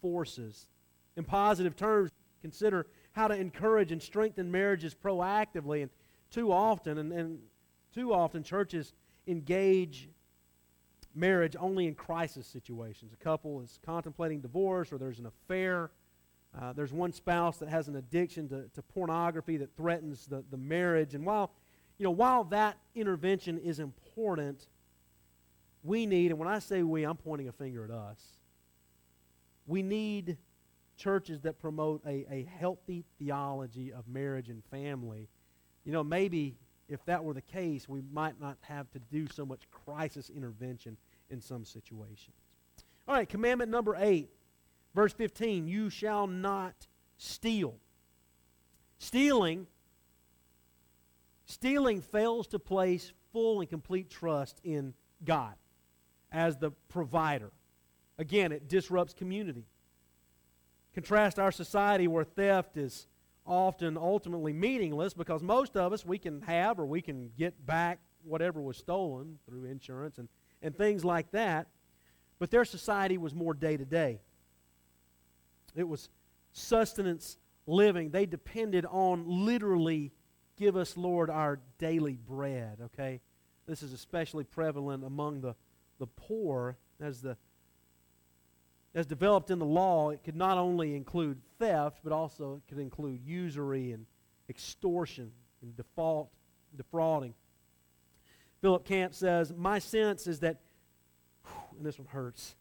forces. 0.00 0.68
In 1.16 1.24
positive 1.24 1.76
terms, 1.76 2.10
consider 2.40 2.86
how 3.12 3.28
to 3.28 3.34
encourage 3.34 3.92
and 3.92 4.02
strengthen 4.02 4.50
marriages 4.50 4.94
proactively. 4.94 5.82
And 5.82 5.90
too 6.30 6.50
often, 6.50 6.98
and, 6.98 7.12
and 7.12 7.38
too 7.94 8.12
often, 8.12 8.42
churches 8.42 8.94
engage 9.26 10.08
marriage 11.14 11.56
only 11.58 11.86
in 11.86 11.94
crisis 11.94 12.46
situations. 12.46 13.12
A 13.12 13.22
couple 13.22 13.60
is 13.60 13.78
contemplating 13.84 14.40
divorce, 14.40 14.92
or 14.92 14.98
there's 14.98 15.18
an 15.18 15.26
affair. 15.26 15.90
Uh, 16.56 16.72
there's 16.72 16.92
one 16.92 17.12
spouse 17.12 17.58
that 17.58 17.68
has 17.68 17.88
an 17.88 17.96
addiction 17.96 18.48
to, 18.48 18.68
to 18.74 18.82
pornography 18.82 19.56
that 19.58 19.76
threatens 19.76 20.26
the, 20.26 20.44
the 20.50 20.56
marriage. 20.56 21.14
And 21.14 21.24
while, 21.24 21.52
you 21.98 22.04
know, 22.04 22.10
while 22.10 22.44
that 22.44 22.78
intervention 22.94 23.58
is 23.58 23.80
important, 23.80 24.66
we 25.82 26.06
need, 26.06 26.30
and 26.30 26.38
when 26.38 26.48
I 26.48 26.58
say 26.58 26.82
we, 26.82 27.04
I'm 27.04 27.16
pointing 27.16 27.48
a 27.48 27.52
finger 27.52 27.84
at 27.84 27.90
us. 27.90 28.20
We 29.66 29.82
need 29.82 30.38
churches 30.96 31.42
that 31.42 31.60
promote 31.60 32.02
a, 32.06 32.26
a 32.30 32.48
healthy 32.58 33.04
theology 33.18 33.92
of 33.92 34.08
marriage 34.08 34.48
and 34.48 34.64
family. 34.70 35.28
You 35.84 35.92
know, 35.92 36.02
maybe 36.02 36.56
if 36.88 37.04
that 37.04 37.22
were 37.22 37.34
the 37.34 37.42
case, 37.42 37.88
we 37.88 38.00
might 38.12 38.40
not 38.40 38.56
have 38.62 38.90
to 38.92 38.98
do 38.98 39.26
so 39.32 39.44
much 39.44 39.60
crisis 39.70 40.30
intervention 40.30 40.96
in 41.30 41.40
some 41.40 41.64
situations. 41.64 42.36
All 43.06 43.14
right, 43.14 43.28
commandment 43.28 43.70
number 43.70 43.96
eight, 43.98 44.30
verse 44.98 45.12
15 45.12 45.68
you 45.68 45.88
shall 45.88 46.26
not 46.26 46.88
steal. 47.18 47.76
Stealing, 48.98 49.68
stealing 51.46 52.00
fails 52.00 52.48
to 52.48 52.58
place 52.58 53.12
full 53.32 53.60
and 53.60 53.70
complete 53.70 54.10
trust 54.10 54.60
in 54.64 54.92
God 55.24 55.54
as 56.32 56.56
the 56.56 56.72
provider. 56.88 57.52
Again, 58.18 58.50
it 58.50 58.66
disrupts 58.66 59.14
community. 59.14 59.66
Contrast 60.94 61.38
our 61.38 61.52
society 61.52 62.08
where 62.08 62.24
theft 62.24 62.76
is 62.76 63.06
often 63.46 63.96
ultimately 63.96 64.52
meaningless 64.52 65.14
because 65.14 65.44
most 65.44 65.76
of 65.76 65.92
us 65.92 66.04
we 66.04 66.18
can 66.18 66.42
have 66.42 66.80
or 66.80 66.86
we 66.86 67.00
can 67.00 67.30
get 67.38 67.64
back 67.64 68.00
whatever 68.24 68.60
was 68.60 68.76
stolen 68.76 69.38
through 69.46 69.62
insurance 69.62 70.18
and, 70.18 70.28
and 70.60 70.76
things 70.76 71.04
like 71.04 71.30
that. 71.30 71.68
But 72.40 72.50
their 72.50 72.64
society 72.64 73.16
was 73.16 73.32
more 73.32 73.54
day 73.54 73.76
to 73.76 73.84
day. 73.84 74.22
It 75.74 75.88
was 75.88 76.08
sustenance 76.52 77.38
living. 77.66 78.10
They 78.10 78.26
depended 78.26 78.86
on 78.86 79.24
literally 79.26 80.12
give 80.56 80.76
us, 80.76 80.96
Lord, 80.96 81.30
our 81.30 81.60
daily 81.78 82.16
bread, 82.16 82.78
okay? 82.86 83.20
This 83.66 83.82
is 83.82 83.92
especially 83.92 84.44
prevalent 84.44 85.04
among 85.04 85.40
the, 85.40 85.54
the 85.98 86.06
poor 86.06 86.76
as 87.00 87.22
the 87.22 87.36
as 88.94 89.06
developed 89.06 89.50
in 89.50 89.58
the 89.58 89.66
law, 89.66 90.10
it 90.10 90.24
could 90.24 90.34
not 90.34 90.58
only 90.58 90.96
include 90.96 91.40
theft, 91.58 92.00
but 92.02 92.12
also 92.12 92.56
it 92.56 92.68
could 92.68 92.80
include 92.80 93.20
usury 93.24 93.92
and 93.92 94.06
extortion 94.48 95.30
and 95.62 95.76
default, 95.76 96.30
defrauding. 96.76 97.34
Philip 98.60 98.84
Camp 98.84 99.14
says, 99.14 99.52
My 99.56 99.78
sense 99.78 100.26
is 100.26 100.40
that, 100.40 100.60
and 101.76 101.86
this 101.86 101.98
one 101.98 102.08
hurts. 102.08 102.56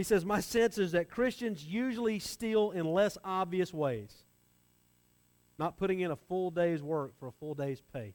He 0.00 0.04
says, 0.04 0.24
My 0.24 0.40
sense 0.40 0.78
is 0.78 0.92
that 0.92 1.10
Christians 1.10 1.62
usually 1.62 2.20
steal 2.20 2.70
in 2.70 2.86
less 2.86 3.18
obvious 3.22 3.74
ways, 3.74 4.24
not 5.58 5.76
putting 5.76 6.00
in 6.00 6.10
a 6.10 6.16
full 6.16 6.50
day's 6.50 6.82
work 6.82 7.12
for 7.20 7.28
a 7.28 7.32
full 7.32 7.54
day's 7.54 7.82
pay 7.92 8.14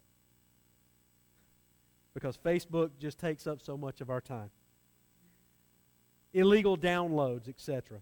because 2.16 2.38
Facebook 2.38 2.90
just 3.00 3.20
takes 3.20 3.46
up 3.46 3.62
so 3.62 3.78
much 3.78 4.02
of 4.02 4.10
our 4.10 4.20
time. 4.20 4.50
Illegal 6.34 6.76
downloads, 6.76 7.48
etc. 7.48 8.00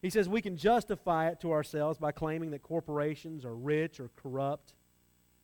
He 0.00 0.08
says 0.08 0.26
we 0.26 0.40
can 0.40 0.56
justify 0.56 1.28
it 1.28 1.42
to 1.42 1.52
ourselves 1.52 1.98
by 1.98 2.10
claiming 2.10 2.52
that 2.52 2.62
corporations 2.62 3.44
are 3.44 3.54
rich 3.54 4.00
or 4.00 4.08
corrupt. 4.16 4.72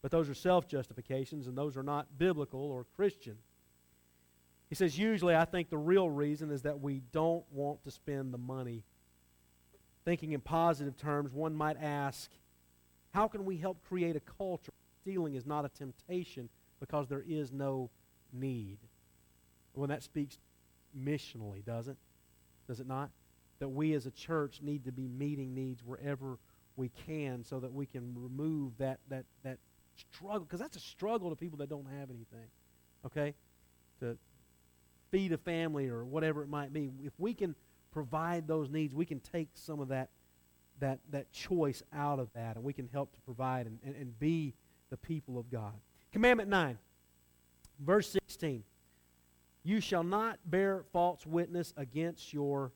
But 0.01 0.11
those 0.11 0.31
are 0.31 0.35
self 0.35 0.67
justifications, 0.67 1.47
and 1.47 1.59
those 1.59 1.77
are 1.77 1.83
not 1.83 2.17
biblical 2.17 2.73
or 2.73 2.87
Christian. 2.97 3.37
He 4.71 4.77
says, 4.77 4.97
usually, 4.97 5.35
I 5.35 5.45
think 5.45 5.69
the 5.69 5.77
real 5.77 6.09
reason 6.09 6.51
is 6.53 6.63
that 6.63 6.81
we 6.81 7.03
don't 7.13 7.45
want 7.53 7.83
to 7.85 7.91
spend 7.91 8.33
the 8.33 8.39
money. 8.39 8.85
Thinking 10.05 10.33
in 10.33 10.41
positive 10.41 10.97
terms, 10.97 11.33
one 11.33 11.55
might 11.55 11.77
ask, 11.77 12.31
how 13.13 13.27
can 13.27 13.45
we 13.45 13.57
help 13.57 13.79
create 13.89 14.15
a 14.15 14.21
culture? 14.21 14.73
Stealing 15.03 15.35
is 15.35 15.45
not 15.45 15.65
a 15.65 15.69
temptation 15.69 16.49
because 16.79 17.09
there 17.09 17.25
is 17.27 17.53
no 17.53 17.91
need. 18.33 18.79
When 19.75 19.91
that 19.91 20.05
speaks 20.05 20.39
missionally, 20.97 21.65
does 21.65 21.89
it? 21.89 21.97
Does 22.69 22.79
it 22.79 22.87
not? 22.87 23.11
That 23.59 23.69
we 23.69 23.95
as 23.95 24.07
a 24.07 24.11
church 24.13 24.61
need 24.63 24.85
to 24.85 24.93
be 24.93 25.09
meeting 25.09 25.53
needs 25.53 25.83
wherever 25.85 26.39
we 26.77 26.91
can 27.07 27.45
so 27.45 27.59
that 27.59 27.73
we 27.73 27.87
can 27.87 28.15
remove 28.17 28.79
that, 28.79 29.01
that, 29.09 29.25
that 29.43 29.59
struggle, 29.97 30.41
because 30.41 30.61
that's 30.61 30.77
a 30.77 30.81
struggle 30.81 31.29
to 31.31 31.37
people 31.37 31.59
that 31.59 31.69
don't 31.69 31.89
have 31.99 32.09
anything. 32.09 32.49
Okay? 33.05 33.35
To 33.99 34.17
feed 35.11 35.33
a 35.33 35.39
family 35.39 35.89
or 35.89 36.05
whatever 36.05 36.43
it 36.43 36.49
might 36.49 36.73
be. 36.73 36.91
If 37.05 37.13
we 37.19 37.35
can 37.35 37.55
provide 37.93 38.47
those 38.47 38.71
needs, 38.71 38.95
we 38.95 39.05
can 39.05 39.21
take 39.21 39.49
some 39.55 39.81
of 39.81 39.89
that 39.89 40.11
that, 40.81 40.99
that 41.11 41.31
choice 41.33 41.83
out 41.93 42.19
of 42.19 42.29
that, 42.35 42.57
and 42.57 42.65
we 42.65 42.73
can 42.73 42.89
help 42.93 43.13
to 43.13 43.21
provide 43.21 43.67
and, 43.67 43.79
and, 43.85 43.95
and 43.95 44.19
be 44.19 44.55
the 44.91 44.97
people 44.97 45.39
of 45.39 45.51
God. 45.51 45.75
Commandment 46.13 46.49
9, 46.49 46.79
verse 47.79 48.17
16. 48.29 48.65
You 49.63 49.81
shall 49.81 50.03
not 50.03 50.39
bear 50.47 50.85
false 50.93 51.27
witness 51.27 51.73
against 51.77 52.33
your, 52.33 52.73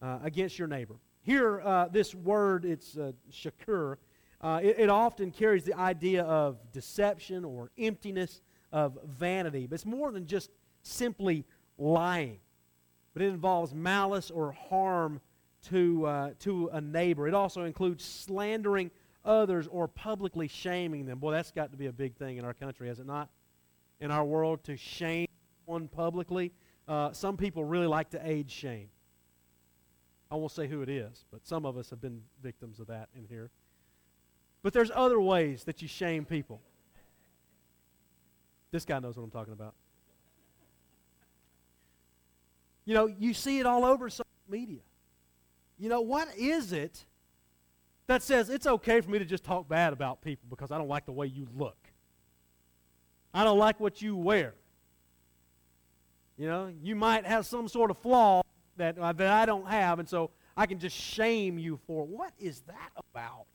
uh, 0.00 0.18
against 0.22 0.58
your 0.58 0.68
neighbor. 0.68 0.96
Here, 1.22 1.60
uh, 1.62 1.88
this 1.88 2.14
word, 2.14 2.64
it's 2.64 2.96
uh, 2.96 3.12
shakur, 3.32 3.96
uh, 4.40 4.60
it, 4.62 4.78
it 4.78 4.88
often 4.88 5.30
carries 5.30 5.64
the 5.64 5.74
idea 5.74 6.22
of 6.24 6.58
deception 6.72 7.44
or 7.44 7.70
emptiness, 7.78 8.40
of 8.70 8.98
vanity. 9.06 9.66
But 9.66 9.76
it's 9.76 9.86
more 9.86 10.12
than 10.12 10.26
just 10.26 10.50
simply 10.82 11.44
lying, 11.78 12.38
but 13.14 13.22
it 13.22 13.26
involves 13.26 13.72
malice 13.72 14.30
or 14.30 14.52
harm 14.52 15.20
to, 15.68 16.06
uh, 16.06 16.30
to 16.40 16.68
a 16.72 16.80
neighbor. 16.80 17.26
It 17.26 17.34
also 17.34 17.62
includes 17.62 18.04
slandering 18.04 18.90
others 19.24 19.66
or 19.68 19.88
publicly 19.88 20.48
shaming 20.48 21.06
them. 21.06 21.18
Boy, 21.18 21.32
that's 21.32 21.50
got 21.50 21.70
to 21.72 21.76
be 21.76 21.86
a 21.86 21.92
big 21.92 22.16
thing 22.16 22.36
in 22.36 22.44
our 22.44 22.54
country, 22.54 22.88
has 22.88 22.98
it 22.98 23.06
not? 23.06 23.28
In 24.00 24.10
our 24.10 24.24
world, 24.24 24.64
to 24.64 24.76
shame 24.76 25.28
one 25.64 25.88
publicly. 25.88 26.52
Uh, 26.86 27.12
some 27.12 27.36
people 27.36 27.64
really 27.64 27.86
like 27.86 28.10
to 28.10 28.20
age 28.24 28.50
shame. 28.50 28.88
I 30.30 30.36
won't 30.36 30.52
say 30.52 30.66
who 30.66 30.82
it 30.82 30.88
is, 30.88 31.24
but 31.30 31.46
some 31.46 31.64
of 31.64 31.76
us 31.76 31.90
have 31.90 32.00
been 32.00 32.22
victims 32.42 32.80
of 32.80 32.86
that 32.88 33.08
in 33.14 33.24
here. 33.24 33.50
But 34.62 34.72
there's 34.72 34.90
other 34.94 35.20
ways 35.20 35.64
that 35.64 35.82
you 35.82 35.88
shame 35.88 36.24
people. 36.24 36.60
This 38.70 38.84
guy 38.84 38.98
knows 38.98 39.16
what 39.16 39.22
I'm 39.22 39.30
talking 39.30 39.52
about. 39.52 39.74
You 42.88 42.94
know, 42.94 43.06
you 43.06 43.34
see 43.34 43.58
it 43.58 43.66
all 43.66 43.84
over 43.84 44.08
social 44.08 44.24
media. 44.48 44.80
You 45.78 45.90
know, 45.90 46.00
what 46.00 46.34
is 46.38 46.72
it 46.72 47.04
that 48.06 48.22
says 48.22 48.48
it's 48.48 48.66
okay 48.66 49.02
for 49.02 49.10
me 49.10 49.18
to 49.18 49.26
just 49.26 49.44
talk 49.44 49.68
bad 49.68 49.92
about 49.92 50.22
people 50.22 50.46
because 50.48 50.72
I 50.72 50.78
don't 50.78 50.88
like 50.88 51.04
the 51.04 51.12
way 51.12 51.26
you 51.26 51.46
look? 51.54 51.76
I 53.34 53.44
don't 53.44 53.58
like 53.58 53.78
what 53.78 54.00
you 54.00 54.16
wear. 54.16 54.54
You 56.38 56.46
know, 56.46 56.72
you 56.82 56.96
might 56.96 57.26
have 57.26 57.44
some 57.44 57.68
sort 57.68 57.90
of 57.90 57.98
flaw 57.98 58.40
that, 58.78 58.98
uh, 58.98 59.12
that 59.12 59.34
I 59.34 59.44
don't 59.44 59.68
have, 59.68 59.98
and 59.98 60.08
so 60.08 60.30
I 60.56 60.64
can 60.64 60.78
just 60.78 60.96
shame 60.96 61.58
you 61.58 61.78
for. 61.86 62.06
What 62.06 62.32
is 62.38 62.62
that 62.62 62.90
about? 62.96 63.48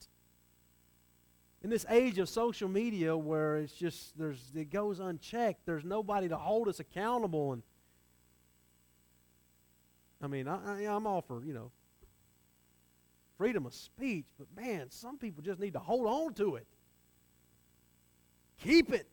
In 1.63 1.71
this 1.71 1.87
age 1.89 2.19
of 2.19 2.29
social 2.29 2.69
media 2.69 3.17
where 3.17 3.57
it's 3.57 3.73
just, 3.73 4.15
there's, 4.15 4.51
it 4.53 4.69
goes 4.69 4.99
unchecked, 4.99 5.65
there's 5.65 5.83
nobody 5.83 6.29
to 6.29 6.37
hold 6.37 6.67
us 6.67 6.79
accountable. 6.79 7.53
And 7.53 7.63
I 10.23 10.27
mean, 10.27 10.47
I, 10.47 10.85
I, 10.85 10.95
I'm 10.95 11.05
all 11.05 11.21
for, 11.21 11.43
you 11.43 11.53
know, 11.53 11.71
freedom 13.37 13.65
of 13.65 13.73
speech, 13.73 14.25
but 14.37 14.47
man, 14.55 14.89
some 14.89 15.17
people 15.17 15.43
just 15.43 15.59
need 15.59 15.73
to 15.73 15.79
hold 15.79 16.07
on 16.07 16.33
to 16.35 16.55
it. 16.55 16.67
Keep 18.63 18.93
it. 18.93 19.07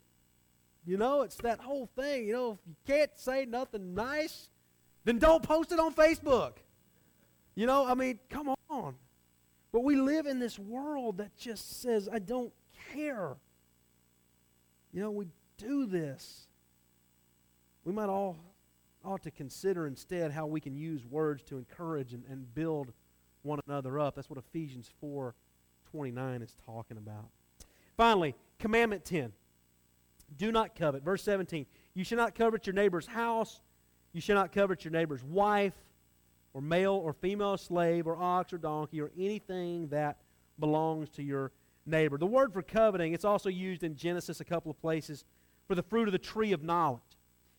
You 0.86 0.96
know, 0.96 1.22
it's 1.22 1.36
that 1.36 1.61
whole 1.61 1.88
thing. 1.96 2.26
You 2.26 2.32
know, 2.32 2.52
if 2.52 2.58
you 2.66 2.74
can't 2.86 3.11
say 3.16 3.44
nothing 3.44 3.94
nice, 3.94 4.48
then 5.04 5.18
don't 5.18 5.42
post 5.42 5.72
it 5.72 5.78
on 5.78 5.92
Facebook. 5.94 6.52
You 7.54 7.66
know, 7.66 7.86
I 7.86 7.94
mean, 7.94 8.18
come 8.28 8.54
on. 8.68 8.94
But 9.72 9.84
we 9.84 9.96
live 9.96 10.26
in 10.26 10.38
this 10.38 10.58
world 10.58 11.18
that 11.18 11.36
just 11.36 11.82
says, 11.82 12.08
I 12.11 12.18
don't 12.18 12.52
care. 12.92 13.36
You 14.92 15.00
know, 15.02 15.11
we 15.11 15.26
do 15.58 15.86
this. 15.86 16.46
We 17.84 17.92
might 17.92 18.08
all 18.08 18.36
ought 19.05 19.22
to 19.22 19.30
consider 19.30 19.86
instead 19.86 20.32
how 20.32 20.46
we 20.46 20.61
can 20.61 20.74
use 20.74 21.05
words 21.07 21.42
to 21.44 21.59
encourage 21.59 22.12
and, 22.12 22.24
and 22.28 22.55
build 22.55 22.92
one 23.42 23.61
another 23.66 23.98
up. 23.98 24.14
That's 24.14 24.28
what 24.28 24.38
Ephesians 24.38 24.90
4 25.01 25.34
29 25.90 26.42
is 26.42 26.55
talking 26.64 26.96
about. 26.96 27.28
Finally, 27.96 28.34
commandment 28.59 29.05
10. 29.05 29.32
Do 30.36 30.53
not 30.53 30.76
covet. 30.76 31.03
Verse 31.03 31.22
17. 31.24 31.66
You 31.94 32.05
shall 32.05 32.18
not 32.18 32.34
covet 32.34 32.66
your 32.66 32.74
neighbor's 32.74 33.07
house. 33.07 33.61
You 34.12 34.20
shall 34.20 34.36
not 34.36 34.53
covet 34.53 34.84
your 34.84 34.92
neighbor's 34.92 35.24
wife, 35.24 35.74
or 36.55 36.61
male 36.61 36.94
or 36.94 37.12
female 37.12 37.57
slave, 37.57 38.07
or 38.07 38.16
ox 38.16 38.53
or 38.53 38.59
donkey, 38.59 39.01
or 39.01 39.11
anything 39.18 39.88
that 39.88 40.18
belongs 40.59 41.09
to 41.11 41.22
your 41.22 41.53
neighbor. 41.86 42.18
The 42.18 42.26
word 42.26 42.53
for 42.53 42.62
coveting, 42.62 43.12
it's 43.12 43.24
also 43.24 43.48
used 43.48 43.82
in 43.82 43.96
Genesis 43.96 44.40
a 44.40 44.44
couple 44.44 44.70
of 44.70 44.80
places 44.80 45.24
for 45.66 45.74
the 45.74 45.82
fruit 45.82 46.09
of 46.09 46.12
the 46.12 46.18
tree 46.18 46.53
of 46.53 46.62
knowledge. 46.62 47.01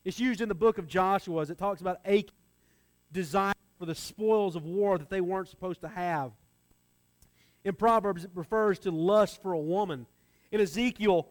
It's 0.03 0.19
used 0.19 0.41
in 0.41 0.49
the 0.49 0.55
book 0.55 0.77
of 0.77 0.87
Joshua 0.87 1.41
as 1.41 1.49
it 1.49 1.57
talks 1.57 1.81
about 1.81 1.99
Achan 2.05 2.31
desire 3.11 3.53
for 3.77 3.85
the 3.85 3.95
spoils 3.95 4.55
of 4.55 4.65
war 4.65 4.97
that 4.97 5.09
they 5.09 5.21
weren't 5.21 5.47
supposed 5.47 5.81
to 5.81 5.87
have. 5.87 6.31
In 7.63 7.75
Proverbs, 7.75 8.23
it 8.23 8.31
refers 8.33 8.79
to 8.79 8.91
lust 8.91 9.41
for 9.41 9.53
a 9.53 9.59
woman. 9.59 10.07
In 10.51 10.61
Ezekiel, 10.61 11.29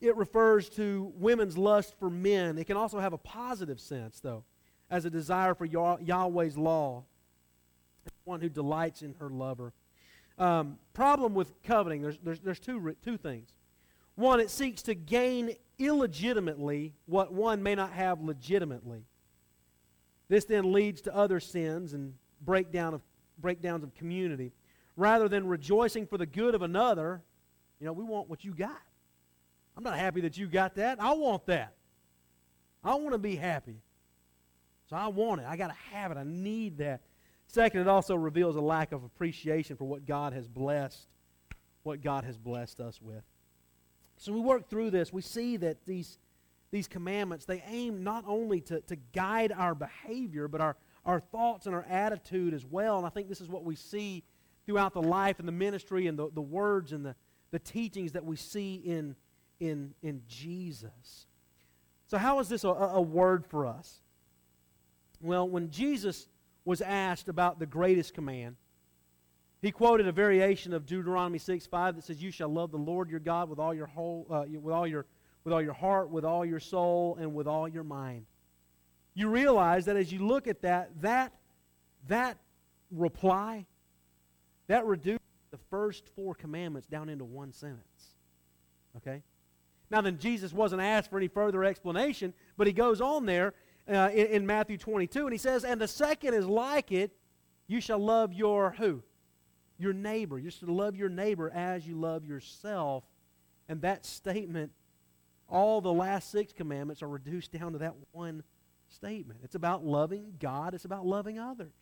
it 0.00 0.16
refers 0.16 0.68
to 0.70 1.12
women's 1.16 1.58
lust 1.58 1.94
for 1.98 2.08
men. 2.08 2.58
It 2.58 2.66
can 2.66 2.76
also 2.76 2.98
have 2.98 3.12
a 3.12 3.18
positive 3.18 3.80
sense, 3.80 4.20
though, 4.20 4.44
as 4.90 5.04
a 5.04 5.10
desire 5.10 5.54
for 5.54 5.66
Yahweh's 5.66 6.56
law, 6.56 7.04
one 8.24 8.40
who 8.40 8.48
delights 8.48 9.02
in 9.02 9.14
her 9.20 9.28
lover. 9.28 9.72
Um, 10.38 10.78
problem 10.94 11.34
with 11.34 11.62
coveting, 11.62 12.02
there's, 12.02 12.18
there's, 12.22 12.40
there's 12.40 12.60
two, 12.60 12.96
two 13.04 13.16
things. 13.16 13.50
One, 14.16 14.40
it 14.40 14.50
seeks 14.50 14.82
to 14.82 14.94
gain 14.94 15.54
illegitimately 15.78 16.94
what 17.06 17.32
one 17.32 17.62
may 17.62 17.74
not 17.74 17.92
have 17.92 18.20
legitimately. 18.20 19.04
This 20.28 20.44
then 20.44 20.72
leads 20.72 21.02
to 21.02 21.14
other 21.14 21.40
sins 21.40 21.92
and 21.92 22.14
breakdown 22.40 22.94
of, 22.94 23.02
breakdowns 23.38 23.84
of 23.84 23.94
community. 23.94 24.52
Rather 24.96 25.28
than 25.28 25.46
rejoicing 25.46 26.06
for 26.06 26.18
the 26.18 26.26
good 26.26 26.54
of 26.54 26.62
another, 26.62 27.22
you 27.80 27.86
know, 27.86 27.92
we 27.92 28.04
want 28.04 28.28
what 28.28 28.44
you 28.44 28.54
got. 28.54 28.80
I'm 29.76 29.82
not 29.82 29.98
happy 29.98 30.20
that 30.22 30.38
you 30.38 30.46
got 30.46 30.76
that. 30.76 31.00
I 31.00 31.12
want 31.14 31.46
that. 31.46 31.74
I 32.82 32.94
want 32.94 33.12
to 33.12 33.18
be 33.18 33.34
happy. 33.34 33.80
So 34.88 34.96
I 34.96 35.08
want 35.08 35.40
it. 35.40 35.46
I 35.48 35.56
got 35.56 35.68
to 35.68 35.76
have 35.92 36.12
it. 36.12 36.18
I 36.18 36.24
need 36.24 36.78
that. 36.78 37.00
Second, 37.46 37.80
it 37.80 37.88
also 37.88 38.14
reveals 38.14 38.56
a 38.56 38.60
lack 38.60 38.92
of 38.92 39.04
appreciation 39.04 39.76
for 39.76 39.84
what 39.84 40.06
God 40.06 40.32
has 40.32 40.46
blessed, 40.46 41.08
what 41.82 42.02
God 42.02 42.24
has 42.24 42.36
blessed 42.36 42.80
us 42.80 43.00
with. 43.02 43.22
So 44.24 44.32
we 44.32 44.40
work 44.40 44.68
through 44.70 44.90
this. 44.90 45.12
We 45.12 45.22
see 45.22 45.56
that 45.58 45.84
these 45.86 46.18
these 46.74 46.88
commandments, 46.88 47.44
they 47.44 47.62
aim 47.68 48.02
not 48.02 48.24
only 48.26 48.60
to, 48.62 48.80
to 48.80 48.96
guide 49.12 49.52
our 49.52 49.76
behavior, 49.76 50.48
but 50.48 50.60
our, 50.60 50.76
our 51.06 51.20
thoughts 51.20 51.66
and 51.66 51.74
our 51.74 51.86
attitude 51.88 52.52
as 52.52 52.66
well. 52.66 52.98
And 52.98 53.06
I 53.06 53.10
think 53.10 53.28
this 53.28 53.40
is 53.40 53.48
what 53.48 53.62
we 53.62 53.76
see 53.76 54.24
throughout 54.66 54.92
the 54.92 55.00
life 55.00 55.38
and 55.38 55.46
the 55.46 55.52
ministry 55.52 56.08
and 56.08 56.18
the, 56.18 56.30
the 56.34 56.42
words 56.42 56.90
and 56.90 57.06
the, 57.06 57.14
the 57.52 57.60
teachings 57.60 58.10
that 58.12 58.24
we 58.24 58.34
see 58.34 58.74
in, 58.74 59.14
in, 59.60 59.94
in 60.02 60.22
Jesus. 60.26 61.26
So, 62.08 62.18
how 62.18 62.40
is 62.40 62.48
this 62.48 62.64
a, 62.64 62.70
a 62.70 63.00
word 63.00 63.46
for 63.46 63.66
us? 63.66 64.00
Well, 65.20 65.48
when 65.48 65.70
Jesus 65.70 66.26
was 66.64 66.80
asked 66.80 67.28
about 67.28 67.60
the 67.60 67.66
greatest 67.66 68.14
command, 68.14 68.56
he 69.64 69.72
quoted 69.72 70.06
a 70.06 70.12
variation 70.12 70.74
of 70.74 70.84
Deuteronomy 70.84 71.38
6 71.38 71.66
5 71.66 71.96
that 71.96 72.04
says, 72.04 72.22
You 72.22 72.30
shall 72.30 72.48
love 72.48 72.70
the 72.70 72.76
Lord 72.76 73.08
your 73.08 73.20
God 73.20 73.48
with 73.48 73.58
all 73.58 73.72
your 73.72 73.86
whole, 73.86 74.26
uh, 74.30 74.44
with 74.60 74.74
all 74.74 74.86
your 74.86 75.06
with 75.44 75.52
all 75.52 75.62
your 75.62 75.74
heart, 75.74 76.10
with 76.10 76.24
all 76.24 76.44
your 76.44 76.60
soul, 76.60 77.16
and 77.20 77.34
with 77.34 77.46
all 77.46 77.68
your 77.68 77.84
mind. 77.84 78.26
You 79.14 79.28
realize 79.28 79.84
that 79.84 79.96
as 79.96 80.12
you 80.12 80.26
look 80.26 80.48
at 80.48 80.62
that, 80.62 80.90
that, 81.02 81.34
that 82.08 82.38
reply, 82.90 83.66
that 84.66 84.86
reduces 84.86 85.20
the 85.50 85.58
first 85.70 86.08
four 86.16 86.34
commandments 86.34 86.88
down 86.88 87.08
into 87.08 87.24
one 87.24 87.52
sentence. 87.52 88.14
Okay? 88.96 89.22
Now, 89.90 90.00
then, 90.00 90.18
Jesus 90.18 90.52
wasn't 90.52 90.80
asked 90.80 91.10
for 91.10 91.18
any 91.18 91.28
further 91.28 91.62
explanation, 91.62 92.32
but 92.56 92.66
he 92.66 92.72
goes 92.72 93.00
on 93.02 93.26
there 93.26 93.52
uh, 93.86 94.10
in, 94.12 94.26
in 94.28 94.46
Matthew 94.46 94.78
22, 94.78 95.26
and 95.26 95.32
he 95.32 95.38
says, 95.38 95.64
And 95.64 95.80
the 95.80 95.86
second 95.86 96.34
is 96.34 96.46
like 96.46 96.90
it, 96.90 97.12
you 97.66 97.80
shall 97.80 97.98
love 97.98 98.32
your 98.32 98.72
who? 98.78 99.02
Your 99.78 99.92
neighbor. 99.92 100.38
You 100.38 100.50
should 100.50 100.68
love 100.68 100.96
your 100.96 101.08
neighbor 101.08 101.50
as 101.50 101.86
you 101.86 101.98
love 101.98 102.24
yourself. 102.24 103.04
And 103.68 103.80
that 103.82 104.04
statement, 104.04 104.72
all 105.48 105.80
the 105.80 105.92
last 105.92 106.30
six 106.30 106.52
commandments 106.52 107.02
are 107.02 107.08
reduced 107.08 107.52
down 107.52 107.72
to 107.72 107.78
that 107.78 107.94
one 108.12 108.42
statement. 108.88 109.40
It's 109.42 109.54
about 109.54 109.84
loving 109.84 110.34
God, 110.38 110.74
it's 110.74 110.84
about 110.84 111.06
loving 111.06 111.38
others. 111.38 111.72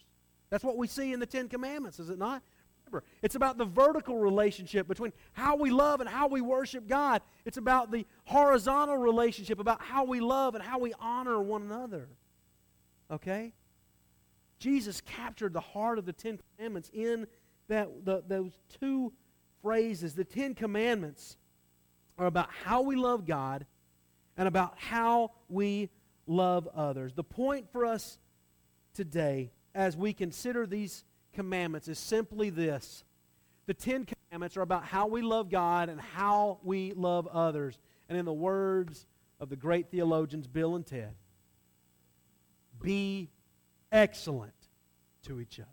That's 0.51 0.65
what 0.65 0.77
we 0.77 0.87
see 0.87 1.13
in 1.13 1.21
the 1.21 1.27
Ten 1.27 1.49
Commandments, 1.49 1.99
is 1.99 2.11
it 2.11 2.19
not? 2.19 2.43
Remember, 2.85 3.05
it's 3.23 3.37
about 3.37 3.57
the 3.57 3.65
vertical 3.65 4.19
relationship 4.19 4.87
between 4.87 5.13
how 5.33 5.57
we 5.57 5.71
love 5.71 6.01
and 6.01 6.09
how 6.09 6.29
we 6.29 6.41
worship 6.41 6.87
God. 6.87 7.23
It's 7.45 7.57
about 7.57 7.91
the 7.91 8.07
horizontal 8.25 8.99
relationship, 8.99 9.59
about 9.59 9.81
how 9.81 10.05
we 10.05 10.21
love 10.21 10.55
and 10.55 10.63
how 10.63 10.79
we 10.79 10.93
honor 11.01 11.41
one 11.41 11.63
another. 11.63 12.09
Okay? 13.11 13.55
Jesus 14.59 15.01
captured 15.01 15.53
the 15.53 15.61
heart 15.61 15.99
of 15.99 16.05
the 16.05 16.13
Ten 16.13 16.39
Commandments 16.57 16.91
in 16.93 17.27
that, 17.69 18.05
the, 18.05 18.23
those 18.27 18.53
two 18.81 19.13
phrases. 19.63 20.15
The 20.15 20.25
Ten 20.25 20.55
Commandments 20.55 21.37
are 22.19 22.27
about 22.27 22.51
how 22.65 22.83
we 22.83 22.97
love 22.97 23.27
God 23.27 23.67
and 24.37 24.49
about 24.49 24.75
how 24.79 25.33
we 25.49 25.91
love 26.27 26.69
others. 26.75 27.15
The 27.15 27.25
point 27.25 27.71
for 27.71 27.85
us 27.85 28.19
today, 28.95 29.53
as 29.75 29.97
we 29.97 30.13
consider 30.13 30.67
these 30.67 31.05
commandments, 31.33 31.89
is 31.89 31.99
simply 31.99 32.51
this 32.51 33.05
the 33.67 33.75
Ten 33.75 34.05
Commandments 34.05 34.57
are 34.57 34.63
about 34.63 34.85
how 34.85 35.07
we 35.07 35.23
love 35.23 35.49
God 35.49 35.89
and 35.89 36.01
how 36.01 36.59
we 36.63 36.93
love 36.95 37.27
others. 37.29 37.79
And 38.09 38.19
in 38.19 38.25
the 38.25 38.33
words 38.33 39.07
of 39.39 39.49
the 39.49 39.57
great 39.57 39.91
theologians 39.91 40.47
Bill 40.47 40.75
and 40.75 40.85
Ted, 40.85 41.15
be 42.81 43.31
excellent 43.93 44.53
to 45.25 45.41
each 45.41 45.61
other. 45.61 45.69